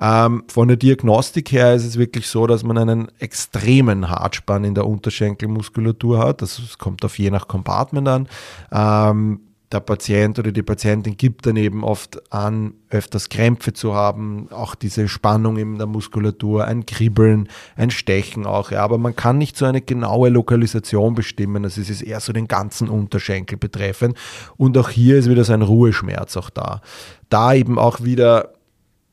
Ähm, 0.00 0.44
von 0.48 0.68
der 0.68 0.76
Diagnostik 0.76 1.52
her 1.52 1.74
ist 1.74 1.84
es 1.84 1.96
wirklich 1.96 2.26
so, 2.26 2.46
dass 2.46 2.64
man 2.64 2.76
einen 2.76 3.08
extremen 3.18 4.10
Hartspann 4.10 4.64
in 4.64 4.74
der 4.74 4.86
Unterschenkelmuskulatur 4.86 6.18
hat. 6.18 6.42
Das 6.42 6.76
kommt 6.78 7.04
auf 7.04 7.18
je 7.18 7.30
nach 7.30 7.46
Compartment 7.46 8.08
an. 8.08 8.28
Ähm, 8.72 9.40
der 9.72 9.80
Patient 9.80 10.38
oder 10.38 10.52
die 10.52 10.62
Patientin 10.62 11.16
gibt 11.16 11.46
dann 11.46 11.56
eben 11.56 11.84
oft 11.84 12.32
an, 12.32 12.74
öfters 12.90 13.28
Krämpfe 13.28 13.72
zu 13.72 13.94
haben, 13.94 14.48
auch 14.50 14.74
diese 14.74 15.08
Spannung 15.08 15.56
in 15.56 15.78
der 15.78 15.86
Muskulatur, 15.86 16.66
ein 16.66 16.86
Kribbeln, 16.86 17.48
ein 17.76 17.90
Stechen 17.90 18.46
auch. 18.46 18.70
Ja. 18.70 18.82
Aber 18.82 18.98
man 18.98 19.16
kann 19.16 19.38
nicht 19.38 19.56
so 19.56 19.64
eine 19.64 19.80
genaue 19.80 20.28
Lokalisation 20.28 21.14
bestimmen. 21.14 21.64
Also 21.64 21.80
es 21.80 21.90
ist 21.90 22.02
eher 22.02 22.20
so 22.20 22.32
den 22.32 22.48
ganzen 22.48 22.88
Unterschenkel 22.88 23.58
betreffend. 23.58 24.16
Und 24.56 24.76
auch 24.78 24.90
hier 24.90 25.18
ist 25.18 25.28
wieder 25.28 25.44
so 25.44 25.52
ein 25.52 25.62
Ruheschmerz 25.62 26.36
auch 26.36 26.50
da. 26.50 26.80
Da 27.28 27.54
eben 27.54 27.78
auch 27.78 28.02
wieder 28.02 28.52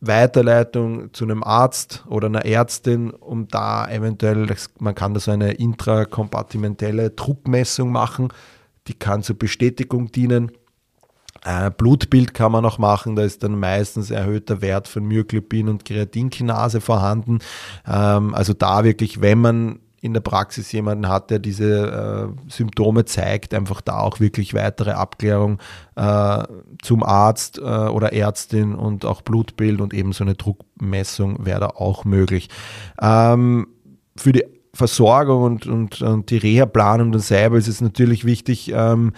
Weiterleitung 0.01 1.13
zu 1.13 1.25
einem 1.25 1.43
Arzt 1.43 2.05
oder 2.07 2.27
einer 2.27 2.45
Ärztin, 2.45 3.11
um 3.11 3.47
da 3.47 3.89
eventuell, 3.89 4.47
man 4.79 4.95
kann 4.95 5.13
da 5.13 5.19
so 5.19 5.31
eine 5.31 5.53
intrakompartimentelle 5.53 7.09
Druckmessung 7.09 7.91
machen, 7.91 8.29
die 8.89 8.95
kann 8.95 9.23
zur 9.23 9.37
Bestätigung 9.37 10.11
dienen. 10.11 10.51
Äh, 11.45 11.71
Blutbild 11.71 12.33
kann 12.33 12.51
man 12.51 12.65
auch 12.65 12.79
machen, 12.79 13.15
da 13.15 13.23
ist 13.23 13.43
dann 13.43 13.57
meistens 13.57 14.11
erhöhter 14.11 14.61
Wert 14.61 14.87
von 14.89 15.05
Myoglobin 15.05 15.69
und 15.69 15.85
Kreatinkinase 15.85 16.81
vorhanden. 16.81 17.39
Ähm, 17.87 18.33
also 18.33 18.53
da 18.53 18.83
wirklich, 18.83 19.21
wenn 19.21 19.39
man 19.39 19.79
in 20.01 20.13
der 20.13 20.21
Praxis 20.21 20.71
jemanden 20.71 21.07
hat, 21.07 21.29
der 21.29 21.39
diese 21.39 22.31
äh, 22.47 22.51
Symptome 22.51 23.05
zeigt, 23.05 23.53
einfach 23.53 23.81
da 23.81 23.99
auch 23.99 24.19
wirklich 24.19 24.53
weitere 24.53 24.91
Abklärung 24.91 25.59
äh, 25.95 26.43
zum 26.81 27.03
Arzt 27.03 27.59
oder 27.59 28.13
Ärztin 28.13 28.75
und 28.75 29.03
auch 29.03 29.21
Blutbild 29.21 29.81
und 29.81 29.93
eben 29.93 30.13
so 30.13 30.23
eine 30.23 30.35
Druckmessung 30.35 31.45
wäre 31.45 31.59
da 31.59 31.67
auch 31.67 32.05
möglich. 32.05 32.47
Ähm, 33.01 33.67
für 34.15 34.31
die 34.31 34.45
Versorgung 34.73 35.43
und, 35.43 35.67
und, 35.67 36.01
und 36.01 36.29
die 36.29 36.37
Reha-Planung 36.37 37.11
dann 37.11 37.21
selber 37.21 37.57
ist 37.57 37.67
es 37.67 37.81
natürlich 37.81 38.25
wichtig, 38.25 38.71
ähm, 38.73 39.13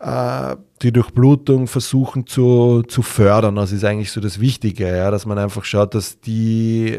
äh, 0.00 0.56
die 0.82 0.92
Durchblutung 0.92 1.66
versuchen 1.66 2.26
zu, 2.26 2.82
zu 2.82 3.02
fördern. 3.02 3.56
Das 3.56 3.72
ist 3.72 3.84
eigentlich 3.84 4.12
so 4.12 4.20
das 4.20 4.40
Wichtige, 4.40 4.88
ja, 4.96 5.10
dass 5.10 5.26
man 5.26 5.38
einfach 5.38 5.64
schaut, 5.64 5.94
dass 5.94 6.20
die 6.20 6.98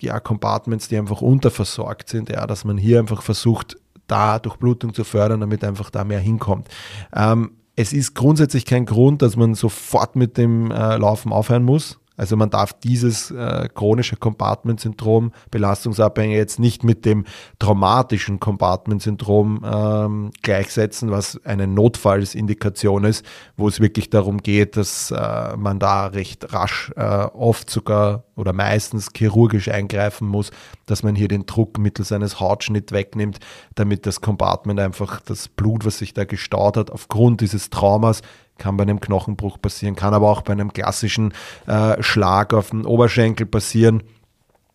ja, 0.00 0.20
Compartments, 0.20 0.88
die 0.88 0.98
einfach 0.98 1.22
unterversorgt 1.22 2.08
sind, 2.08 2.28
ja, 2.28 2.46
dass 2.46 2.64
man 2.64 2.78
hier 2.78 2.98
einfach 2.98 3.22
versucht, 3.22 3.76
da 4.06 4.38
Durchblutung 4.38 4.92
zu 4.92 5.04
fördern, 5.04 5.40
damit 5.40 5.64
einfach 5.64 5.90
da 5.90 6.04
mehr 6.04 6.20
hinkommt. 6.20 6.68
Ähm, 7.14 7.52
es 7.76 7.92
ist 7.92 8.14
grundsätzlich 8.14 8.66
kein 8.66 8.86
Grund, 8.86 9.22
dass 9.22 9.36
man 9.36 9.54
sofort 9.54 10.14
mit 10.14 10.36
dem 10.36 10.70
äh, 10.70 10.96
Laufen 10.96 11.32
aufhören 11.32 11.64
muss. 11.64 11.98
Also 12.16 12.36
man 12.36 12.50
darf 12.50 12.72
dieses 12.72 13.30
äh, 13.30 13.68
chronische 13.74 14.16
Compartment-Syndrom 14.16 15.32
belastungsabhängig 15.50 16.36
jetzt 16.36 16.58
nicht 16.60 16.84
mit 16.84 17.04
dem 17.04 17.24
traumatischen 17.58 18.38
Compartment-Syndrom 18.38 19.64
ähm, 19.64 20.30
gleichsetzen, 20.42 21.10
was 21.10 21.40
eine 21.44 21.66
Notfallsindikation 21.66 23.04
ist, 23.04 23.24
wo 23.56 23.66
es 23.66 23.80
wirklich 23.80 24.10
darum 24.10 24.38
geht, 24.38 24.76
dass 24.76 25.10
äh, 25.10 25.56
man 25.56 25.78
da 25.78 26.06
recht 26.06 26.52
rasch, 26.52 26.92
äh, 26.96 27.02
oft 27.02 27.68
sogar 27.68 28.24
oder 28.36 28.52
meistens 28.52 29.10
chirurgisch 29.16 29.68
eingreifen 29.68 30.28
muss, 30.28 30.50
dass 30.86 31.02
man 31.02 31.14
hier 31.14 31.28
den 31.28 31.46
Druck 31.46 31.78
mittels 31.78 32.12
eines 32.12 32.40
Hautschnitt 32.40 32.92
wegnimmt, 32.92 33.38
damit 33.74 34.06
das 34.06 34.20
Compartment 34.20 34.80
einfach 34.80 35.20
das 35.20 35.48
Blut, 35.48 35.84
was 35.84 35.98
sich 35.98 36.14
da 36.14 36.24
gestaut 36.24 36.76
hat, 36.76 36.90
aufgrund 36.90 37.40
dieses 37.40 37.70
Traumas 37.70 38.22
kann 38.58 38.76
bei 38.76 38.82
einem 38.82 39.00
Knochenbruch 39.00 39.60
passieren, 39.60 39.96
kann 39.96 40.14
aber 40.14 40.30
auch 40.30 40.42
bei 40.42 40.52
einem 40.52 40.72
klassischen 40.72 41.32
äh, 41.66 42.02
Schlag 42.02 42.54
auf 42.54 42.70
den 42.70 42.86
Oberschenkel 42.86 43.46
passieren. 43.46 44.02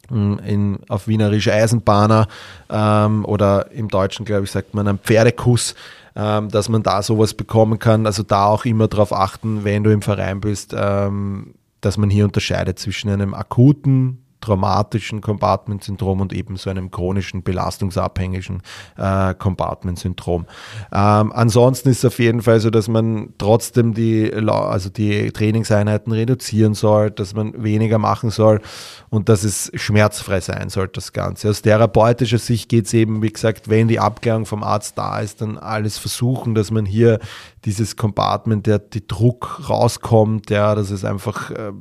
Hm, 0.09 0.39
in, 0.45 0.79
auf 0.89 1.07
Wienerisch 1.07 1.47
Eisenbahner 1.47 2.27
ähm, 2.69 3.25
oder 3.25 3.71
im 3.71 3.89
Deutschen, 3.89 4.25
glaube 4.25 4.45
ich, 4.45 4.51
sagt 4.51 4.73
man 4.73 4.87
ein 4.87 4.97
Pferdekuss, 4.97 5.75
ähm, 6.15 6.49
dass 6.49 6.67
man 6.67 6.83
da 6.83 7.03
sowas 7.03 7.33
bekommen 7.33 7.79
kann. 7.79 8.05
Also 8.05 8.23
da 8.23 8.45
auch 8.45 8.65
immer 8.65 8.87
darauf 8.87 9.13
achten, 9.13 9.63
wenn 9.63 9.83
du 9.83 9.91
im 9.91 10.01
Verein 10.01 10.41
bist, 10.41 10.73
ähm, 10.75 11.53
dass 11.81 11.97
man 11.97 12.09
hier 12.09 12.25
unterscheidet 12.25 12.79
zwischen 12.79 13.09
einem 13.09 13.33
akuten 13.33 14.23
traumatischen 14.41 15.21
Compartment-Syndrom 15.21 16.21
und 16.21 16.33
eben 16.33 16.57
so 16.57 16.69
einem 16.69 16.91
chronischen 16.91 17.43
belastungsabhängigen 17.43 18.61
äh, 18.97 19.33
Compartment-Syndrom. 19.33 20.45
Ähm, 20.91 21.31
ansonsten 21.33 21.89
ist 21.89 21.99
es 21.99 22.05
auf 22.05 22.19
jeden 22.19 22.41
Fall 22.41 22.59
so, 22.59 22.69
dass 22.69 22.87
man 22.87 23.33
trotzdem 23.37 23.93
die, 23.93 24.31
also 24.33 24.89
die 24.89 25.31
Trainingseinheiten 25.31 26.13
reduzieren 26.13 26.73
soll, 26.73 27.11
dass 27.11 27.33
man 27.33 27.63
weniger 27.63 27.97
machen 27.97 28.29
soll 28.29 28.61
und 29.09 29.29
dass 29.29 29.43
es 29.43 29.71
schmerzfrei 29.73 30.39
sein 30.39 30.69
soll, 30.69 30.87
das 30.87 31.13
Ganze. 31.13 31.49
Aus 31.49 31.61
therapeutischer 31.61 32.37
Sicht 32.37 32.69
geht 32.69 32.85
es 32.85 32.93
eben, 32.93 33.21
wie 33.21 33.31
gesagt, 33.31 33.69
wenn 33.69 33.87
die 33.87 33.99
Abklärung 33.99 34.45
vom 34.45 34.63
Arzt 34.63 34.97
da 34.97 35.19
ist, 35.19 35.41
dann 35.41 35.57
alles 35.57 35.97
versuchen, 35.97 36.55
dass 36.55 36.71
man 36.71 36.85
hier 36.85 37.19
dieses 37.65 37.95
Compartment, 37.95 38.67
der 38.67 38.79
die 38.79 39.05
Druck 39.05 39.69
rauskommt, 39.69 40.49
ja, 40.49 40.75
dass 40.75 40.91
es 40.91 41.03
einfach 41.03 41.51
äh, 41.51 41.71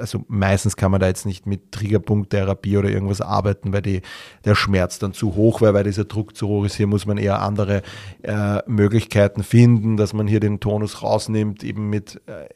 also 0.00 0.24
meistens 0.28 0.76
kann 0.76 0.90
man 0.90 1.00
da 1.00 1.06
jetzt 1.06 1.26
nicht 1.26 1.46
mit 1.46 1.72
Triggerpunkttherapie 1.72 2.76
oder 2.76 2.90
irgendwas 2.90 3.20
arbeiten, 3.20 3.72
weil 3.72 3.82
die, 3.82 4.02
der 4.44 4.54
Schmerz 4.54 4.98
dann 4.98 5.12
zu 5.12 5.34
hoch 5.36 5.60
wäre, 5.60 5.74
weil 5.74 5.84
dieser 5.84 6.04
Druck 6.04 6.36
zu 6.36 6.48
hoch 6.48 6.64
ist. 6.64 6.74
Hier 6.74 6.86
muss 6.86 7.06
man 7.06 7.18
eher 7.18 7.40
andere 7.42 7.82
äh, 8.22 8.58
Möglichkeiten 8.66 9.42
finden, 9.42 9.96
dass 9.96 10.12
man 10.12 10.26
hier 10.26 10.40
den 10.40 10.60
Tonus 10.60 11.02
rausnimmt, 11.02 11.62
eben 11.62 11.90
mit 11.90 12.20
äh, 12.26 12.48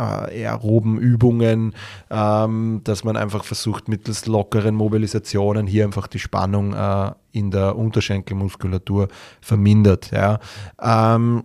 aeroben 0.00 0.98
Übungen, 0.98 1.74
ähm, 2.10 2.80
dass 2.84 3.04
man 3.04 3.16
einfach 3.16 3.44
versucht, 3.44 3.88
mittels 3.88 4.26
lockeren 4.26 4.74
Mobilisationen 4.74 5.66
hier 5.66 5.84
einfach 5.84 6.06
die 6.06 6.18
Spannung 6.18 6.72
äh, 6.72 7.12
in 7.32 7.50
der 7.50 7.76
Unterschenkelmuskulatur 7.76 9.08
vermindert. 9.40 10.10
Ja. 10.10 10.40
Ähm, 10.80 11.44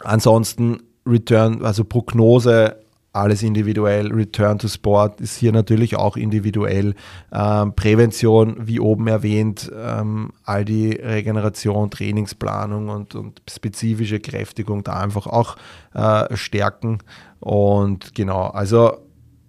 ansonsten 0.00 0.82
Return, 1.06 1.64
also 1.64 1.84
Prognose 1.84 2.76
alles 3.14 3.42
individuell. 3.42 4.12
Return 4.12 4.58
to 4.58 4.68
Sport 4.68 5.20
ist 5.20 5.36
hier 5.36 5.52
natürlich 5.52 5.96
auch 5.96 6.16
individuell. 6.16 6.94
Ähm, 7.32 7.74
Prävention, 7.74 8.56
wie 8.66 8.80
oben 8.80 9.06
erwähnt, 9.06 9.70
ähm, 9.74 10.32
all 10.44 10.64
die 10.64 10.92
Regeneration, 10.92 11.90
Trainingsplanung 11.90 12.88
und, 12.88 13.14
und 13.14 13.42
spezifische 13.48 14.20
Kräftigung 14.20 14.82
da 14.82 14.94
einfach 14.94 15.26
auch 15.26 15.56
äh, 15.94 16.36
stärken. 16.36 16.98
Und 17.40 18.14
genau, 18.14 18.48
also 18.48 18.96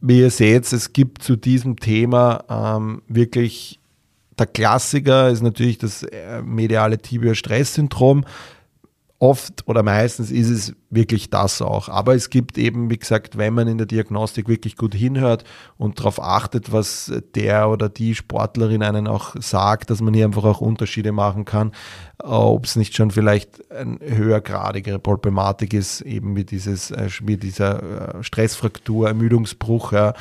wie 0.01 0.20
ihr 0.20 0.30
seht, 0.30 0.72
es 0.72 0.93
gibt 0.93 1.24
zu 1.24 1.36
diesem 1.36 1.78
Thema 1.78 2.43
ähm, 2.49 3.01
wirklich 3.07 3.80
der 4.38 4.47
Klassiker 4.47 5.30
ist 5.30 5.41
natürlich 5.41 5.78
das 5.78 6.03
äh, 6.03 6.41
mediale 6.41 6.97
Tibia-Stress-Syndrom 6.97 8.26
oft 9.20 9.68
oder 9.68 9.82
meistens 9.82 10.30
ist 10.30 10.49
es 10.49 10.76
wirklich 10.89 11.30
das 11.30 11.61
auch. 11.61 11.88
Aber 11.88 12.16
es 12.16 12.30
gibt 12.30 12.57
eben, 12.57 12.89
wie 12.89 12.97
gesagt, 12.97 13.38
wenn 13.38 13.53
man 13.53 13.68
in 13.68 13.78
der 13.78 13.88
Diagnostik 13.88 14.49
wirklich 14.49 14.76
gut 14.76 14.93
hinhört 14.93 15.45
und 15.78 15.99
darauf 15.99 16.22
achtet, 16.22 16.72
was 16.72 17.11
der 17.34 17.70
oder 17.70 17.88
die 17.88 18.13
Sportlerin 18.13 18.84
einen 18.84 19.07
auch 19.07 19.36
sagt, 19.39 19.89
dass 19.89 20.01
man 20.01 20.13
hier 20.13 20.26
einfach 20.26 20.43
auch 20.43 20.61
Unterschiede 20.61 21.13
machen 21.13 21.45
kann, 21.45 21.72
ob 22.20 22.66
es 22.66 22.76
nicht 22.76 22.95
schon 22.95 23.11
vielleicht 23.11 23.72
eine 23.72 23.99
höhergradigere 24.01 24.99
Problematik 24.99 25.74
ist, 25.74 26.01
eben 26.01 26.36
wie, 26.36 26.45
dieses, 26.45 26.91
äh, 26.91 27.09
wie 27.24 27.38
dieser 27.38 28.18
äh, 28.18 28.24
Stressfraktur, 28.24 29.07
Ermüdungsbruch. 29.07 29.93
Ja 29.93 30.13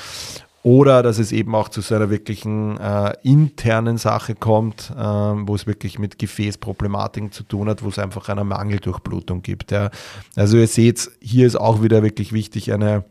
oder 0.64 1.02
dass 1.02 1.18
es 1.18 1.30
eben 1.30 1.54
auch 1.54 1.68
zu 1.68 1.82
so 1.82 1.94
einer 1.94 2.08
wirklichen 2.08 2.80
äh, 2.80 3.12
internen 3.22 3.98
Sache 3.98 4.34
kommt, 4.34 4.90
äh, 4.96 4.98
wo 4.98 5.54
es 5.54 5.66
wirklich 5.66 5.98
mit 5.98 6.18
Gefäßproblematiken 6.18 7.30
zu 7.32 7.42
tun 7.42 7.68
hat, 7.68 7.84
wo 7.84 7.90
es 7.90 7.98
einfach 7.98 8.30
eine 8.30 8.44
Mangeldurchblutung 8.44 9.42
gibt. 9.42 9.72
Ja. 9.72 9.90
Also 10.34 10.56
ihr 10.56 10.66
seht, 10.66 11.10
hier 11.20 11.46
ist 11.46 11.56
auch 11.56 11.82
wieder 11.82 12.02
wirklich 12.02 12.32
wichtig 12.32 12.72
eine 12.72 13.04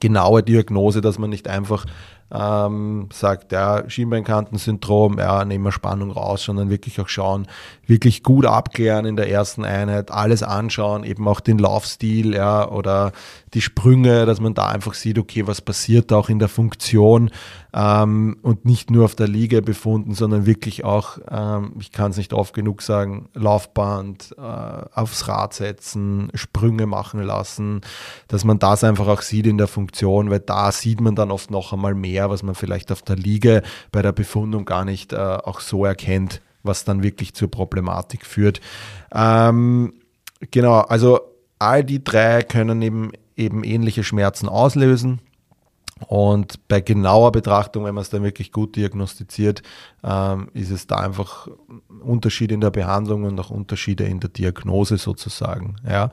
genaue 0.00 0.42
Diagnose, 0.42 1.00
dass 1.00 1.16
man 1.16 1.30
nicht 1.30 1.46
einfach 1.46 1.86
ähm, 2.34 3.08
sagt, 3.12 3.52
ja, 3.52 3.88
Schienbeinkantensyndrom, 3.88 5.18
ja, 5.18 5.44
nehmen 5.44 5.64
wir 5.64 5.72
Spannung 5.72 6.10
raus, 6.10 6.42
sondern 6.42 6.68
wirklich 6.68 7.00
auch 7.00 7.08
schauen, 7.08 7.46
wirklich 7.86 8.22
gut 8.22 8.44
abklären 8.44 9.06
in 9.06 9.16
der 9.16 9.30
ersten 9.30 9.64
Einheit, 9.64 10.10
alles 10.10 10.42
anschauen, 10.42 11.04
eben 11.04 11.28
auch 11.28 11.40
den 11.40 11.58
Laufstil, 11.58 12.34
ja, 12.34 12.68
oder 12.68 13.12
die 13.54 13.60
Sprünge, 13.60 14.26
dass 14.26 14.40
man 14.40 14.54
da 14.54 14.66
einfach 14.66 14.94
sieht, 14.94 15.18
okay, 15.18 15.46
was 15.46 15.60
passiert 15.60 16.12
auch 16.12 16.28
in 16.28 16.40
der 16.40 16.48
Funktion 16.48 17.30
ähm, 17.74 18.36
und 18.42 18.64
nicht 18.64 18.90
nur 18.92 19.04
auf 19.04 19.16
der 19.16 19.26
Liege 19.26 19.60
befunden, 19.60 20.14
sondern 20.14 20.46
wirklich 20.46 20.84
auch, 20.84 21.18
ähm, 21.28 21.72
ich 21.80 21.90
kann 21.90 22.12
es 22.12 22.16
nicht 22.16 22.32
oft 22.32 22.54
genug 22.54 22.82
sagen, 22.82 23.28
Laufband, 23.34 24.34
äh, 24.38 24.40
aufs 24.40 25.26
Rad 25.26 25.54
setzen, 25.54 26.30
Sprünge 26.34 26.86
machen 26.86 27.20
lassen, 27.20 27.80
dass 28.28 28.44
man 28.44 28.60
das 28.60 28.84
einfach 28.84 29.08
auch 29.08 29.22
sieht 29.22 29.48
in 29.48 29.58
der 29.58 29.66
Funktion, 29.66 30.30
weil 30.30 30.38
da 30.38 30.70
sieht 30.70 31.00
man 31.00 31.16
dann 31.16 31.32
oft 31.32 31.50
noch 31.50 31.72
einmal 31.72 31.94
mehr 31.94 32.30
was 32.30 32.44
man 32.44 32.54
vielleicht 32.54 32.92
auf 32.92 33.02
der 33.02 33.16
Liege 33.16 33.62
bei 33.90 34.02
der 34.02 34.12
Befundung 34.12 34.64
gar 34.64 34.84
nicht 34.84 35.12
äh, 35.12 35.16
auch 35.16 35.60
so 35.60 35.84
erkennt, 35.84 36.40
was 36.62 36.84
dann 36.84 37.02
wirklich 37.02 37.34
zur 37.34 37.50
Problematik 37.50 38.24
führt. 38.24 38.60
Ähm, 39.12 39.94
genau, 40.50 40.80
also 40.80 41.20
all 41.58 41.82
die 41.82 42.04
drei 42.04 42.42
können 42.42 42.82
eben, 42.82 43.10
eben 43.36 43.64
ähnliche 43.64 44.04
Schmerzen 44.04 44.48
auslösen. 44.48 45.20
Und 46.08 46.68
bei 46.68 46.80
genauer 46.80 47.32
Betrachtung, 47.32 47.84
wenn 47.84 47.94
man 47.94 48.02
es 48.02 48.10
dann 48.10 48.22
wirklich 48.22 48.52
gut 48.52 48.76
diagnostiziert, 48.76 49.62
ähm, 50.02 50.48
ist 50.52 50.70
es 50.70 50.86
da 50.86 50.96
einfach 50.96 51.48
Unterschiede 52.02 52.54
in 52.54 52.60
der 52.60 52.70
Behandlung 52.70 53.24
und 53.24 53.38
auch 53.40 53.50
Unterschiede 53.50 54.04
in 54.04 54.20
der 54.20 54.30
Diagnose 54.30 54.98
sozusagen. 54.98 55.76
Ja, 55.88 56.10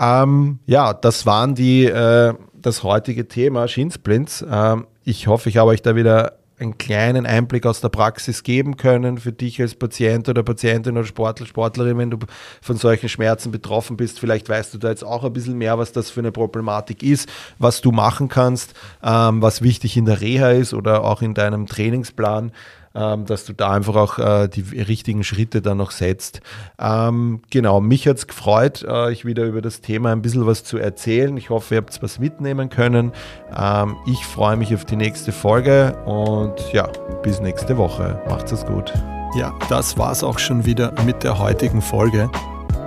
ähm, 0.00 0.58
ja 0.66 0.92
das 0.94 1.26
waren 1.26 1.54
die, 1.54 1.84
äh, 1.84 2.34
das 2.54 2.82
heutige 2.82 3.28
Thema 3.28 3.68
Shinsplints. 3.68 4.44
Ähm, 4.48 4.86
ich 5.04 5.26
hoffe, 5.26 5.48
ich 5.48 5.56
habe 5.56 5.70
euch 5.70 5.82
da 5.82 5.96
wieder 5.96 6.39
einen 6.60 6.78
kleinen 6.78 7.26
Einblick 7.26 7.66
aus 7.66 7.80
der 7.80 7.88
Praxis 7.88 8.42
geben 8.42 8.76
können 8.76 9.18
für 9.18 9.32
dich 9.32 9.60
als 9.60 9.74
Patient 9.74 10.28
oder 10.28 10.42
Patientin 10.42 10.96
oder 10.96 11.06
Sportler, 11.06 11.46
Sportlerin, 11.46 11.98
wenn 11.98 12.10
du 12.10 12.18
von 12.60 12.76
solchen 12.76 13.08
Schmerzen 13.08 13.50
betroffen 13.50 13.96
bist. 13.96 14.20
Vielleicht 14.20 14.48
weißt 14.48 14.74
du 14.74 14.78
da 14.78 14.90
jetzt 14.90 15.04
auch 15.04 15.24
ein 15.24 15.32
bisschen 15.32 15.56
mehr, 15.56 15.78
was 15.78 15.92
das 15.92 16.10
für 16.10 16.20
eine 16.20 16.32
Problematik 16.32 17.02
ist, 17.02 17.28
was 17.58 17.80
du 17.80 17.92
machen 17.92 18.28
kannst, 18.28 18.74
ähm, 19.02 19.40
was 19.40 19.62
wichtig 19.62 19.96
in 19.96 20.04
der 20.04 20.20
Reha 20.20 20.50
ist 20.50 20.74
oder 20.74 21.04
auch 21.04 21.22
in 21.22 21.34
deinem 21.34 21.66
Trainingsplan 21.66 22.52
ähm, 22.94 23.26
dass 23.26 23.44
du 23.44 23.52
da 23.52 23.70
einfach 23.70 23.96
auch 23.96 24.18
äh, 24.18 24.48
die 24.48 24.62
richtigen 24.80 25.22
Schritte 25.24 25.62
dann 25.62 25.78
noch 25.78 25.90
setzt. 25.90 26.40
Ähm, 26.78 27.42
genau, 27.50 27.80
mich 27.80 28.08
hat 28.08 28.16
es 28.16 28.26
gefreut, 28.26 28.82
äh, 28.82 28.90
euch 28.90 29.24
wieder 29.24 29.44
über 29.44 29.62
das 29.62 29.80
Thema 29.80 30.12
ein 30.12 30.22
bisschen 30.22 30.46
was 30.46 30.64
zu 30.64 30.78
erzählen. 30.78 31.36
Ich 31.36 31.50
hoffe, 31.50 31.74
ihr 31.74 31.80
habt 31.80 32.02
was 32.02 32.18
mitnehmen 32.18 32.68
können. 32.68 33.12
Ähm, 33.56 33.96
ich 34.06 34.24
freue 34.24 34.56
mich 34.56 34.74
auf 34.74 34.84
die 34.84 34.96
nächste 34.96 35.32
Folge 35.32 35.96
und 36.04 36.54
ja, 36.72 36.88
bis 37.22 37.40
nächste 37.40 37.76
Woche. 37.76 38.20
Macht's 38.28 38.52
es 38.52 38.66
gut. 38.66 38.92
Ja, 39.36 39.56
das 39.68 39.96
war's 39.96 40.24
auch 40.24 40.40
schon 40.40 40.66
wieder 40.66 40.92
mit 41.04 41.22
der 41.22 41.38
heutigen 41.38 41.82
Folge. 41.82 42.28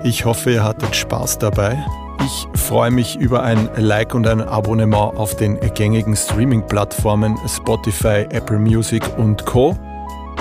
Ich 0.03 0.25
hoffe, 0.25 0.51
ihr 0.51 0.63
hattet 0.63 0.93
Spaß 0.93 1.39
dabei. 1.39 1.81
Ich 2.25 2.47
freue 2.59 2.91
mich 2.91 3.17
über 3.17 3.43
ein 3.43 3.69
Like 3.77 4.13
und 4.13 4.27
ein 4.27 4.41
Abonnement 4.41 5.17
auf 5.17 5.35
den 5.35 5.59
gängigen 5.73 6.15
Streaming-Plattformen 6.15 7.37
Spotify, 7.47 8.25
Apple 8.29 8.59
Music 8.59 9.03
und 9.17 9.45
Co. 9.45 9.77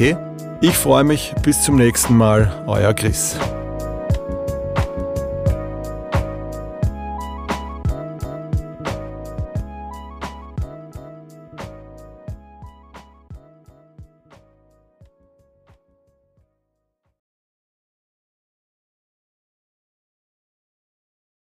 Ich 0.62 0.78
freue 0.78 1.04
mich, 1.04 1.36
bis 1.42 1.64
zum 1.64 1.76
nächsten 1.76 2.16
Mal, 2.16 2.64
euer 2.68 2.94
Chris. 2.94 3.36